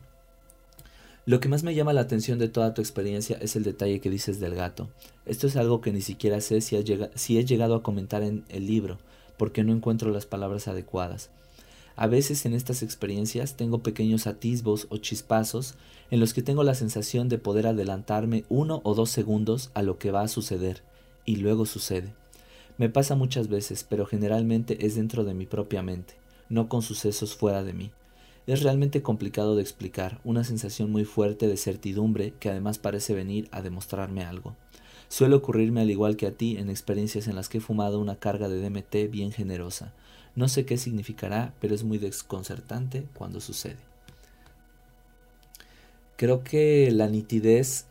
Lo 1.26 1.40
que 1.40 1.48
más 1.48 1.64
me 1.64 1.74
llama 1.74 1.92
la 1.92 2.02
atención 2.02 2.38
de 2.38 2.48
toda 2.48 2.72
tu 2.72 2.80
experiencia 2.80 3.36
es 3.40 3.56
el 3.56 3.64
detalle 3.64 3.98
que 3.98 4.10
dices 4.10 4.38
del 4.38 4.54
gato. 4.54 4.88
Esto 5.26 5.48
es 5.48 5.56
algo 5.56 5.80
que 5.80 5.90
ni 5.90 6.00
siquiera 6.00 6.40
sé 6.40 6.60
si, 6.60 6.76
he 6.76 7.44
llegado 7.44 7.74
a 7.74 7.82
comentar 7.82 8.22
en 8.22 8.44
el 8.48 8.68
libro, 8.68 8.98
porque 9.36 9.64
no 9.64 9.72
encuentro 9.72 10.12
las 10.12 10.24
palabras 10.24 10.68
adecuadas. 10.68 11.30
A 11.96 12.06
veces 12.06 12.46
en 12.46 12.54
estas 12.54 12.84
experiencias 12.84 13.56
tengo 13.56 13.82
pequeños 13.82 14.28
atisbos 14.28 14.86
o 14.88 14.98
chispazos 14.98 15.74
en 16.12 16.20
los 16.20 16.32
que 16.32 16.42
tengo 16.42 16.62
la 16.62 16.76
sensación 16.76 17.28
de 17.28 17.38
poder 17.38 17.66
adelantarme 17.66 18.44
uno 18.48 18.80
o 18.84 18.94
dos 18.94 19.10
segundos 19.10 19.70
a 19.74 19.82
lo 19.82 19.98
que 19.98 20.12
va 20.12 20.22
a 20.22 20.28
suceder, 20.28 20.82
y 21.24 21.36
luego 21.36 21.66
sucede. 21.66 22.14
Me 22.78 22.90
pasa 22.90 23.14
muchas 23.14 23.48
veces, 23.48 23.84
pero 23.88 24.04
generalmente 24.04 24.84
es 24.84 24.96
dentro 24.96 25.24
de 25.24 25.32
mi 25.32 25.46
propia 25.46 25.82
mente, 25.82 26.14
no 26.50 26.68
con 26.68 26.82
sucesos 26.82 27.34
fuera 27.34 27.62
de 27.62 27.72
mí. 27.72 27.90
Es 28.46 28.62
realmente 28.62 29.02
complicado 29.02 29.56
de 29.56 29.62
explicar, 29.62 30.20
una 30.24 30.44
sensación 30.44 30.92
muy 30.92 31.04
fuerte 31.04 31.48
de 31.48 31.56
certidumbre 31.56 32.34
que 32.38 32.50
además 32.50 32.78
parece 32.78 33.14
venir 33.14 33.48
a 33.50 33.62
demostrarme 33.62 34.24
algo. 34.24 34.54
Suele 35.08 35.36
ocurrirme 35.36 35.80
al 35.80 35.90
igual 35.90 36.16
que 36.16 36.26
a 36.26 36.32
ti 36.32 36.58
en 36.58 36.68
experiencias 36.68 37.28
en 37.28 37.36
las 37.36 37.48
que 37.48 37.58
he 37.58 37.60
fumado 37.62 37.98
una 37.98 38.16
carga 38.16 38.48
de 38.48 38.60
DMT 38.60 39.10
bien 39.10 39.32
generosa. 39.32 39.92
No 40.34 40.48
sé 40.48 40.66
qué 40.66 40.76
significará, 40.76 41.54
pero 41.60 41.74
es 41.74 41.82
muy 41.82 41.96
desconcertante 41.98 43.06
cuando 43.14 43.40
sucede. 43.40 43.78
Creo 46.16 46.44
que 46.44 46.90
la 46.92 47.08
nitidez 47.08 47.86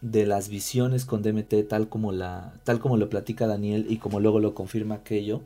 de 0.00 0.26
las 0.26 0.48
visiones 0.48 1.04
con 1.04 1.22
DMT 1.22 1.68
tal 1.68 1.88
como 1.88 2.12
la 2.12 2.54
tal 2.64 2.80
como 2.80 2.96
lo 2.96 3.10
platica 3.10 3.46
Daniel 3.46 3.86
y 3.88 3.98
como 3.98 4.20
luego 4.20 4.40
lo 4.40 4.54
confirma 4.54 4.96
aquello 4.96 5.42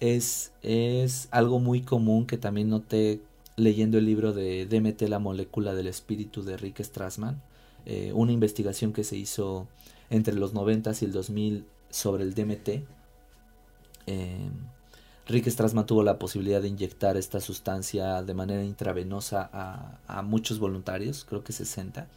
es, 0.00 0.52
es 0.62 1.28
algo 1.30 1.60
muy 1.60 1.82
común 1.82 2.26
que 2.26 2.36
también 2.36 2.68
noté 2.68 3.20
leyendo 3.56 3.98
el 3.98 4.06
libro 4.06 4.32
de 4.32 4.66
DMT 4.66 5.02
la 5.08 5.18
molécula 5.18 5.74
del 5.74 5.86
espíritu 5.86 6.42
de 6.42 6.56
Rick 6.56 6.82
Strassman 6.82 7.42
eh, 7.86 8.12
una 8.14 8.32
investigación 8.32 8.92
que 8.92 9.04
se 9.04 9.16
hizo 9.16 9.66
entre 10.10 10.34
los 10.34 10.52
90 10.52 10.92
y 11.00 11.04
el 11.04 11.12
2000 11.12 11.64
sobre 11.90 12.24
el 12.24 12.34
DMT 12.34 12.68
eh, 14.06 14.50
Rick 15.30 15.46
Strassman 15.48 15.86
tuvo 15.86 16.02
la 16.02 16.18
posibilidad 16.18 16.60
de 16.60 16.66
inyectar 16.66 17.16
esta 17.16 17.40
sustancia 17.40 18.20
de 18.22 18.34
manera 18.34 18.64
intravenosa 18.64 19.48
a, 19.52 20.22
muchos 20.22 20.58
voluntarios, 20.58 21.24
creo 21.24 21.44
que 21.44 21.52
60. 21.52 22.08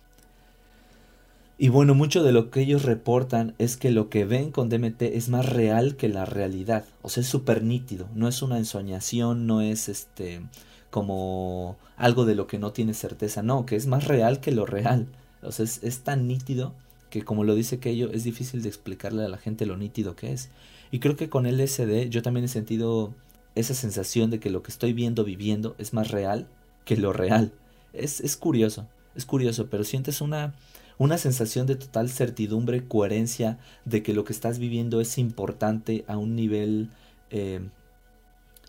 Y 1.57 1.69
bueno, 1.69 1.93
mucho 1.93 2.23
de 2.23 2.31
lo 2.31 2.49
que 2.49 2.61
ellos 2.61 2.83
reportan 2.83 3.53
es 3.59 3.77
que 3.77 3.91
lo 3.91 4.09
que 4.09 4.25
ven 4.25 4.51
con 4.51 4.69
DMT 4.69 5.03
es 5.03 5.29
más 5.29 5.47
real 5.47 5.95
que 5.95 6.09
la 6.09 6.25
realidad. 6.25 6.85
O 7.03 7.09
sea, 7.09 7.21
es 7.21 7.27
súper 7.27 7.63
nítido. 7.63 8.09
No 8.15 8.27
es 8.27 8.41
una 8.41 8.57
ensoñación, 8.57 9.45
no 9.45 9.61
es 9.61 9.87
este 9.87 10.41
como 10.89 11.77
algo 11.95 12.25
de 12.25 12.35
lo 12.35 12.47
que 12.47 12.59
no 12.59 12.71
tiene 12.71 12.93
certeza. 12.93 13.43
No, 13.43 13.65
que 13.65 13.75
es 13.75 13.87
más 13.87 14.05
real 14.07 14.39
que 14.39 14.51
lo 14.51 14.65
real. 14.65 15.07
O 15.43 15.51
sea, 15.51 15.65
es, 15.65 15.99
tan 15.99 16.27
nítido 16.27 16.73
que 17.09 17.23
como 17.23 17.43
lo 17.43 17.55
dice 17.55 17.79
Keyo, 17.79 18.11
es 18.11 18.23
difícil 18.23 18.63
de 18.63 18.69
explicarle 18.69 19.23
a 19.23 19.29
la 19.29 19.37
gente 19.37 19.65
lo 19.65 19.77
nítido 19.77 20.15
que 20.15 20.33
es. 20.33 20.49
Y 20.91 20.99
creo 20.99 21.15
que 21.15 21.29
con 21.29 21.45
LSD 21.45 22.09
yo 22.09 22.21
también 22.23 22.45
he 22.45 22.49
sentido 22.49 23.13
esa 23.55 23.75
sensación 23.75 24.31
de 24.31 24.39
que 24.39 24.49
lo 24.49 24.63
que 24.63 24.71
estoy 24.71 24.93
viendo, 24.93 25.23
viviendo, 25.23 25.75
es 25.77 25.93
más 25.93 26.09
real 26.09 26.47
que 26.85 26.97
lo 26.97 27.13
real. 27.13 27.51
Es, 27.93 28.21
es 28.21 28.37
curioso, 28.37 28.87
es 29.15 29.25
curioso, 29.25 29.67
pero 29.69 29.83
sientes 29.83 30.21
una, 30.21 30.53
una 30.97 31.17
sensación 31.17 31.67
de 31.67 31.75
total 31.75 32.09
certidumbre, 32.09 32.87
coherencia, 32.87 33.59
de 33.85 34.03
que 34.03 34.13
lo 34.13 34.23
que 34.23 34.33
estás 34.33 34.59
viviendo 34.59 35.01
es 35.01 35.17
importante 35.17 36.05
a 36.07 36.17
un 36.17 36.35
nivel, 36.35 36.89
eh, 37.29 37.61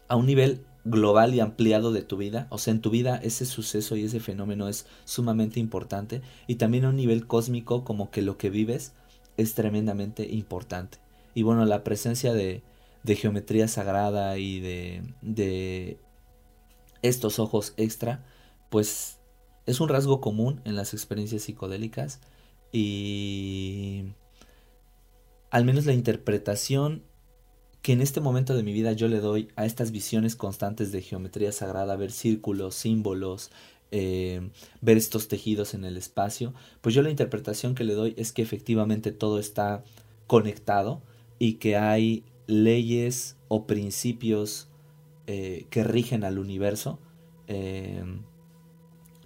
a 0.08 0.16
un 0.16 0.26
nivel 0.26 0.64
global 0.84 1.34
y 1.34 1.40
ampliado 1.40 1.92
de 1.92 2.02
tu 2.02 2.16
vida. 2.16 2.46
O 2.50 2.58
sea, 2.58 2.72
en 2.72 2.80
tu 2.80 2.90
vida 2.90 3.16
ese 3.16 3.46
suceso 3.46 3.96
y 3.96 4.04
ese 4.04 4.20
fenómeno 4.20 4.68
es 4.68 4.86
sumamente 5.04 5.60
importante. 5.60 6.22
Y 6.46 6.56
también 6.56 6.84
a 6.84 6.90
un 6.90 6.96
nivel 6.96 7.26
cósmico, 7.26 7.84
como 7.84 8.10
que 8.10 8.22
lo 8.22 8.36
que 8.36 8.50
vives 8.50 8.92
es 9.36 9.54
tremendamente 9.54 10.26
importante. 10.30 10.98
Y 11.34 11.42
bueno, 11.42 11.64
la 11.64 11.84
presencia 11.84 12.32
de, 12.32 12.62
de 13.02 13.16
geometría 13.16 13.68
sagrada 13.68 14.38
y 14.38 14.60
de, 14.60 15.02
de 15.22 15.98
estos 17.02 17.38
ojos 17.38 17.74
extra, 17.76 18.24
pues 18.70 19.18
es 19.66 19.80
un 19.80 19.88
rasgo 19.88 20.20
común 20.20 20.60
en 20.64 20.76
las 20.76 20.94
experiencias 20.94 21.42
psicodélicas 21.42 22.20
y 22.72 24.04
al 25.50 25.64
menos 25.64 25.86
la 25.86 25.92
interpretación 25.92 27.02
que 27.80 27.92
en 27.92 28.00
este 28.00 28.20
momento 28.20 28.56
de 28.56 28.62
mi 28.62 28.72
vida 28.72 28.92
yo 28.92 29.08
le 29.08 29.20
doy 29.20 29.48
a 29.56 29.66
estas 29.66 29.90
visiones 29.90 30.36
constantes 30.36 30.90
de 30.90 31.02
geometría 31.02 31.52
sagrada, 31.52 31.96
ver 31.96 32.12
círculos, 32.12 32.74
símbolos, 32.74 33.50
eh, 33.90 34.50
ver 34.80 34.96
estos 34.96 35.28
tejidos 35.28 35.74
en 35.74 35.84
el 35.84 35.96
espacio, 35.96 36.54
pues 36.80 36.94
yo 36.94 37.02
la 37.02 37.10
interpretación 37.10 37.74
que 37.74 37.84
le 37.84 37.94
doy 37.94 38.14
es 38.16 38.32
que 38.32 38.42
efectivamente 38.42 39.12
todo 39.12 39.38
está 39.38 39.84
conectado 40.26 41.02
y 41.38 41.54
que 41.54 41.76
hay 41.76 42.24
leyes 42.46 43.36
o 43.48 43.66
principios 43.66 44.68
eh, 45.26 45.66
que 45.70 45.84
rigen 45.84 46.24
al 46.24 46.38
universo, 46.38 46.98
em, 47.46 48.22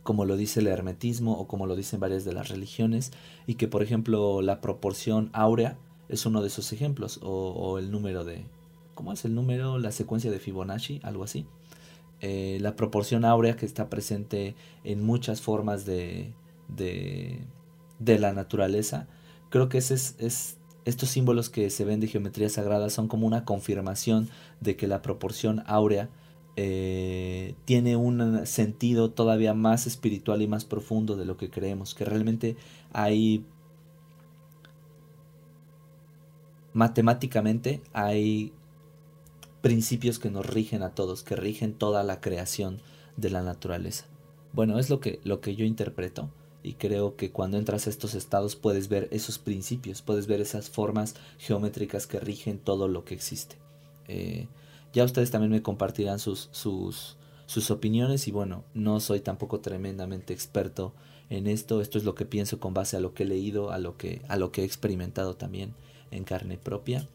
como 0.09 0.25
lo 0.25 0.39
dice 0.39 0.61
el 0.61 0.69
hermetismo 0.69 1.39
o 1.39 1.47
como 1.47 1.67
lo 1.67 1.77
dicen 1.77 2.01
varias 2.01 2.25
de 2.25 2.33
las 2.33 2.49
religiones, 2.49 3.13
y 3.47 3.57
que 3.57 3.69
por 3.69 3.83
ejemplo 3.83 4.41
la 4.41 4.63
proporción 4.63 5.29
áurea 5.35 5.77
es 6.09 6.25
uno 6.25 6.41
de 6.41 6.49
esos 6.49 6.73
ejemplos, 6.73 7.21
o, 7.23 7.79
el 7.79 7.91
número 7.91 8.25
de... 8.25 8.47
¿Cómo 8.95 9.13
es 9.13 9.27
el 9.27 9.35
número? 9.35 9.79
La 9.79 9.93
secuencia 9.93 10.31
de 10.31 10.39
Fibonacci, 10.39 11.01
algo 11.03 11.25
así. 11.25 11.45
Eh, 12.23 12.57
la 12.63 12.75
proporción 12.75 13.27
áurea 13.27 13.57
que 13.57 13.67
está 13.67 13.91
presente 13.91 14.57
en 14.83 15.05
muchas 15.05 15.43
formas 15.43 15.85
de, 15.85 16.33
de, 16.69 17.45
de 17.99 18.19
la 18.19 18.33
naturaleza. 18.33 19.09
Creo 19.51 19.69
que 19.69 19.77
estos 19.77 21.09
símbolos 21.11 21.51
que 21.51 21.69
se 21.69 21.85
ven 21.85 22.01
de 22.01 22.09
geometría 22.09 22.49
sagrada 22.49 22.89
son 22.89 23.09
como 23.09 23.27
una 23.27 23.45
confirmación 23.45 24.31
de 24.63 24.75
que 24.75 24.87
la 24.87 25.03
proporción 25.03 25.63
áurea 25.67 26.09
eh, 26.61 27.55
tiene 27.67 27.95
un 27.95 28.45
sentido 28.45 29.13
todavía 29.13 29.55
más 29.55 29.87
espiritual 29.87 30.43
y 30.43 30.49
más 30.49 30.65
profundo 30.65 31.15
de 31.15 31.25
lo 31.25 31.37
que 31.37 31.51
creemos, 31.51 31.95
que 31.95 32.05
realmente 32.05 32.57
hay 32.93 33.45
matemáticamente 36.73 37.81
hay 37.93 38.53
principios 39.61 40.19
que 40.19 40.33
nos 40.33 40.47
rigen 40.47 40.83
a 40.83 40.97
todos, 40.97 41.23
que 41.23 41.37
rigen 41.37 41.75
toda 41.75 42.03
la 42.03 42.21
creación 42.21 42.81
de 43.17 43.31
la 43.31 43.43
naturaleza. 43.43 44.07
Bueno, 44.53 44.81
es 44.81 44.91
lo 44.91 44.99
que, 44.99 45.21
lo 45.23 45.41
que 45.41 45.55
yo 45.55 45.65
interpreto 45.65 46.29
y 46.65 46.73
creo 46.73 47.15
que 47.15 47.31
cuando 47.31 47.57
entras 47.57 47.87
a 47.87 47.91
estos 47.91 48.15
estados 48.15 48.57
puedes 48.57 48.89
ver 48.89 49.07
esos 49.13 49.39
principios, 49.39 50.03
puedes 50.03 50.27
ver 50.27 50.41
esas 50.41 50.71
formas 50.71 51.15
geométricas 51.39 52.09
que 52.09 52.19
rigen 52.19 52.59
todo 52.59 52.89
lo 52.89 53.05
que 53.05 53.15
existe. 53.15 53.55
Eh, 54.09 54.49
ya 54.93 55.05
ustedes 55.05 55.31
también 55.31 55.53
me 55.53 55.63
compartirán 55.63 56.19
sus, 56.19 56.49
sus, 56.53 57.17
sus 57.47 57.71
opiniones 57.71 58.29
y 58.29 58.31
bueno, 58.31 58.65
no 58.75 59.01
soy 59.01 59.21
tampoco 59.21 59.61
tremendamente 59.61 60.33
experto 60.33 60.95
en 61.31 61.47
esto, 61.47 61.81
esto 61.81 61.99
es 61.99 62.05
lo 62.05 62.15
que 62.15 62.25
pienso 62.25 62.59
con 62.59 62.75
base 62.75 62.97
a 62.97 63.01
lo 63.01 63.13
que 63.13 63.25
he 63.25 63.27
leído, 63.27 63.71
a 63.71 63.79
lo 63.79 63.97
que, 63.97 64.23
a 64.29 64.37
lo 64.37 64.51
que 64.51 64.63
he 64.63 64.65
experimentado 64.65 65.35
también 65.35 65.75
en 66.11 66.25
carne 66.25 66.57
propia 66.57 67.07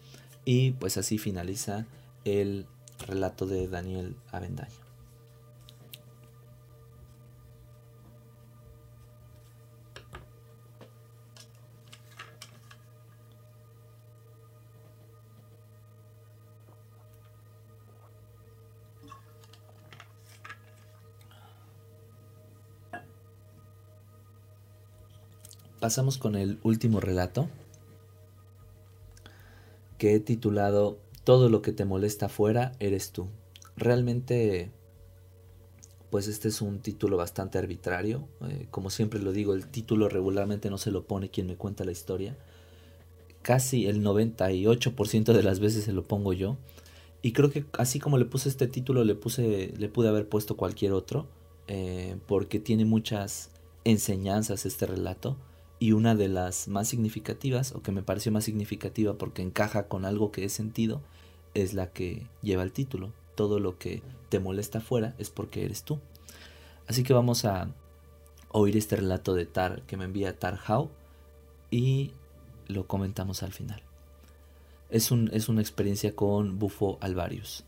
y 0.46 0.72
pues 0.72 0.98
así 0.98 1.18
finaliza 1.18 1.88
el 2.26 2.66
relato 3.08 3.48
de 3.48 3.68
Daniel 3.68 4.16
Avendaño. 4.32 4.83
Pasamos 25.84 26.18
con 26.18 26.38
el 26.38 26.60
último 26.64 27.02
relato 27.02 27.50
que 29.98 30.16
he 30.16 30.22
titulado 30.22 30.98
Todo 31.26 31.50
lo 31.50 31.62
que 31.62 31.74
te 31.74 31.84
molesta 31.84 32.28
afuera 32.28 32.72
eres 32.80 33.12
tú. 33.12 33.28
Realmente, 33.76 34.72
pues 36.10 36.30
este 36.30 36.48
es 36.48 36.62
un 36.62 36.80
título 36.80 37.18
bastante 37.18 37.58
arbitrario. 37.58 38.30
Eh, 38.48 38.68
como 38.72 38.90
siempre 38.90 39.20
lo 39.20 39.34
digo, 39.34 39.54
el 39.54 39.68
título 39.68 40.08
regularmente 40.08 40.70
no 40.70 40.78
se 40.78 40.90
lo 40.90 41.04
pone 41.04 41.30
quien 41.30 41.48
me 41.48 41.58
cuenta 41.58 41.84
la 41.84 41.92
historia. 41.92 42.38
Casi 43.42 43.86
el 43.86 44.02
98% 44.02 45.34
de 45.34 45.44
las 45.44 45.60
veces 45.60 45.84
se 45.84 45.92
lo 45.92 46.06
pongo 46.06 46.32
yo. 46.32 46.56
Y 47.22 47.34
creo 47.34 47.52
que 47.52 47.66
así 47.78 48.00
como 48.00 48.18
le 48.18 48.24
puse 48.24 48.48
este 48.48 48.68
título, 48.68 49.04
le, 49.04 49.16
puse, 49.16 49.74
le 49.78 49.90
pude 49.90 50.08
haber 50.08 50.30
puesto 50.30 50.56
cualquier 50.56 50.94
otro. 50.94 51.28
Eh, 51.68 52.16
porque 52.26 52.62
tiene 52.62 52.86
muchas 52.86 53.50
enseñanzas 53.84 54.66
este 54.66 54.86
relato 54.86 55.36
y 55.84 55.92
una 55.92 56.16
de 56.16 56.30
las 56.30 56.70
más 56.70 56.88
significativas, 56.88 57.74
o 57.74 57.82
que 57.82 57.92
me 57.92 58.04
pareció 58.04 58.32
más 58.32 58.46
significativa 58.46 59.18
porque 59.18 59.42
encaja 59.42 59.90
con 59.90 60.06
algo 60.06 60.32
que 60.32 60.46
he 60.46 60.50
sentido, 60.50 61.02
es 61.56 61.74
la 61.74 61.92
que 61.92 62.26
lleva 62.42 62.64
el 62.64 62.72
título. 62.72 63.12
Todo 63.36 63.60
lo 63.60 63.78
que 63.78 64.02
te 64.30 64.40
molesta 64.40 64.78
afuera 64.78 65.14
es 65.18 65.30
porque 65.30 65.66
eres 65.66 65.84
tú. 65.84 66.00
Así 66.88 67.04
que 67.04 67.12
vamos 67.12 67.44
a 67.44 67.68
oír 68.48 68.78
este 68.78 68.96
relato 68.96 69.34
de 69.34 69.46
Tar 69.46 69.82
que 69.82 69.98
me 69.98 70.06
envía 70.06 70.40
Tar 70.40 70.58
How 70.66 70.90
y 71.70 72.12
lo 72.70 72.88
comentamos 72.88 73.44
al 73.44 73.52
final. 73.52 73.84
Es, 74.90 75.12
un, 75.12 75.32
es 75.34 75.50
una 75.50 75.60
experiencia 75.60 76.16
con 76.16 76.60
Bufo 76.60 76.98
Alvarius. 77.02 77.66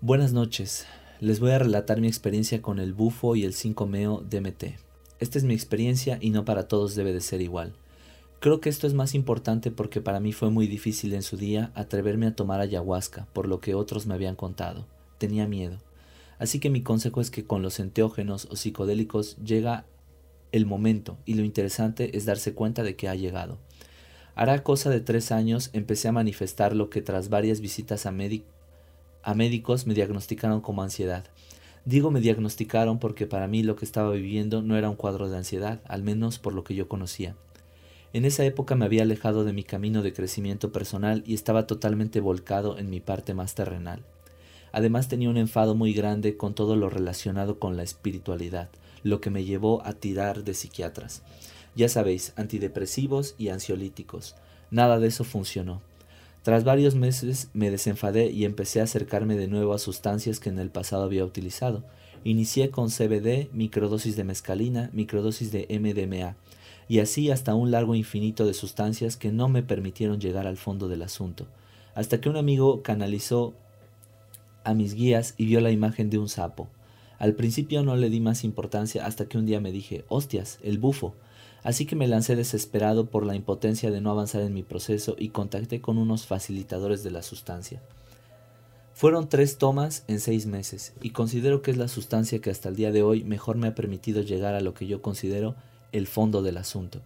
Buenas 0.00 0.32
noches, 0.32 0.86
les 1.18 1.40
voy 1.40 1.50
a 1.50 1.58
relatar 1.58 2.00
mi 2.00 2.06
experiencia 2.06 2.62
con 2.62 2.78
el 2.78 2.92
bufo 2.92 3.34
y 3.34 3.42
el 3.42 3.52
5-meo 3.52 4.20
DMT. 4.20 4.87
Esta 5.20 5.38
es 5.38 5.44
mi 5.44 5.54
experiencia 5.54 6.18
y 6.20 6.30
no 6.30 6.44
para 6.44 6.68
todos 6.68 6.94
debe 6.94 7.12
de 7.12 7.20
ser 7.20 7.40
igual. 7.40 7.74
Creo 8.40 8.60
que 8.60 8.68
esto 8.68 8.86
es 8.86 8.94
más 8.94 9.14
importante 9.14 9.72
porque 9.72 10.00
para 10.00 10.20
mí 10.20 10.32
fue 10.32 10.50
muy 10.50 10.68
difícil 10.68 11.12
en 11.14 11.22
su 11.22 11.36
día 11.36 11.72
atreverme 11.74 12.26
a 12.26 12.36
tomar 12.36 12.60
ayahuasca, 12.60 13.26
por 13.32 13.48
lo 13.48 13.60
que 13.60 13.74
otros 13.74 14.06
me 14.06 14.14
habían 14.14 14.36
contado. 14.36 14.86
Tenía 15.18 15.48
miedo. 15.48 15.78
Así 16.38 16.60
que 16.60 16.70
mi 16.70 16.82
consejo 16.82 17.20
es 17.20 17.32
que 17.32 17.44
con 17.44 17.62
los 17.62 17.80
enteógenos 17.80 18.46
o 18.48 18.54
psicodélicos 18.54 19.36
llega 19.38 19.86
el 20.52 20.66
momento 20.66 21.18
y 21.26 21.34
lo 21.34 21.42
interesante 21.42 22.16
es 22.16 22.26
darse 22.26 22.54
cuenta 22.54 22.84
de 22.84 22.94
que 22.94 23.08
ha 23.08 23.16
llegado. 23.16 23.58
Hará 24.36 24.62
cosa 24.62 24.88
de 24.88 25.00
tres 25.00 25.32
años 25.32 25.70
empecé 25.72 26.06
a 26.06 26.12
manifestar 26.12 26.76
lo 26.76 26.90
que 26.90 27.02
tras 27.02 27.28
varias 27.28 27.60
visitas 27.60 28.06
a, 28.06 28.10
a 28.10 29.34
médicos 29.34 29.86
me 29.88 29.94
diagnosticaron 29.94 30.60
como 30.60 30.84
ansiedad. 30.84 31.24
Digo 31.84 32.10
me 32.10 32.20
diagnosticaron 32.20 32.98
porque 32.98 33.26
para 33.26 33.48
mí 33.48 33.62
lo 33.62 33.76
que 33.76 33.84
estaba 33.84 34.10
viviendo 34.10 34.62
no 34.62 34.76
era 34.76 34.90
un 34.90 34.96
cuadro 34.96 35.28
de 35.28 35.36
ansiedad, 35.36 35.80
al 35.86 36.02
menos 36.02 36.38
por 36.38 36.52
lo 36.52 36.64
que 36.64 36.74
yo 36.74 36.88
conocía. 36.88 37.34
En 38.12 38.24
esa 38.24 38.44
época 38.44 38.74
me 38.74 38.86
había 38.86 39.02
alejado 39.02 39.44
de 39.44 39.52
mi 39.52 39.64
camino 39.64 40.02
de 40.02 40.12
crecimiento 40.12 40.72
personal 40.72 41.22
y 41.26 41.34
estaba 41.34 41.66
totalmente 41.66 42.20
volcado 42.20 42.78
en 42.78 42.88
mi 42.88 43.00
parte 43.00 43.34
más 43.34 43.54
terrenal. 43.54 44.02
Además 44.72 45.08
tenía 45.08 45.30
un 45.30 45.36
enfado 45.36 45.74
muy 45.74 45.92
grande 45.92 46.36
con 46.36 46.54
todo 46.54 46.76
lo 46.76 46.88
relacionado 46.90 47.58
con 47.58 47.76
la 47.76 47.82
espiritualidad, 47.82 48.70
lo 49.02 49.20
que 49.20 49.30
me 49.30 49.44
llevó 49.44 49.84
a 49.84 49.92
tirar 49.94 50.44
de 50.44 50.54
psiquiatras. 50.54 51.22
Ya 51.74 51.88
sabéis, 51.88 52.32
antidepresivos 52.36 53.34
y 53.38 53.48
ansiolíticos. 53.48 54.34
Nada 54.70 54.98
de 54.98 55.08
eso 55.08 55.24
funcionó. 55.24 55.80
Tras 56.42 56.64
varios 56.64 56.94
meses 56.94 57.50
me 57.52 57.70
desenfadé 57.70 58.30
y 58.30 58.44
empecé 58.44 58.80
a 58.80 58.84
acercarme 58.84 59.36
de 59.36 59.48
nuevo 59.48 59.74
a 59.74 59.78
sustancias 59.78 60.40
que 60.40 60.48
en 60.48 60.58
el 60.58 60.70
pasado 60.70 61.02
había 61.02 61.24
utilizado. 61.24 61.84
Inicié 62.24 62.70
con 62.70 62.90
CBD, 62.90 63.48
microdosis 63.52 64.16
de 64.16 64.24
mescalina, 64.24 64.90
microdosis 64.92 65.52
de 65.52 65.66
MDMA, 65.68 66.36
y 66.88 67.00
así 67.00 67.30
hasta 67.30 67.54
un 67.54 67.70
largo 67.70 67.94
infinito 67.94 68.46
de 68.46 68.54
sustancias 68.54 69.16
que 69.16 69.30
no 69.30 69.48
me 69.48 69.62
permitieron 69.62 70.20
llegar 70.20 70.46
al 70.46 70.56
fondo 70.56 70.88
del 70.88 71.02
asunto, 71.02 71.46
hasta 71.94 72.20
que 72.20 72.28
un 72.28 72.36
amigo 72.36 72.82
canalizó 72.82 73.54
a 74.64 74.74
mis 74.74 74.94
guías 74.94 75.34
y 75.36 75.46
vio 75.46 75.60
la 75.60 75.70
imagen 75.70 76.08
de 76.10 76.18
un 76.18 76.28
sapo. 76.28 76.68
Al 77.18 77.34
principio 77.34 77.82
no 77.82 77.96
le 77.96 78.10
di 78.10 78.20
más 78.20 78.44
importancia 78.44 79.04
hasta 79.04 79.26
que 79.26 79.38
un 79.38 79.46
día 79.46 79.60
me 79.60 79.72
dije, 79.72 80.04
hostias, 80.08 80.58
el 80.62 80.78
bufo, 80.78 81.14
Así 81.62 81.86
que 81.86 81.96
me 81.96 82.08
lancé 82.08 82.36
desesperado 82.36 83.06
por 83.06 83.26
la 83.26 83.34
impotencia 83.34 83.90
de 83.90 84.00
no 84.00 84.10
avanzar 84.10 84.42
en 84.42 84.54
mi 84.54 84.62
proceso 84.62 85.16
y 85.18 85.30
contacté 85.30 85.80
con 85.80 85.98
unos 85.98 86.26
facilitadores 86.26 87.02
de 87.02 87.10
la 87.10 87.22
sustancia. 87.22 87.82
Fueron 88.94 89.28
tres 89.28 89.58
tomas 89.58 90.04
en 90.08 90.18
seis 90.18 90.46
meses 90.46 90.92
y 91.02 91.10
considero 91.10 91.62
que 91.62 91.70
es 91.70 91.76
la 91.76 91.88
sustancia 91.88 92.40
que 92.40 92.50
hasta 92.50 92.68
el 92.68 92.76
día 92.76 92.90
de 92.90 93.02
hoy 93.02 93.22
mejor 93.22 93.56
me 93.56 93.68
ha 93.68 93.74
permitido 93.74 94.22
llegar 94.22 94.54
a 94.54 94.60
lo 94.60 94.74
que 94.74 94.86
yo 94.86 95.02
considero 95.02 95.54
el 95.92 96.06
fondo 96.06 96.42
del 96.42 96.56
asunto. 96.56 97.00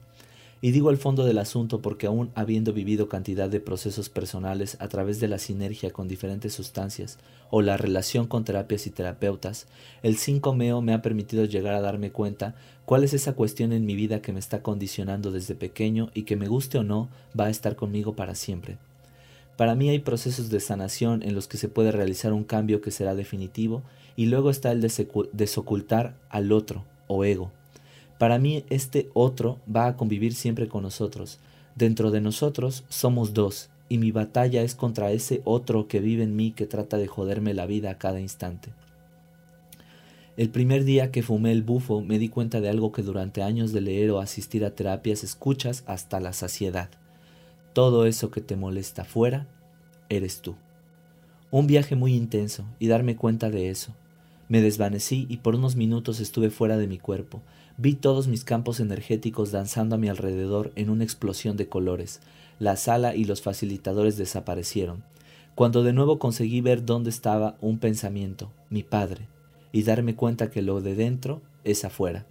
Y 0.64 0.70
digo 0.70 0.90
el 0.90 0.96
fondo 0.96 1.24
del 1.24 1.38
asunto 1.38 1.82
porque 1.82 2.06
aún 2.06 2.30
habiendo 2.36 2.72
vivido 2.72 3.08
cantidad 3.08 3.50
de 3.50 3.58
procesos 3.58 4.08
personales 4.08 4.76
a 4.78 4.86
través 4.86 5.18
de 5.18 5.26
la 5.26 5.38
sinergia 5.38 5.90
con 5.90 6.06
diferentes 6.06 6.54
sustancias 6.54 7.18
o 7.50 7.62
la 7.62 7.76
relación 7.76 8.28
con 8.28 8.44
terapias 8.44 8.86
y 8.86 8.90
terapeutas, 8.90 9.66
el 10.04 10.16
5-meo 10.18 10.80
me 10.80 10.94
ha 10.94 11.02
permitido 11.02 11.46
llegar 11.46 11.74
a 11.74 11.80
darme 11.80 12.12
cuenta 12.12 12.54
cuál 12.84 13.02
es 13.02 13.12
esa 13.12 13.32
cuestión 13.32 13.72
en 13.72 13.84
mi 13.84 13.96
vida 13.96 14.22
que 14.22 14.32
me 14.32 14.38
está 14.38 14.62
condicionando 14.62 15.32
desde 15.32 15.56
pequeño 15.56 16.12
y 16.14 16.22
que 16.22 16.36
me 16.36 16.46
guste 16.46 16.78
o 16.78 16.84
no 16.84 17.08
va 17.38 17.46
a 17.46 17.50
estar 17.50 17.74
conmigo 17.74 18.14
para 18.14 18.36
siempre. 18.36 18.78
Para 19.56 19.74
mí 19.74 19.88
hay 19.88 19.98
procesos 19.98 20.48
de 20.48 20.60
sanación 20.60 21.24
en 21.24 21.34
los 21.34 21.48
que 21.48 21.58
se 21.58 21.68
puede 21.68 21.90
realizar 21.90 22.32
un 22.32 22.44
cambio 22.44 22.80
que 22.80 22.92
será 22.92 23.16
definitivo 23.16 23.82
y 24.14 24.26
luego 24.26 24.48
está 24.48 24.70
el 24.70 24.80
de 24.80 25.08
desocultar 25.32 26.14
al 26.30 26.52
otro 26.52 26.84
o 27.08 27.24
ego 27.24 27.50
para 28.22 28.38
mí 28.38 28.64
este 28.70 29.10
otro 29.14 29.58
va 29.66 29.88
a 29.88 29.96
convivir 29.96 30.36
siempre 30.36 30.68
con 30.68 30.84
nosotros. 30.84 31.40
Dentro 31.74 32.12
de 32.12 32.20
nosotros 32.20 32.84
somos 32.88 33.34
dos, 33.34 33.68
y 33.88 33.98
mi 33.98 34.12
batalla 34.12 34.62
es 34.62 34.76
contra 34.76 35.10
ese 35.10 35.42
otro 35.44 35.88
que 35.88 35.98
vive 35.98 36.22
en 36.22 36.36
mí 36.36 36.52
que 36.52 36.66
trata 36.66 36.98
de 36.98 37.08
joderme 37.08 37.52
la 37.52 37.66
vida 37.66 37.90
a 37.90 37.98
cada 37.98 38.20
instante. 38.20 38.68
El 40.36 40.50
primer 40.50 40.84
día 40.84 41.10
que 41.10 41.24
fumé 41.24 41.50
el 41.50 41.64
bufo 41.64 42.00
me 42.00 42.20
di 42.20 42.28
cuenta 42.28 42.60
de 42.60 42.68
algo 42.68 42.92
que 42.92 43.02
durante 43.02 43.42
años 43.42 43.72
de 43.72 43.80
leer 43.80 44.12
o 44.12 44.20
asistir 44.20 44.64
a 44.64 44.70
terapias 44.70 45.24
escuchas 45.24 45.82
hasta 45.88 46.20
la 46.20 46.32
saciedad. 46.32 46.90
Todo 47.72 48.06
eso 48.06 48.30
que 48.30 48.40
te 48.40 48.54
molesta 48.54 49.02
afuera, 49.02 49.48
eres 50.08 50.42
tú. 50.42 50.54
Un 51.50 51.66
viaje 51.66 51.96
muy 51.96 52.14
intenso 52.14 52.66
y 52.78 52.86
darme 52.86 53.16
cuenta 53.16 53.50
de 53.50 53.68
eso. 53.68 53.92
Me 54.48 54.60
desvanecí 54.60 55.26
y 55.28 55.38
por 55.38 55.56
unos 55.56 55.74
minutos 55.74 56.20
estuve 56.20 56.50
fuera 56.50 56.76
de 56.76 56.86
mi 56.86 56.98
cuerpo, 56.98 57.42
Vi 57.78 57.94
todos 57.94 58.28
mis 58.28 58.44
campos 58.44 58.80
energéticos 58.80 59.50
danzando 59.50 59.94
a 59.94 59.98
mi 59.98 60.08
alrededor 60.08 60.72
en 60.76 60.90
una 60.90 61.04
explosión 61.04 61.56
de 61.56 61.68
colores. 61.68 62.20
La 62.58 62.76
sala 62.76 63.14
y 63.14 63.24
los 63.24 63.40
facilitadores 63.42 64.16
desaparecieron. 64.16 65.02
Cuando 65.54 65.82
de 65.82 65.92
nuevo 65.92 66.18
conseguí 66.18 66.60
ver 66.60 66.84
dónde 66.84 67.10
estaba 67.10 67.56
un 67.60 67.78
pensamiento, 67.78 68.50
mi 68.70 68.82
padre, 68.82 69.26
y 69.72 69.82
darme 69.82 70.14
cuenta 70.14 70.50
que 70.50 70.62
lo 70.62 70.80
de 70.80 70.94
dentro 70.94 71.40
es 71.64 71.84
afuera. 71.84 72.26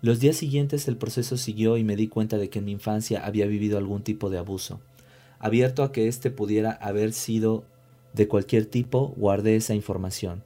Los 0.00 0.20
días 0.20 0.36
siguientes 0.36 0.86
el 0.86 0.96
proceso 0.96 1.36
siguió 1.36 1.76
y 1.76 1.84
me 1.84 1.96
di 1.96 2.08
cuenta 2.08 2.38
de 2.38 2.50
que 2.50 2.60
en 2.60 2.66
mi 2.66 2.72
infancia 2.72 3.24
había 3.26 3.46
vivido 3.46 3.78
algún 3.78 4.02
tipo 4.02 4.30
de 4.30 4.38
abuso. 4.38 4.80
Abierto 5.40 5.82
a 5.82 5.92
que 5.92 6.08
éste 6.08 6.30
pudiera 6.30 6.72
haber 6.72 7.12
sido 7.12 7.64
de 8.12 8.28
cualquier 8.28 8.66
tipo, 8.66 9.14
guardé 9.16 9.56
esa 9.56 9.74
información. 9.74 10.42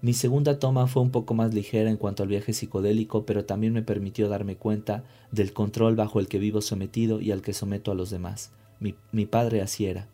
Mi 0.00 0.14
segunda 0.14 0.60
toma 0.60 0.86
fue 0.86 1.02
un 1.02 1.10
poco 1.10 1.34
más 1.34 1.52
ligera 1.52 1.90
en 1.90 1.96
cuanto 1.96 2.22
al 2.22 2.28
viaje 2.28 2.52
psicodélico, 2.52 3.26
pero 3.26 3.44
también 3.44 3.72
me 3.72 3.82
permitió 3.82 4.28
darme 4.28 4.54
cuenta 4.56 5.02
del 5.32 5.52
control 5.52 5.96
bajo 5.96 6.20
el 6.20 6.28
que 6.28 6.38
vivo 6.38 6.60
sometido 6.60 7.20
y 7.20 7.32
al 7.32 7.42
que 7.42 7.52
someto 7.52 7.90
a 7.90 7.96
los 7.96 8.10
demás. 8.10 8.52
Mi, 8.78 9.26
padre 9.26 9.60
así 9.60 9.86
era. 9.86 10.06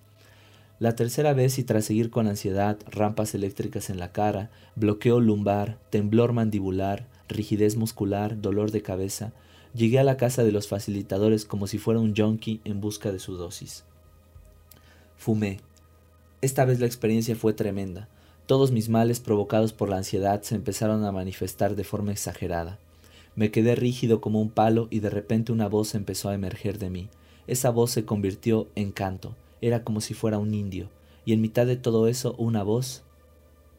La 0.78 0.96
tercera 0.96 1.34
vez 1.34 1.58
y 1.58 1.64
tras 1.64 1.84
seguir 1.84 2.08
con 2.08 2.26
ansiedad, 2.26 2.78
rampas 2.90 3.34
eléctricas 3.34 3.90
en 3.90 3.98
la 3.98 4.10
cara, 4.10 4.50
bloqueo 4.74 5.20
lumbar, 5.20 5.78
temblor 5.90 6.32
mandibular, 6.32 7.06
rigidez 7.28 7.76
muscular, 7.76 8.40
dolor 8.40 8.70
de 8.70 8.82
cabeza, 8.82 9.34
llegué 9.74 9.98
a 9.98 10.04
la 10.04 10.16
casa 10.16 10.44
de 10.44 10.52
los 10.52 10.66
facilitadores 10.66 11.44
como 11.44 11.66
si 11.66 11.76
fuera 11.76 12.00
un 12.00 12.16
junkie 12.16 12.62
en 12.64 12.80
busca 12.80 13.12
de 13.12 13.18
su 13.18 13.36
dosis. 13.36 13.84
Fumé. 15.18 15.60
Esta 16.40 16.64
vez 16.64 16.80
la 16.80 16.86
experiencia 16.86 17.36
fue 17.36 17.52
tremenda. 17.52 18.08
Todos 18.46 18.72
mis 18.72 18.90
males 18.90 19.20
provocados 19.20 19.72
por 19.72 19.88
la 19.88 19.96
ansiedad 19.96 20.42
se 20.42 20.54
empezaron 20.54 21.04
a 21.04 21.12
manifestar 21.12 21.76
de 21.76 21.84
forma 21.84 22.12
exagerada. 22.12 22.78
Me 23.36 23.50
quedé 23.50 23.74
rígido 23.74 24.20
como 24.20 24.40
un 24.40 24.50
palo 24.50 24.86
y 24.90 25.00
de 25.00 25.08
repente 25.08 25.50
una 25.50 25.66
voz 25.66 25.94
empezó 25.94 26.28
a 26.28 26.34
emerger 26.34 26.78
de 26.78 26.90
mí. 26.90 27.08
Esa 27.46 27.70
voz 27.70 27.90
se 27.90 28.04
convirtió 28.04 28.68
en 28.74 28.92
canto, 28.92 29.34
era 29.62 29.82
como 29.82 30.02
si 30.02 30.12
fuera 30.12 30.38
un 30.38 30.52
indio, 30.52 30.90
y 31.24 31.32
en 31.32 31.40
mitad 31.40 31.66
de 31.66 31.76
todo 31.76 32.06
eso 32.06 32.34
una 32.36 32.62
voz 32.62 33.02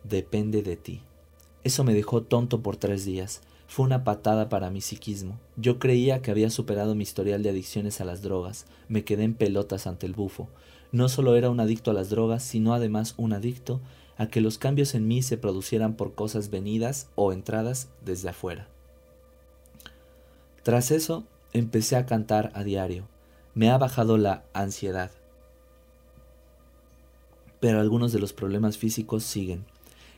depende 0.04 0.64
de 0.64 0.76
ti. 0.76 1.02
Eso 1.64 1.84
me 1.84 1.94
dejó 1.94 2.24
tonto 2.24 2.62
por 2.62 2.76
tres 2.76 3.06
días. 3.06 3.42
Fue 3.68 3.86
una 3.86 4.04
patada 4.04 4.50
para 4.50 4.70
mi 4.70 4.82
psiquismo. 4.82 5.40
Yo 5.58 5.80
creía 5.80 6.22
que 6.22 6.32
había 6.32 6.50
superado 6.50 6.96
mi 6.96 7.04
historial 7.04 7.42
de 7.44 7.50
adicciones 7.50 8.02
a 8.02 8.06
las 8.06 8.22
drogas. 8.22 8.66
Me 8.88 9.04
quedé 9.04 9.24
en 9.24 9.34
pelotas 9.34 9.88
ante 9.88 10.06
el 10.06 10.14
bufo. 10.14 10.48
No 10.92 11.10
solo 11.10 11.36
era 11.36 11.50
un 11.50 11.60
adicto 11.60 11.92
a 11.92 11.96
las 11.96 12.10
drogas, 12.10 12.44
sino 12.44 12.74
además 12.74 13.16
un 13.18 13.34
adicto 13.34 13.80
a 14.18 14.28
que 14.28 14.42
los 14.42 14.58
cambios 14.58 14.96
en 14.96 15.08
mí 15.08 15.22
se 15.22 15.38
producieran 15.38 15.96
por 15.96 16.16
cosas 16.16 16.50
venidas 16.50 17.10
o 17.16 17.34
entradas 17.34 17.90
desde 18.04 18.30
afuera. 18.30 18.68
Tras 20.64 20.92
eso, 20.92 21.24
empecé 21.54 21.96
a 21.96 22.06
cantar 22.06 22.52
a 22.56 22.64
diario. 22.64 23.08
Me 23.54 23.70
ha 23.70 23.78
bajado 23.78 24.18
la 24.18 24.44
ansiedad. 24.54 25.12
Pero 27.60 27.80
algunos 27.80 28.12
de 28.12 28.20
los 28.20 28.34
problemas 28.34 28.78
físicos 28.78 29.24
siguen. 29.24 29.66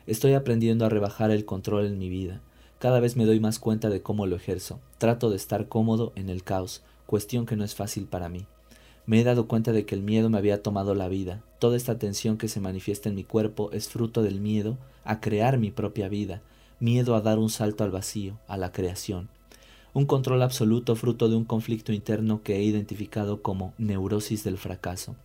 Estoy 0.05 0.33
aprendiendo 0.33 0.85
a 0.85 0.89
rebajar 0.89 1.31
el 1.31 1.45
control 1.45 1.85
en 1.85 1.99
mi 1.99 2.09
vida. 2.09 2.41
Cada 2.79 2.99
vez 2.99 3.15
me 3.15 3.25
doy 3.25 3.39
más 3.39 3.59
cuenta 3.59 3.89
de 3.89 4.01
cómo 4.01 4.25
lo 4.25 4.35
ejerzo. 4.35 4.79
Trato 4.97 5.29
de 5.29 5.35
estar 5.35 5.67
cómodo 5.67 6.13
en 6.15 6.29
el 6.29 6.43
caos, 6.43 6.81
cuestión 7.05 7.45
que 7.45 7.55
no 7.55 7.63
es 7.63 7.75
fácil 7.75 8.05
para 8.05 8.29
mí. 8.29 8.45
Me 9.07 9.21
he 9.21 9.23
dado 9.23 9.47
cuenta 9.47 9.71
de 9.71 9.85
que 9.85 9.95
el 9.95 10.03
miedo 10.03 10.29
me 10.29 10.37
había 10.37 10.61
tomado 10.61 10.93
la 10.93 11.07
vida. 11.07 11.41
Toda 11.59 11.77
esta 11.77 11.97
tensión 11.97 12.37
que 12.37 12.49
se 12.49 12.59
manifiesta 12.59 13.07
en 13.07 13.15
mi 13.15 13.23
cuerpo 13.23 13.71
es 13.71 13.87
fruto 13.87 14.21
del 14.21 14.41
miedo 14.41 14.77
a 15.05 15.21
crear 15.21 15.57
mi 15.57 15.71
propia 15.71 16.09
vida, 16.09 16.41
miedo 16.81 17.15
a 17.15 17.21
dar 17.21 17.39
un 17.39 17.49
salto 17.49 17.85
al 17.85 17.89
vacío, 17.89 18.37
a 18.49 18.57
la 18.57 18.73
creación. 18.73 19.29
Un 19.93 20.05
control 20.05 20.41
absoluto 20.41 20.97
fruto 20.97 21.29
de 21.29 21.37
un 21.37 21.45
conflicto 21.45 21.93
interno 21.93 22.43
que 22.43 22.57
he 22.57 22.63
identificado 22.63 23.41
como 23.41 23.73
neurosis 23.77 24.43
del 24.43 24.57
fracaso. 24.57 25.15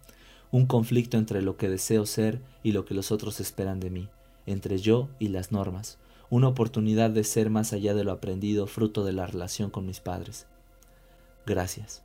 Un 0.52 0.66
conflicto 0.66 1.18
entre 1.18 1.42
lo 1.42 1.56
que 1.56 1.68
deseo 1.68 2.06
ser 2.06 2.40
y 2.62 2.70
lo 2.70 2.84
que 2.84 2.94
los 2.94 3.10
otros 3.10 3.40
esperan 3.40 3.80
de 3.80 3.90
mí, 3.90 4.08
entre 4.46 4.78
yo 4.78 5.08
y 5.18 5.26
las 5.28 5.50
normas. 5.50 5.98
una 6.30 6.48
oportunidad 6.48 7.10
de 7.10 7.24
ser 7.24 7.50
más 7.50 7.74
allá 7.74 7.92
de 7.92 8.04
lo 8.04 8.12
aprendido, 8.12 8.66
fruto 8.66 9.04
de 9.04 9.12
la 9.12 9.26
relación 9.26 9.68
con 9.68 9.84
mis 9.84 10.00
padres. 10.00 10.46
Gracias. 11.44 12.02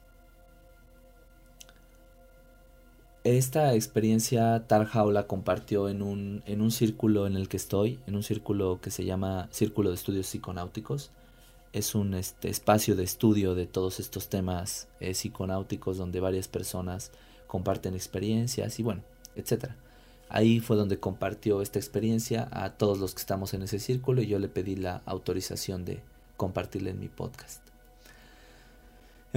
Esta 3.28 3.74
experiencia 3.74 4.68
Tarjao 4.68 5.12
la 5.12 5.28
compartió 5.28 5.90
en 5.90 6.02
un, 6.02 6.44
en 6.46 6.62
un 6.62 6.72
círculo 6.72 7.28
en 7.28 7.36
el 7.36 7.50
que 7.50 7.58
estoy, 7.58 8.00
en 8.08 8.16
un 8.16 8.24
círculo 8.24 8.80
que 8.82 8.90
se 8.90 9.04
llama 9.04 9.50
Círculo 9.52 9.90
de 9.90 9.96
Estudios 9.96 10.28
Psiconáuticos. 10.28 11.12
Es 11.74 11.94
un 11.94 12.14
este, 12.14 12.48
espacio 12.48 12.96
de 12.96 13.04
estudio 13.04 13.54
de 13.54 13.66
todos 13.66 14.00
estos 14.00 14.30
temas 14.30 14.88
eh, 15.02 15.12
psiconáuticos 15.12 15.98
donde 15.98 16.22
varias 16.22 16.48
personas 16.48 17.12
comparten 17.48 17.96
experiencias 17.96 18.80
y 18.80 18.84
bueno, 18.84 19.02
etc. 19.36 19.72
Ahí 20.30 20.62
fue 20.62 20.78
donde 20.78 21.02
compartió 21.02 21.62
esta 21.62 21.80
experiencia 21.80 22.48
a 22.50 22.78
todos 22.78 22.98
los 22.98 23.14
que 23.14 23.20
estamos 23.20 23.54
en 23.54 23.62
ese 23.64 23.80
círculo 23.80 24.22
y 24.22 24.28
yo 24.28 24.40
le 24.40 24.48
pedí 24.48 24.78
la 24.78 25.02
autorización 25.06 25.84
de 25.84 26.02
compartirla 26.38 26.92
en 26.92 27.02
mi 27.02 27.10
podcast. 27.10 27.77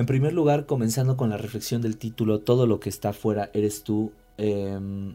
En 0.00 0.06
primer 0.06 0.32
lugar, 0.32 0.64
comenzando 0.64 1.18
con 1.18 1.28
la 1.28 1.36
reflexión 1.36 1.82
del 1.82 1.98
título, 1.98 2.40
todo 2.40 2.66
lo 2.66 2.80
que 2.80 2.88
está 2.88 3.10
afuera 3.10 3.50
eres 3.52 3.84
tú. 3.84 4.12
Em, 4.38 5.14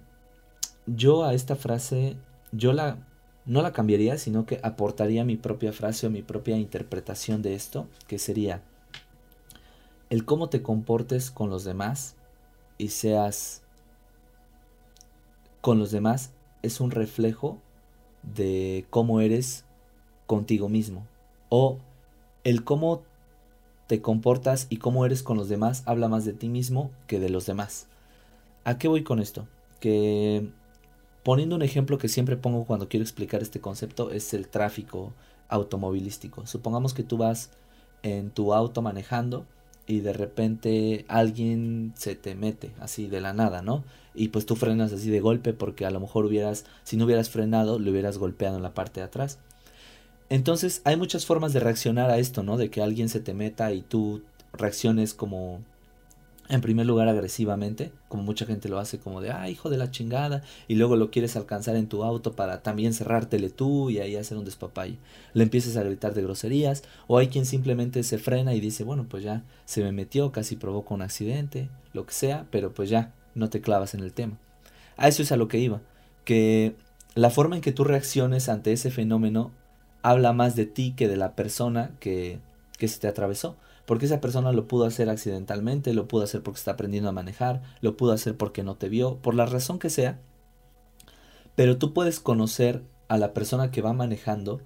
yo 0.86 1.24
a 1.24 1.34
esta 1.34 1.56
frase, 1.56 2.18
yo 2.52 2.72
la 2.72 3.00
no 3.48 3.64
la 3.64 3.74
cambiaría, 3.74 4.20
sino 4.20 4.46
que 4.46 4.60
aportaría 4.62 5.26
mi 5.26 5.38
propia 5.38 5.74
frase 5.74 6.06
o 6.06 6.12
mi 6.12 6.22
propia 6.22 6.56
interpretación 6.60 7.42
de 7.42 7.56
esto, 7.56 7.88
que 8.06 8.20
sería 8.20 8.62
el 10.12 10.24
cómo 10.24 10.50
te 10.50 10.62
comportes 10.62 11.32
con 11.32 11.50
los 11.50 11.64
demás 11.64 12.16
y 12.78 12.90
seas 12.90 13.64
con 15.62 15.80
los 15.80 15.90
demás 15.90 16.32
es 16.62 16.80
un 16.80 16.92
reflejo 16.92 17.58
de 18.22 18.86
cómo 18.92 19.20
eres 19.20 19.66
contigo 20.28 20.70
mismo 20.70 21.08
o 21.50 21.80
el 22.44 22.64
cómo 22.64 23.02
te 23.88 24.02
comportas 24.02 24.68
y 24.70 24.78
cómo 24.78 25.06
eres 25.06 25.24
con 25.24 25.38
los 25.38 25.50
demás 25.50 25.84
habla 25.86 26.08
más 26.08 26.26
de 26.26 26.34
ti 26.34 26.50
mismo 26.50 26.92
que 27.08 27.20
de 27.20 27.30
los 27.30 27.46
demás. 27.46 27.88
¿A 28.64 28.78
qué 28.78 28.88
voy 28.88 29.04
con 29.04 29.20
esto? 29.20 29.48
Que 29.80 30.50
poniendo 31.24 31.56
un 31.56 31.62
ejemplo 31.62 31.98
que 31.98 32.08
siempre 32.08 32.38
pongo 32.38 32.66
cuando 32.66 32.90
quiero 32.90 33.04
explicar 33.04 33.42
este 33.42 33.62
concepto 33.62 34.12
es 34.12 34.34
el 34.34 34.48
tráfico 34.48 35.14
automovilístico. 35.50 36.46
Supongamos 36.48 36.94
que 36.94 37.04
tú 37.04 37.18
vas 37.18 37.52
en 38.04 38.30
tu 38.32 38.54
auto 38.54 38.82
manejando 38.82 39.46
y 39.88 40.00
de 40.00 40.14
repente 40.14 41.06
alguien 41.08 41.94
se 41.96 42.16
te 42.16 42.36
mete 42.36 42.72
así 42.80 43.08
de 43.08 43.22
la 43.22 43.34
nada, 43.34 43.62
¿no? 43.62 43.84
Y 44.16 44.30
pues 44.30 44.46
tú 44.46 44.56
frenas 44.56 44.94
así 44.94 45.12
de 45.12 45.20
golpe 45.20 45.54
porque 45.54 45.86
a 45.86 45.92
lo 45.92 46.00
mejor 46.00 46.26
hubieras, 46.26 46.66
si 46.84 46.98
no 46.98 47.06
hubieras 47.06 47.30
frenado, 47.30 47.78
le 47.80 47.92
hubieras 47.92 48.18
golpeado 48.18 48.58
en 48.58 48.64
la 48.64 48.74
parte 48.74 49.00
de 49.00 49.06
atrás. 49.06 49.38
Entonces 50.30 50.82
hay 50.86 50.98
muchas 50.98 51.26
formas 51.26 51.54
de 51.54 51.60
reaccionar 51.60 52.10
a 52.10 52.18
esto, 52.18 52.44
¿no? 52.44 52.58
De 52.58 52.70
que 52.70 52.82
alguien 52.82 53.10
se 53.10 53.20
te 53.20 53.34
meta 53.34 53.72
y 53.74 53.82
tú 53.82 54.24
reacciones 54.54 55.14
como, 55.14 55.62
en 56.50 56.62
primer 56.62 56.86
lugar, 56.86 57.08
agresivamente, 57.08 57.92
como 58.08 58.24
mucha 58.24 58.46
gente 58.46 58.70
lo 58.70 58.80
hace, 58.80 59.00
como 59.00 59.22
de, 59.22 59.32
ah, 59.32 59.50
hijo 59.50 59.70
de 59.70 59.78
la 59.78 59.92
chingada, 59.92 60.44
y 60.68 60.76
luego 60.76 60.96
lo 60.96 61.12
quieres 61.12 61.36
alcanzar 61.36 61.76
en 61.76 61.88
tu 61.88 62.04
auto 62.04 62.36
para 62.36 62.64
también 62.64 62.94
cerrártele 62.94 63.50
tú 63.50 63.90
y 63.90 64.00
ahí 64.00 64.16
hacer 64.16 64.38
un 64.38 64.46
despapalle. 64.46 64.98
Le 65.34 65.44
empiezas 65.44 65.78
a 65.78 65.84
gritar 65.84 66.14
de 66.14 66.24
groserías, 66.24 66.84
o 67.08 67.18
hay 67.18 67.28
quien 67.28 67.46
simplemente 67.46 68.04
se 68.04 68.18
frena 68.18 68.54
y 68.54 68.60
dice, 68.60 68.84
bueno, 68.84 69.06
pues 69.08 69.24
ya 69.24 69.44
se 69.66 69.84
me 69.84 69.92
metió, 69.92 70.32
casi 70.32 70.56
provoca 70.56 70.94
un 70.94 71.02
accidente, 71.02 71.70
lo 71.94 72.06
que 72.06 72.14
sea, 72.14 72.48
pero 72.50 72.74
pues 72.74 72.90
ya, 72.90 73.14
no 73.36 73.50
te 73.50 73.62
clavas 73.62 73.94
en 73.94 74.02
el 74.02 74.14
tema. 74.14 74.38
A 74.98 75.08
eso 75.08 75.22
es 75.22 75.32
a 75.32 75.38
lo 75.38 75.48
que 75.48 75.60
iba, 75.60 75.82
que 76.24 76.76
la 77.16 77.30
forma 77.30 77.56
en 77.56 77.62
que 77.62 77.72
tú 77.72 77.84
reacciones 77.84 78.50
ante 78.50 78.72
ese 78.72 78.92
fenómeno 78.92 79.52
habla 80.06 80.34
más 80.34 80.56
de 80.56 80.68
ti 80.68 80.94
que 80.96 81.08
de 81.08 81.18
la 81.18 81.36
persona 81.36 81.96
que, 82.00 82.40
que 82.78 82.88
se 82.88 83.00
te 83.00 83.08
atravesó. 83.08 83.58
Porque 83.88 84.06
esa 84.06 84.22
persona 84.22 84.52
lo 84.52 84.68
pudo 84.68 84.86
hacer 84.86 85.10
accidentalmente, 85.10 85.96
lo 85.96 86.08
pudo 86.08 86.24
hacer 86.24 86.44
porque 86.44 86.60
está 86.60 86.72
aprendiendo 86.72 87.10
a 87.10 87.12
manejar, 87.14 87.64
lo 87.82 87.98
pudo 87.98 88.12
hacer 88.12 88.38
porque 88.38 88.64
no 88.64 88.76
te 88.76 88.88
vio, 88.88 89.18
por 89.18 89.34
la 89.34 89.48
razón 89.48 89.80
que 89.80 89.90
sea. 89.90 90.20
Pero 91.56 91.78
tú 91.78 91.92
puedes 91.94 92.20
conocer 92.20 92.84
a 93.08 93.18
la 93.18 93.34
persona 93.34 93.72
que 93.72 93.82
va 93.82 93.94
manejando 93.94 94.62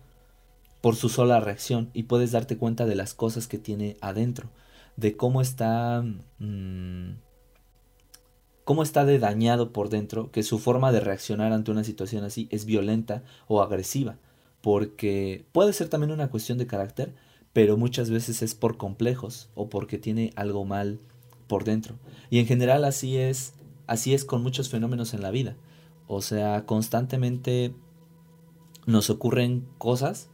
por 0.81 0.97
su 0.97 1.07
sola 1.07 1.39
reacción 1.39 1.89
y 1.93 2.03
puedes 2.03 2.33
darte 2.33 2.57
cuenta 2.57 2.85
de 2.85 2.95
las 2.95 3.13
cosas 3.13 3.47
que 3.47 3.57
tiene 3.57 3.95
adentro, 4.01 4.49
de 4.97 5.15
cómo 5.15 5.39
está... 5.39 6.03
Mmm, 6.39 7.11
cómo 8.65 8.83
está 8.83 9.05
de 9.05 9.19
dañado 9.19 9.71
por 9.71 9.89
dentro, 9.89 10.31
que 10.31 10.43
su 10.43 10.59
forma 10.59 10.91
de 10.91 10.99
reaccionar 10.99 11.53
ante 11.53 11.71
una 11.71 11.83
situación 11.83 12.23
así 12.25 12.47
es 12.51 12.65
violenta 12.65 13.23
o 13.47 13.63
agresiva 13.63 14.17
porque 14.61 15.45
puede 15.51 15.73
ser 15.73 15.89
también 15.89 16.11
una 16.11 16.29
cuestión 16.29 16.57
de 16.57 16.67
carácter, 16.67 17.13
pero 17.53 17.77
muchas 17.77 18.09
veces 18.09 18.41
es 18.41 18.55
por 18.55 18.77
complejos 18.77 19.49
o 19.55 19.69
porque 19.69 19.97
tiene 19.97 20.31
algo 20.35 20.65
mal 20.65 20.99
por 21.47 21.63
dentro. 21.63 21.95
Y 22.29 22.39
en 22.39 22.45
general 22.45 22.85
así 22.85 23.17
es, 23.17 23.53
así 23.87 24.13
es 24.13 24.25
con 24.25 24.43
muchos 24.43 24.69
fenómenos 24.69 25.13
en 25.13 25.21
la 25.21 25.31
vida. 25.31 25.55
O 26.07 26.21
sea, 26.21 26.65
constantemente 26.65 27.73
nos 28.85 29.09
ocurren 29.09 29.67
cosas 29.77 30.29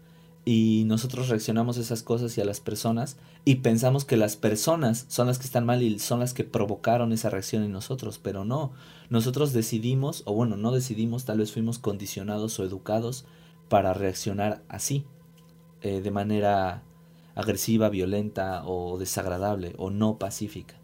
y 0.46 0.84
nosotros 0.86 1.30
reaccionamos 1.30 1.78
a 1.78 1.82
esas 1.82 2.04
cosas 2.04 2.38
y 2.38 2.42
a 2.42 2.46
las 2.46 2.60
personas 2.60 3.18
y 3.44 3.56
pensamos 3.56 4.06
que 4.06 4.18
las 4.18 4.36
personas 4.36 5.06
son 5.08 5.28
las 5.28 5.40
que 5.40 5.46
están 5.46 5.66
mal 5.66 5.82
y 5.82 6.00
son 6.00 6.20
las 6.20 6.34
que 6.34 6.44
provocaron 6.44 7.12
esa 7.12 7.30
reacción 7.30 7.64
en 7.64 7.72
nosotros, 7.72 8.20
pero 8.22 8.46
no, 8.46 8.72
nosotros 9.10 9.54
decidimos, 9.54 10.24
o 10.26 10.34
bueno, 10.34 10.56
no 10.56 10.72
decidimos, 10.72 11.26
tal 11.26 11.40
vez 11.40 11.52
fuimos 11.52 11.80
condicionados 11.80 12.60
o 12.60 12.64
educados 12.64 13.26
para 13.70 13.94
reaccionar 13.94 14.64
así, 14.70 15.06
eh, 15.82 16.02
de 16.02 16.12
manera 16.12 16.84
agresiva, 17.36 17.90
violenta 17.90 18.66
o 18.66 18.98
desagradable 18.98 19.74
o 19.78 19.90
no 19.90 20.18
pacífica. 20.18 20.76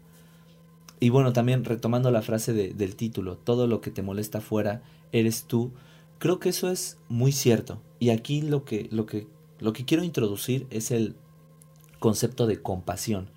Y 1.00 1.10
bueno, 1.10 1.32
también 1.32 1.64
retomando 1.64 2.10
la 2.10 2.22
frase 2.22 2.52
del 2.52 2.96
título, 2.96 3.36
todo 3.36 3.66
lo 3.66 3.80
que 3.80 3.90
te 3.90 4.02
molesta 4.02 4.38
afuera 4.38 4.82
eres 5.10 5.44
tú, 5.44 5.72
creo 6.18 6.38
que 6.38 6.50
eso 6.50 6.70
es 6.70 6.98
muy 7.08 7.32
cierto. 7.32 7.80
Y 7.98 8.10
aquí 8.10 8.42
lo 8.42 8.64
que, 8.64 8.88
lo 8.92 9.06
que, 9.06 9.26
lo 9.58 9.72
que 9.72 9.84
quiero 9.84 10.04
introducir 10.04 10.66
es 10.70 10.92
el 10.92 11.16
concepto 11.98 12.46
de 12.46 12.62
compasión. 12.62 13.30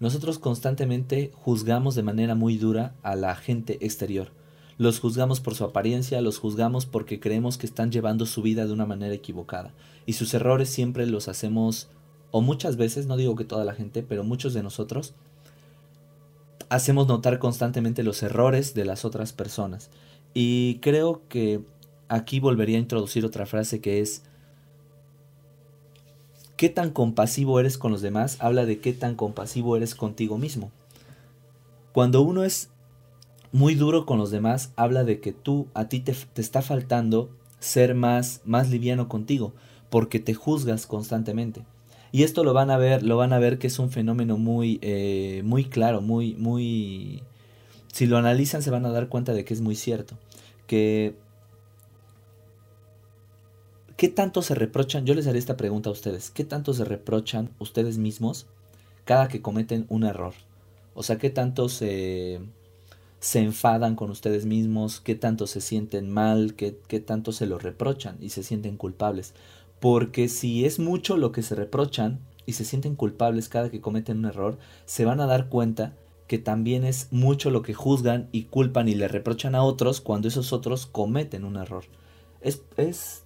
Nosotros 0.00 0.38
constantemente 0.38 1.32
juzgamos 1.34 1.94
de 1.94 2.02
manera 2.02 2.34
muy 2.34 2.58
dura 2.58 2.94
a 3.02 3.16
la 3.16 3.34
gente 3.34 3.78
exterior 3.80 4.37
los 4.78 5.00
juzgamos 5.00 5.40
por 5.40 5.56
su 5.56 5.64
apariencia, 5.64 6.20
los 6.20 6.38
juzgamos 6.38 6.86
porque 6.86 7.18
creemos 7.18 7.58
que 7.58 7.66
están 7.66 7.90
llevando 7.90 8.26
su 8.26 8.42
vida 8.42 8.64
de 8.64 8.72
una 8.72 8.86
manera 8.86 9.12
equivocada. 9.12 9.74
Y 10.06 10.12
sus 10.12 10.32
errores 10.34 10.70
siempre 10.70 11.04
los 11.06 11.26
hacemos, 11.26 11.88
o 12.30 12.40
muchas 12.40 12.76
veces, 12.76 13.06
no 13.06 13.16
digo 13.16 13.34
que 13.34 13.44
toda 13.44 13.64
la 13.64 13.74
gente, 13.74 14.04
pero 14.04 14.22
muchos 14.22 14.54
de 14.54 14.62
nosotros, 14.62 15.14
hacemos 16.68 17.08
notar 17.08 17.40
constantemente 17.40 18.04
los 18.04 18.22
errores 18.22 18.72
de 18.74 18.84
las 18.84 19.04
otras 19.04 19.32
personas. 19.32 19.90
Y 20.32 20.78
creo 20.80 21.22
que 21.28 21.60
aquí 22.06 22.38
volvería 22.38 22.76
a 22.76 22.80
introducir 22.80 23.24
otra 23.24 23.46
frase 23.46 23.80
que 23.80 24.00
es, 24.00 24.22
¿qué 26.56 26.68
tan 26.68 26.90
compasivo 26.90 27.58
eres 27.58 27.78
con 27.78 27.90
los 27.90 28.00
demás? 28.00 28.36
Habla 28.38 28.64
de 28.64 28.78
qué 28.78 28.92
tan 28.92 29.16
compasivo 29.16 29.76
eres 29.76 29.96
contigo 29.96 30.38
mismo. 30.38 30.70
Cuando 31.92 32.22
uno 32.22 32.44
es 32.44 32.70
muy 33.52 33.74
duro 33.74 34.06
con 34.06 34.18
los 34.18 34.30
demás 34.30 34.72
habla 34.76 35.04
de 35.04 35.20
que 35.20 35.32
tú, 35.32 35.68
a 35.74 35.88
ti 35.88 36.00
te, 36.00 36.14
está 36.36 36.62
faltando 36.62 37.30
ser 37.60 37.94
más, 37.94 38.42
más 38.44 38.70
liviano 38.70 39.08
contigo, 39.08 39.52
porque 39.90 40.20
te 40.20 40.34
juzgas 40.34 40.86
constantemente. 40.86 41.64
Y 42.12 42.22
esto 42.22 42.44
lo 42.44 42.54
van 42.54 42.70
a 42.70 42.78
ver, 42.78 43.02
lo 43.02 43.16
van 43.16 43.32
a 43.32 43.38
ver 43.38 43.58
que 43.58 43.66
es 43.66 43.78
un 43.78 43.90
fenómeno 43.90 44.38
muy, 44.38 44.78
eh, 44.82 45.42
muy 45.44 45.64
claro, 45.64 46.00
muy, 46.00 46.34
muy... 46.34 47.22
Si 47.92 48.06
lo 48.06 48.16
analizan 48.16 48.62
se 48.62 48.70
van 48.70 48.86
a 48.86 48.90
dar 48.90 49.08
cuenta 49.08 49.32
de 49.32 49.44
que 49.44 49.54
es 49.54 49.60
muy 49.60 49.74
cierto. 49.74 50.16
Que... 50.66 51.16
¿Qué 53.96 54.08
tanto 54.08 54.42
se 54.42 54.54
reprochan? 54.54 55.06
Yo 55.06 55.14
les 55.14 55.26
haré 55.26 55.38
esta 55.38 55.56
pregunta 55.56 55.90
a 55.90 55.92
ustedes. 55.92 56.30
¿Qué 56.30 56.44
tanto 56.44 56.72
se 56.72 56.84
reprochan 56.84 57.50
ustedes 57.58 57.98
mismos 57.98 58.46
cada 59.04 59.28
que 59.28 59.42
cometen 59.42 59.86
un 59.88 60.04
error? 60.04 60.34
O 60.94 61.02
sea, 61.02 61.18
¿qué 61.18 61.30
tanto 61.30 61.68
se 61.68 62.40
se 63.20 63.40
enfadan 63.40 63.96
con 63.96 64.10
ustedes 64.10 64.46
mismos, 64.46 65.00
qué 65.00 65.14
tanto 65.14 65.46
se 65.46 65.60
sienten 65.60 66.10
mal, 66.10 66.54
qué, 66.54 66.72
tanto 67.00 67.32
se 67.32 67.46
lo 67.46 67.58
reprochan 67.58 68.16
y 68.20 68.30
se 68.30 68.42
sienten 68.42 68.76
culpables. 68.76 69.34
Porque 69.80 70.28
si 70.28 70.64
es 70.64 70.78
mucho 70.78 71.16
lo 71.16 71.32
que 71.32 71.42
se 71.42 71.54
reprochan 71.54 72.20
y 72.46 72.52
se 72.52 72.64
sienten 72.64 72.94
culpables 72.94 73.48
cada 73.48 73.70
que 73.70 73.80
cometen 73.80 74.18
un 74.18 74.26
error, 74.26 74.58
se 74.86 75.04
van 75.04 75.20
a 75.20 75.26
dar 75.26 75.48
cuenta 75.48 75.94
que 76.26 76.38
también 76.38 76.84
es 76.84 77.08
mucho 77.10 77.50
lo 77.50 77.62
que 77.62 77.74
juzgan 77.74 78.28
y 78.32 78.44
culpan 78.44 78.88
y 78.88 78.94
le 78.94 79.08
reprochan 79.08 79.54
a 79.54 79.62
otros 79.62 80.00
cuando 80.00 80.28
esos 80.28 80.52
otros 80.52 80.86
cometen 80.86 81.44
un 81.44 81.56
error. 81.56 81.84
Es, 82.40 82.62
es 82.76 83.24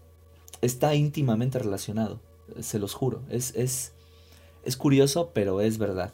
está 0.63 0.95
íntimamente 0.95 1.59
relacionado, 1.59 2.21
se 2.61 2.79
los 2.79 2.95
juro. 2.95 3.23
Es, 3.29 3.55
es, 3.57 3.93
es 4.65 4.77
curioso, 4.77 5.33
pero 5.35 5.61
es 5.61 5.77
verdad. 5.77 6.13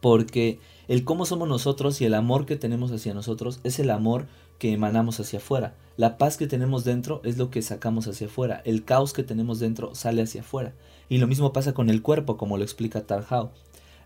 Porque 0.00 0.58
el 0.88 1.04
cómo 1.04 1.26
somos 1.26 1.48
nosotros 1.48 2.00
y 2.00 2.04
el 2.04 2.14
amor 2.14 2.46
que 2.46 2.56
tenemos 2.56 2.92
hacia 2.92 3.12
nosotros 3.12 3.60
es 3.64 3.78
el 3.80 3.90
amor 3.90 4.26
que 4.58 4.72
emanamos 4.72 5.18
hacia 5.18 5.40
afuera. 5.40 5.74
La 5.96 6.16
paz 6.16 6.36
que 6.36 6.46
tenemos 6.46 6.84
dentro 6.84 7.20
es 7.24 7.38
lo 7.38 7.50
que 7.50 7.62
sacamos 7.62 8.06
hacia 8.06 8.28
afuera. 8.28 8.62
El 8.64 8.84
caos 8.84 9.12
que 9.12 9.22
tenemos 9.22 9.58
dentro 9.58 9.94
sale 9.94 10.22
hacia 10.22 10.42
afuera. 10.42 10.74
Y 11.08 11.18
lo 11.18 11.26
mismo 11.26 11.52
pasa 11.52 11.74
con 11.74 11.90
el 11.90 12.02
cuerpo, 12.02 12.36
como 12.36 12.56
lo 12.56 12.62
explica 12.62 13.06
Tarhao. 13.06 13.50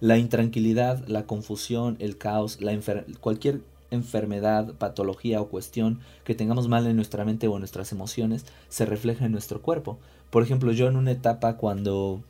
La 0.00 0.16
intranquilidad, 0.16 1.06
la 1.06 1.26
confusión, 1.26 1.96
el 1.98 2.16
caos, 2.16 2.60
la 2.60 2.78
cualquier 3.20 3.60
enfermedad, 3.90 4.74
patología 4.74 5.40
o 5.40 5.48
cuestión 5.48 6.00
que 6.24 6.34
tengamos 6.34 6.68
mal 6.68 6.86
en 6.86 6.96
nuestra 6.96 7.24
mente 7.24 7.48
o 7.48 7.54
en 7.54 7.60
nuestras 7.60 7.92
emociones 7.92 8.46
se 8.68 8.86
refleja 8.86 9.26
en 9.26 9.32
nuestro 9.32 9.60
cuerpo. 9.60 9.98
Por 10.30 10.42
ejemplo, 10.42 10.72
yo 10.72 10.88
en 10.88 10.96
una 10.96 11.10
etapa 11.10 11.56
cuando 11.56 12.22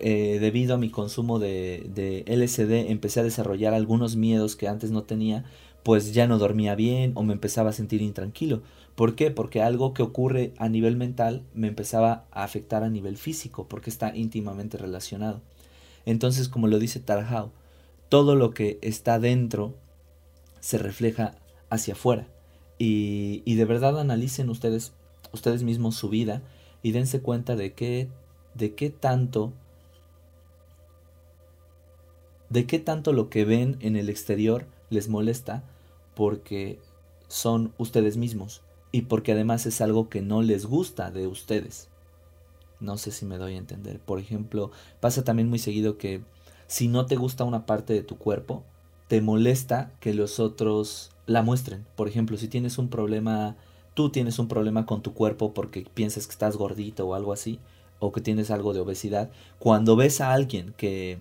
eh, 0.00 0.38
debido 0.40 0.74
a 0.74 0.78
mi 0.78 0.90
consumo 0.90 1.38
de, 1.38 2.24
LSD 2.26 2.90
empecé 2.90 3.20
a 3.20 3.24
desarrollar 3.24 3.72
algunos 3.72 4.16
miedos 4.16 4.54
que 4.54 4.68
antes 4.68 4.90
no 4.90 5.04
tenía, 5.04 5.44
pues 5.82 6.12
ya 6.12 6.26
no 6.26 6.38
dormía 6.38 6.74
bien 6.74 7.12
o 7.14 7.22
me 7.22 7.32
empezaba 7.32 7.70
a 7.70 7.72
sentir 7.72 8.02
intranquilo. 8.02 8.62
¿Por 8.94 9.14
qué? 9.14 9.30
Porque 9.30 9.62
algo 9.62 9.94
que 9.94 10.02
ocurre 10.02 10.52
a 10.58 10.68
nivel 10.68 10.96
mental 10.96 11.42
me 11.54 11.68
empezaba 11.68 12.26
a 12.30 12.44
afectar 12.44 12.84
a 12.84 12.90
nivel 12.90 13.16
físico, 13.16 13.66
porque 13.66 13.88
está 13.88 14.14
íntimamente 14.14 14.76
relacionado. 14.76 15.40
Entonces, 16.04 16.48
como 16.48 16.66
lo 16.66 16.78
dice 16.78 17.00
Tarhao, 17.00 17.50
todo 18.10 18.34
lo 18.34 18.50
que 18.50 18.78
está 18.82 19.18
dentro 19.18 19.74
se 20.60 20.76
refleja 20.76 21.34
hacia 21.70 21.94
afuera. 21.94 22.28
Y, 22.78 23.42
y 23.46 23.54
de 23.54 23.64
verdad 23.64 23.98
analicen 23.98 24.50
ustedes, 24.50 24.92
ustedes 25.32 25.62
mismos 25.62 25.94
su 25.94 26.10
vida 26.10 26.42
y 26.82 26.92
dense 26.92 27.22
cuenta 27.22 27.56
de 27.56 27.72
qué, 27.72 28.08
de 28.54 28.74
qué 28.74 28.90
tanto 28.90 29.54
de 32.52 32.66
qué 32.66 32.78
tanto 32.78 33.14
lo 33.14 33.30
que 33.30 33.46
ven 33.46 33.78
en 33.80 33.96
el 33.96 34.10
exterior 34.10 34.66
les 34.90 35.08
molesta 35.08 35.64
porque 36.14 36.78
son 37.26 37.72
ustedes 37.78 38.18
mismos 38.18 38.60
y 38.90 39.02
porque 39.02 39.32
además 39.32 39.64
es 39.64 39.80
algo 39.80 40.10
que 40.10 40.20
no 40.20 40.42
les 40.42 40.66
gusta 40.66 41.10
de 41.10 41.26
ustedes. 41.26 41.88
No 42.78 42.98
sé 42.98 43.10
si 43.10 43.24
me 43.24 43.38
doy 43.38 43.54
a 43.54 43.58
entender. 43.58 44.00
Por 44.00 44.18
ejemplo, 44.18 44.70
pasa 45.00 45.24
también 45.24 45.48
muy 45.48 45.58
seguido 45.58 45.96
que 45.96 46.20
si 46.66 46.88
no 46.88 47.06
te 47.06 47.16
gusta 47.16 47.44
una 47.44 47.64
parte 47.64 47.94
de 47.94 48.02
tu 48.02 48.18
cuerpo, 48.18 48.64
te 49.08 49.22
molesta 49.22 49.92
que 49.98 50.12
los 50.12 50.38
otros 50.38 51.10
la 51.26 51.42
muestren. 51.42 51.86
Por 51.96 52.06
ejemplo, 52.06 52.36
si 52.36 52.48
tienes 52.48 52.76
un 52.76 52.88
problema, 52.88 53.56
tú 53.94 54.10
tienes 54.10 54.38
un 54.38 54.48
problema 54.48 54.84
con 54.84 55.00
tu 55.00 55.14
cuerpo 55.14 55.54
porque 55.54 55.86
piensas 55.94 56.26
que 56.26 56.32
estás 56.32 56.56
gordito 56.58 57.06
o 57.06 57.14
algo 57.14 57.32
así, 57.32 57.60
o 57.98 58.12
que 58.12 58.20
tienes 58.20 58.50
algo 58.50 58.74
de 58.74 58.80
obesidad, 58.80 59.30
cuando 59.58 59.96
ves 59.96 60.20
a 60.20 60.32
alguien 60.32 60.74
que 60.76 61.18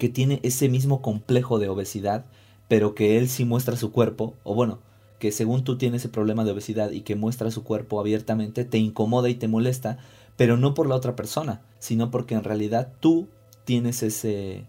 que 0.00 0.08
tiene 0.08 0.40
ese 0.42 0.68
mismo 0.68 1.02
complejo 1.02 1.60
de 1.60 1.68
obesidad, 1.68 2.24
pero 2.68 2.94
que 2.94 3.18
él 3.18 3.28
sí 3.28 3.44
muestra 3.44 3.76
su 3.76 3.92
cuerpo, 3.92 4.34
o 4.42 4.54
bueno, 4.54 4.80
que 5.20 5.30
según 5.30 5.62
tú 5.62 5.76
tienes 5.76 6.00
ese 6.00 6.08
problema 6.08 6.42
de 6.42 6.52
obesidad 6.52 6.90
y 6.90 7.02
que 7.02 7.16
muestra 7.16 7.50
su 7.50 7.62
cuerpo 7.62 8.00
abiertamente, 8.00 8.64
te 8.64 8.78
incomoda 8.78 9.28
y 9.28 9.34
te 9.34 9.46
molesta, 9.46 9.98
pero 10.36 10.56
no 10.56 10.72
por 10.72 10.88
la 10.88 10.94
otra 10.96 11.14
persona, 11.14 11.60
sino 11.78 12.10
porque 12.10 12.34
en 12.34 12.44
realidad 12.44 12.90
tú 13.00 13.28
tienes 13.66 14.02
ese, 14.02 14.64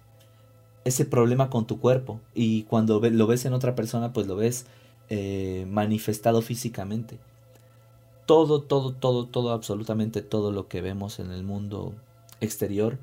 ese 0.84 1.06
problema 1.06 1.50
con 1.50 1.66
tu 1.66 1.80
cuerpo 1.80 2.20
y 2.36 2.64
cuando 2.64 3.00
lo 3.00 3.26
ves 3.26 3.46
en 3.46 3.54
otra 3.54 3.74
persona, 3.74 4.12
pues 4.12 4.28
lo 4.28 4.36
ves 4.36 4.66
eh, 5.10 5.66
manifestado 5.70 6.42
físicamente. 6.42 7.20
Todo, 8.26 8.62
todo, 8.62 8.92
todo, 8.92 9.28
todo, 9.28 9.54
absolutamente 9.54 10.22
todo 10.22 10.52
lo 10.52 10.68
que 10.68 10.82
vemos 10.82 11.20
en 11.20 11.32
el 11.32 11.44
mundo 11.44 11.94
exterior 12.42 12.98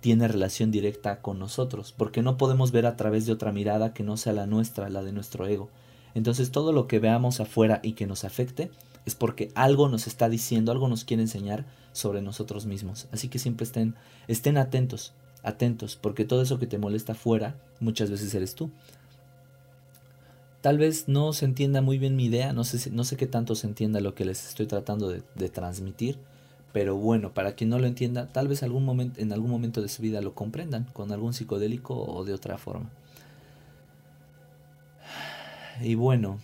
tiene 0.00 0.28
relación 0.28 0.70
directa 0.70 1.20
con 1.20 1.38
nosotros, 1.38 1.92
porque 1.96 2.22
no 2.22 2.36
podemos 2.36 2.70
ver 2.70 2.86
a 2.86 2.96
través 2.96 3.26
de 3.26 3.32
otra 3.32 3.52
mirada 3.52 3.92
que 3.92 4.04
no 4.04 4.16
sea 4.16 4.32
la 4.32 4.46
nuestra, 4.46 4.88
la 4.88 5.02
de 5.02 5.12
nuestro 5.12 5.46
ego. 5.46 5.68
Entonces 6.14 6.50
todo 6.50 6.72
lo 6.72 6.86
que 6.86 6.98
veamos 6.98 7.40
afuera 7.40 7.80
y 7.82 7.92
que 7.92 8.06
nos 8.06 8.24
afecte 8.24 8.70
es 9.06 9.14
porque 9.14 9.50
algo 9.54 9.88
nos 9.88 10.06
está 10.06 10.28
diciendo, 10.28 10.70
algo 10.70 10.88
nos 10.88 11.04
quiere 11.04 11.22
enseñar 11.22 11.66
sobre 11.92 12.22
nosotros 12.22 12.66
mismos. 12.66 13.08
Así 13.12 13.28
que 13.28 13.38
siempre 13.38 13.64
estén, 13.64 13.94
estén 14.28 14.56
atentos, 14.56 15.14
atentos, 15.42 15.96
porque 15.96 16.24
todo 16.24 16.42
eso 16.42 16.58
que 16.58 16.66
te 16.66 16.78
molesta 16.78 17.12
afuera 17.12 17.56
muchas 17.80 18.10
veces 18.10 18.34
eres 18.34 18.54
tú. 18.54 18.70
Tal 20.60 20.78
vez 20.78 21.08
no 21.08 21.32
se 21.32 21.44
entienda 21.44 21.82
muy 21.82 21.98
bien 21.98 22.16
mi 22.16 22.26
idea, 22.26 22.52
no 22.52 22.64
sé, 22.64 22.90
no 22.90 23.04
sé 23.04 23.16
qué 23.16 23.26
tanto 23.26 23.54
se 23.54 23.66
entienda 23.66 24.00
lo 24.00 24.14
que 24.14 24.24
les 24.24 24.48
estoy 24.48 24.66
tratando 24.66 25.08
de, 25.08 25.22
de 25.36 25.48
transmitir, 25.48 26.18
pero 26.72 26.96
bueno, 26.96 27.32
para 27.32 27.52
quien 27.52 27.70
no 27.70 27.78
lo 27.78 27.86
entienda, 27.86 28.26
tal 28.26 28.48
vez 28.48 28.62
algún 28.62 28.84
momento, 28.84 29.20
en 29.20 29.32
algún 29.32 29.50
momento 29.50 29.82
de 29.82 29.88
su 29.88 30.02
vida 30.02 30.20
lo 30.20 30.34
comprendan 30.34 30.84
con 30.92 31.12
algún 31.12 31.32
psicodélico 31.32 31.94
o 31.94 32.24
de 32.24 32.34
otra 32.34 32.58
forma. 32.58 32.90
Y 35.80 35.94
bueno, 35.94 36.38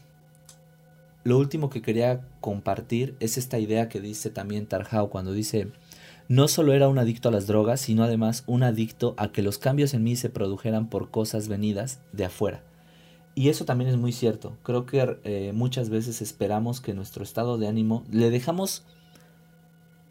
lo 1.25 1.39
último 1.39 1.71
que 1.71 1.83
quería 1.83 2.21
compartir 2.41 3.17
es 3.21 3.37
esta 3.39 3.59
idea 3.59 3.89
que 3.89 4.01
dice 4.01 4.31
también 4.31 4.67
Tarjao 4.67 5.11
cuando 5.11 5.33
dice, 5.33 5.73
no 6.29 6.49
solo 6.49 6.73
era 6.73 6.89
un 6.89 6.99
adicto 6.99 7.29
a 7.29 7.33
las 7.33 7.47
drogas, 7.47 7.81
sino 7.81 8.05
además 8.05 8.45
un 8.47 8.63
adicto 8.63 9.15
a 9.17 9.33
que 9.33 9.43
los 9.43 9.59
cambios 9.59 9.95
en 9.95 10.05
mí 10.05 10.17
se 10.17 10.31
produjeran 10.31 10.89
por 10.89 11.11
cosas 11.11 11.49
venidas 11.49 12.01
de 12.13 12.27
afuera. 12.27 12.63
Y 13.35 13.49
eso 13.49 13.65
también 13.65 13.91
es 13.91 13.97
muy 13.97 14.13
cierto. 14.13 14.57
Creo 14.63 14.87
que 14.87 15.19
eh, 15.25 15.53
muchas 15.55 15.91
veces 15.91 16.23
esperamos 16.23 16.81
que 16.81 16.95
nuestro 16.95 17.25
estado 17.25 17.59
de 17.59 17.67
ánimo 17.67 18.05
le 18.11 18.31
dejamos 18.31 18.85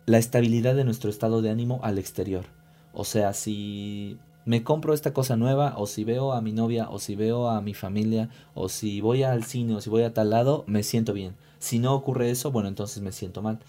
la 0.06 0.18
estabilidad 0.18 0.76
de 0.76 0.84
nuestro 0.84 1.10
estado 1.10 1.42
de 1.42 1.50
ánimo 1.50 1.80
al 1.84 1.98
exterior. 1.98 2.46
O 2.94 3.06
sea, 3.06 3.34
si 3.34 4.18
me 4.46 4.64
compro 4.64 4.94
esta 4.94 5.14
cosa 5.14 5.38
nueva, 5.38 5.76
o 5.78 5.88
si 5.88 6.04
veo 6.04 6.34
a 6.34 6.42
mi 6.42 6.52
novia, 6.52 6.90
o 6.90 7.00
si 7.00 7.16
veo 7.16 7.48
a 7.50 7.62
mi 7.62 7.74
familia, 7.74 8.30
o 8.54 8.68
si 8.70 9.00
voy 9.02 9.24
al 9.24 9.46
cine, 9.46 9.76
o 9.76 9.82
si 9.82 9.90
voy 9.90 10.04
a 10.04 10.14
tal 10.14 10.32
lado, 10.32 10.64
me 10.68 10.84
siento 10.84 11.14
bien. 11.14 11.36
Si 11.60 11.80
no 11.80 11.94
ocurre 11.94 12.30
eso, 12.30 12.52
bueno, 12.52 12.68
entonces 12.68 13.02
me 13.02 13.14
siento 13.14 13.42
mal. 13.42 13.60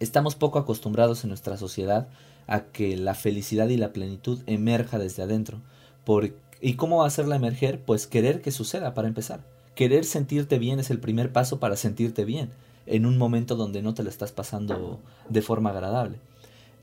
Estamos 0.00 0.34
poco 0.34 0.58
acostumbrados 0.58 1.24
en 1.24 1.28
nuestra 1.28 1.56
sociedad 1.56 2.08
a 2.46 2.60
que 2.64 2.96
la 2.96 3.14
felicidad 3.14 3.68
y 3.68 3.76
la 3.76 3.92
plenitud 3.92 4.40
emerja 4.46 4.98
desde 4.98 5.22
adentro. 5.22 5.60
Por, 6.04 6.34
¿Y 6.60 6.74
cómo 6.74 7.04
hacerla 7.04 7.36
emerger? 7.36 7.80
Pues 7.80 8.06
querer 8.06 8.40
que 8.40 8.52
suceda 8.52 8.94
para 8.94 9.08
empezar. 9.08 9.40
Querer 9.74 10.04
sentirte 10.04 10.58
bien 10.58 10.80
es 10.80 10.90
el 10.90 11.00
primer 11.00 11.32
paso 11.32 11.60
para 11.60 11.76
sentirte 11.76 12.24
bien 12.24 12.50
en 12.86 13.06
un 13.06 13.18
momento 13.18 13.56
donde 13.56 13.82
no 13.82 13.94
te 13.94 14.02
lo 14.02 14.10
estás 14.10 14.32
pasando 14.32 15.00
de 15.28 15.42
forma 15.42 15.70
agradable. 15.70 16.18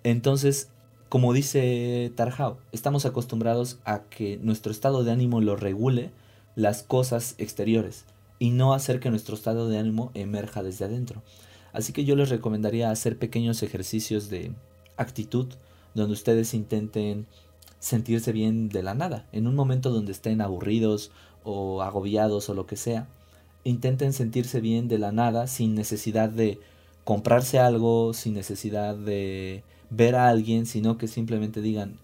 Entonces, 0.04 0.70
como 1.10 1.34
dice 1.34 2.12
Tarjao, 2.16 2.58
estamos 2.72 3.06
acostumbrados 3.06 3.80
a 3.86 4.04
que 4.04 4.38
nuestro 4.38 4.72
estado 4.72 5.04
de 5.04 5.12
ánimo 5.12 5.42
lo 5.42 5.56
regule 5.56 6.12
las 6.56 6.84
cosas 6.84 7.36
exteriores 7.38 8.06
y 8.40 8.50
no 8.50 8.74
hacer 8.74 9.00
que 9.00 9.10
nuestro 9.10 9.36
estado 9.36 9.70
de 9.70 9.78
ánimo 9.78 10.12
emerja 10.14 10.64
desde 10.64 10.86
adentro. 10.86 11.22
Así 11.72 11.94
que 11.94 12.06
yo 12.06 12.16
les 12.16 12.30
recomendaría 12.30 12.92
hacer 12.92 13.18
pequeños 13.18 13.64
ejercicios 13.64 14.30
de 14.30 14.52
actitud 14.98 15.48
donde 15.96 16.14
ustedes 16.14 16.54
intenten 16.54 17.26
sentirse 17.80 18.32
bien 18.32 18.70
de 18.70 18.84
la 18.84 18.94
nada, 18.94 19.28
en 19.32 19.48
un 19.48 19.56
momento 19.56 19.90
donde 19.90 20.12
estén 20.12 20.42
aburridos 20.42 21.12
o 21.44 21.82
agobiados 21.82 22.50
o 22.50 22.54
lo 22.54 22.66
que 22.66 22.76
sea 22.76 23.08
intenten 23.64 24.14
sentirse 24.14 24.62
bien 24.62 24.88
de 24.88 25.00
la 25.00 25.12
nada 25.12 25.48
sin 25.48 25.76
necesidad 25.76 26.30
de 26.30 26.60
comprarse 27.04 27.60
algo, 27.60 28.14
sin 28.14 28.34
necesidad 28.34 28.96
de 28.96 29.64
ver 29.90 30.16
a 30.16 30.30
alguien, 30.30 30.66
sino 30.66 30.98
que 30.98 31.08
simplemente 31.08 31.62
digan, 31.62 31.98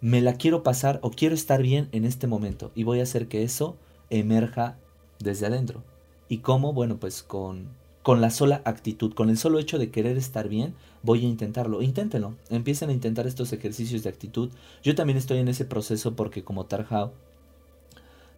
me 0.00 0.20
la 0.20 0.34
quiero 0.34 0.62
pasar 0.62 0.98
o 1.02 1.10
quiero 1.10 1.34
estar 1.34 1.62
bien 1.62 1.88
en 1.92 2.04
este 2.04 2.26
momento 2.26 2.70
y 2.74 2.84
voy 2.84 3.00
a 3.00 3.04
hacer 3.04 3.28
que 3.28 3.42
eso 3.42 3.76
emerja 4.10 4.76
desde 5.18 5.46
adentro. 5.46 5.82
¿Y 6.28 6.38
cómo? 6.38 6.72
Bueno, 6.72 6.98
pues 6.98 7.22
con, 7.22 7.68
con 8.02 8.20
la 8.20 8.30
sola 8.30 8.62
actitud, 8.64 9.14
con 9.14 9.30
el 9.30 9.38
solo 9.38 9.58
hecho 9.58 9.78
de 9.78 9.90
querer 9.90 10.16
estar 10.16 10.48
bien, 10.48 10.74
voy 11.02 11.24
a 11.24 11.28
intentarlo. 11.28 11.82
Inténtenlo, 11.82 12.34
empiecen 12.50 12.90
a 12.90 12.92
intentar 12.92 13.26
estos 13.26 13.52
ejercicios 13.52 14.02
de 14.02 14.10
actitud. 14.10 14.50
Yo 14.82 14.94
también 14.94 15.16
estoy 15.16 15.38
en 15.38 15.48
ese 15.48 15.64
proceso 15.64 16.14
porque 16.14 16.44
como 16.44 16.66
Tarjao, 16.66 17.12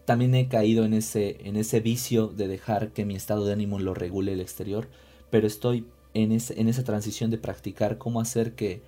también 0.08 0.34
he 0.34 0.48
caído 0.48 0.86
en 0.86 0.94
ese, 0.94 1.36
en 1.46 1.56
ese 1.56 1.80
vicio 1.80 2.28
de 2.28 2.48
dejar 2.48 2.92
que 2.92 3.04
mi 3.04 3.14
estado 3.14 3.44
de 3.44 3.52
ánimo 3.52 3.78
lo 3.78 3.92
regule 3.92 4.32
el 4.32 4.40
exterior, 4.40 4.88
pero 5.28 5.46
estoy 5.46 5.84
en, 6.14 6.32
en 6.32 6.68
esa 6.68 6.82
transición 6.82 7.30
de 7.30 7.36
practicar 7.36 7.98
cómo 7.98 8.22
hacer 8.22 8.54
que 8.54 8.80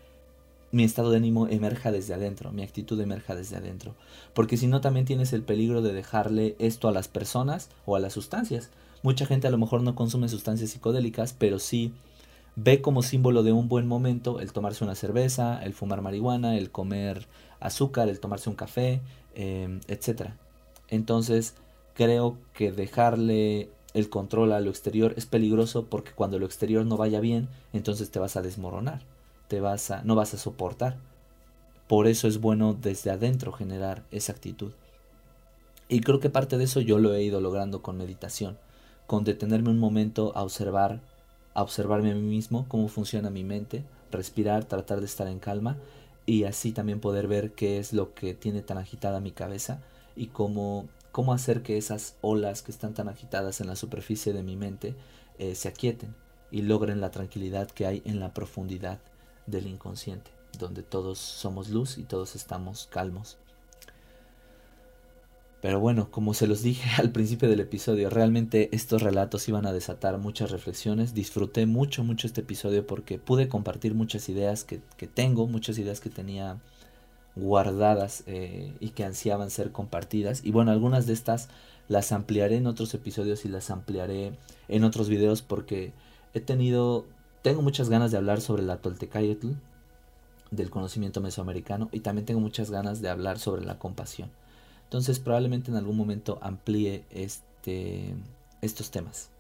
mi 0.73 0.83
estado 0.83 1.11
de 1.11 1.19
ánimo 1.19 1.47
emerja 1.47 1.93
desde 1.93 2.15
adentro, 2.15 2.53
mi 2.53 2.63
actitud 2.63 2.99
emerja 2.99 3.35
desde 3.35 3.59
adentro. 3.59 3.95
Porque 4.33 4.57
si 4.57 4.67
no, 4.67 4.81
también 4.81 5.05
tienes 5.05 5.35
el 5.35 5.43
peligro 5.43 5.83
de 5.83 5.93
dejarle 5.93 6.57
esto 6.59 6.89
a 6.89 6.93
las 6.93 7.09
personas 7.09 7.69
o 7.85 7.97
a 7.97 8.01
las 8.01 8.15
sustancias. 8.15 8.71
Mucha 9.03 9.27
gente 9.27 9.47
a 9.47 9.51
lo 9.51 9.59
mejor 9.59 9.83
no 9.83 9.95
consume 9.95 10.31
sustancias 10.31 10.71
psicodélicas, 10.71 11.35
pero 11.39 11.59
sí 11.59 11.93
ve 12.57 12.81
como 12.81 13.03
símbolo 13.03 13.43
de 13.43 13.53
un 13.53 13.69
buen 13.69 13.87
momento 13.87 14.41
el 14.41 14.55
tomarse 14.55 14.85
una 14.85 14.95
cerveza, 14.95 15.63
el 15.63 15.75
fumar 15.75 16.01
marihuana, 16.01 16.57
el 16.57 16.71
comer 16.71 17.27
azúcar, 17.61 18.09
el 18.09 18.21
tomarse 18.21 18.49
un 18.49 18.57
café, 18.57 19.03
eh, 19.35 19.81
etc. 19.87 20.31
Entonces 20.91 21.55
creo 21.95 22.37
que 22.53 22.73
dejarle 22.73 23.71
el 23.95 24.09
control 24.09 24.53
a 24.53 24.61
lo 24.61 24.71
exterior 24.71 25.15
es 25.17 25.27
peligroso 25.27 25.87
porque 25.87 26.13
cuando 26.13 26.39
lo 26.39 26.47
exterior 26.47 26.85
no 26.87 26.97
vaya 26.97 27.21
bien, 27.21 27.49
entonces 27.73 28.11
te 28.11 28.19
vas 28.19 28.37
a 28.37 28.43
desmoronar, 28.43 29.03
te 29.49 29.61
vas 29.61 29.91
a, 29.91 30.03
no 30.05 30.15
vas 30.15 30.35
a 30.35 30.39
soportar. 30.39 30.97
Por 31.89 32.07
eso 32.07 32.29
es 32.29 32.41
bueno 32.41 32.77
desde 32.81 33.11
adentro 33.11 33.53
generar 33.53 34.05
esa 34.11 34.33
actitud. 34.33 34.73
Y 35.89 36.01
creo 36.03 36.21
que 36.21 36.31
parte 36.31 36.57
de 36.57 36.65
eso 36.65 36.81
yo 36.81 37.01
lo 37.01 37.15
he 37.15 37.23
ido 37.23 37.41
logrando 37.41 37.83
con 37.83 37.97
meditación, 37.97 38.59
con 39.09 39.25
detenerme 39.25 39.71
un 39.71 39.79
momento 39.81 40.33
a 40.37 40.45
observar, 40.45 41.01
a 41.53 41.63
observarme 41.63 42.13
a 42.13 42.15
mí 42.15 42.23
mismo, 42.23 42.65
cómo 42.69 42.87
funciona 42.87 43.29
mi 43.29 43.43
mente, 43.43 43.83
respirar, 44.13 44.65
tratar 44.65 45.01
de 45.01 45.07
estar 45.07 45.27
en 45.27 45.41
calma 45.41 45.77
y 46.27 46.45
así 46.45 46.71
también 46.71 47.01
poder 47.01 47.27
ver 47.27 47.53
qué 47.53 47.79
es 47.79 47.93
lo 47.93 48.15
que 48.15 48.35
tiene 48.35 48.63
tan 48.63 48.79
agitada 48.79 49.19
mi 49.19 49.33
cabeza 49.33 49.81
y 50.21 50.27
cómo, 50.27 50.87
cómo 51.13 51.33
hacer 51.33 51.63
que 51.63 51.79
esas 51.79 52.17
olas 52.21 52.63
que 52.63 52.71
están 52.71 52.93
tan 52.93 53.09
agitadas 53.09 53.63
en 53.63 53.69
la 53.69 53.75
superficie 53.75 54.35
de 54.35 54.43
mi 54.43 54.55
mente 54.55 54.95
eh, 55.39 55.55
se 55.55 55.69
aquieten 55.69 56.15
y 56.51 56.61
logren 56.61 57.01
la 57.01 57.11
tranquilidad 57.11 57.71
que 57.71 57.87
hay 57.87 58.03
en 58.05 58.21
la 58.21 58.35
profundidad 58.35 59.01
del 59.47 59.67
inconsciente, 59.67 60.31
donde 60.59 60.83
todos 60.83 61.19
somos 61.19 61.71
luz 61.71 61.97
y 61.97 62.03
todos 62.03 62.37
estamos 62.37 62.87
calmos. 62.91 63.39
Pero 65.63 65.79
bueno, 65.79 66.11
como 66.11 66.35
se 66.35 66.47
los 66.47 66.63
dije 66.63 66.89
al 67.01 67.13
principio 67.13 67.49
del 67.49 67.61
episodio, 67.61 68.11
realmente 68.11 68.69
estos 68.73 69.03
relatos 69.03 69.49
iban 69.49 69.67
a 69.67 69.73
desatar 69.73 70.19
muchas 70.19 70.51
reflexiones. 70.51 71.15
Disfruté 71.15 71.65
mucho, 71.65 72.05
mucho 72.05 72.27
este 72.27 72.43
episodio 72.43 72.87
porque 72.87 73.19
pude 73.19 73.49
compartir 73.49 73.95
muchas 73.95 74.29
ideas 74.29 74.65
que, 74.65 74.81
tengo, 75.07 75.47
muchas 75.47 75.79
ideas 75.79 76.01
que 76.01 76.11
tenía 76.11 76.61
guardadas 77.41 78.23
eh, 78.27 78.73
y 78.81 78.91
que 78.91 79.05
ansiaban 79.05 79.51
ser 79.51 79.73
compartidas. 79.73 80.43
Y 80.45 80.53
bueno, 80.53 80.71
algunas 80.71 81.07
de 81.07 81.13
estas 81.13 81.49
las 81.89 82.13
ampliaré 82.13 82.57
en 82.57 82.67
otros 82.67 82.95
episodios 82.95 83.45
y 83.45 83.49
las 83.49 83.71
ampliaré 83.71 84.33
en 84.69 84.85
otros 84.85 85.09
videos 85.09 85.43
porque 85.43 85.93
he 86.35 86.41
tenido, 86.41 87.07
tengo 87.43 87.63
muchas 87.63 87.89
ganas 87.89 88.11
de 88.13 88.19
hablar 88.19 88.41
sobre 88.41 88.63
la 88.63 88.77
Toltecayotl, 88.77 89.49
del 90.51 90.71
conocimiento 90.71 91.21
mesoamericano, 91.21 91.89
y 91.93 92.01
también 92.01 92.27
tengo 92.27 92.41
muchas 92.41 92.71
ganas 92.71 93.01
de 93.01 93.09
hablar 93.09 93.39
sobre 93.39 93.65
la 93.65 93.79
compasión. 93.79 94.31
Entonces 94.85 95.21
probablemente 95.21 95.71
en 95.71 95.77
algún 95.77 95.97
momento 95.97 96.39
amplíe 96.43 97.05
este, 97.11 98.15
estos 98.61 98.91
temas. 98.91 99.31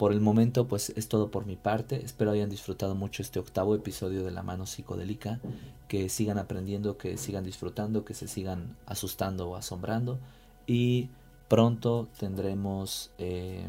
Por 0.00 0.12
el 0.12 0.22
momento 0.22 0.66
pues 0.66 0.94
es 0.96 1.08
todo 1.08 1.30
por 1.30 1.44
mi 1.44 1.56
parte. 1.56 2.02
Espero 2.02 2.30
hayan 2.30 2.48
disfrutado 2.48 2.94
mucho 2.94 3.20
este 3.20 3.38
octavo 3.38 3.74
episodio 3.74 4.24
de 4.24 4.30
La 4.30 4.42
mano 4.42 4.64
psicodélica. 4.64 5.40
Que 5.88 6.08
sigan 6.08 6.38
aprendiendo, 6.38 6.96
que 6.96 7.18
sigan 7.18 7.44
disfrutando, 7.44 8.02
que 8.02 8.14
se 8.14 8.26
sigan 8.26 8.78
asustando 8.86 9.50
o 9.50 9.56
asombrando. 9.56 10.18
Y 10.66 11.10
pronto 11.48 12.08
tendremos 12.18 13.10
eh, 13.18 13.68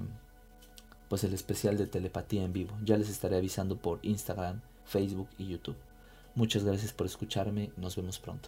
pues 1.10 1.26
el 1.26 1.34
especial 1.34 1.78
de 1.78 1.88
telepatía 1.88 2.46
en 2.46 2.54
vivo. 2.54 2.78
Ya 2.82 2.96
les 2.96 3.10
estaré 3.10 3.36
avisando 3.36 3.76
por 3.76 4.00
Instagram, 4.02 4.62
Facebook 4.86 5.28
y 5.38 5.48
YouTube. 5.48 5.76
Muchas 6.36 6.64
gracias 6.64 6.94
por 6.94 7.08
escucharme. 7.08 7.72
Nos 7.76 7.98
vemos 7.98 8.20
pronto. 8.20 8.48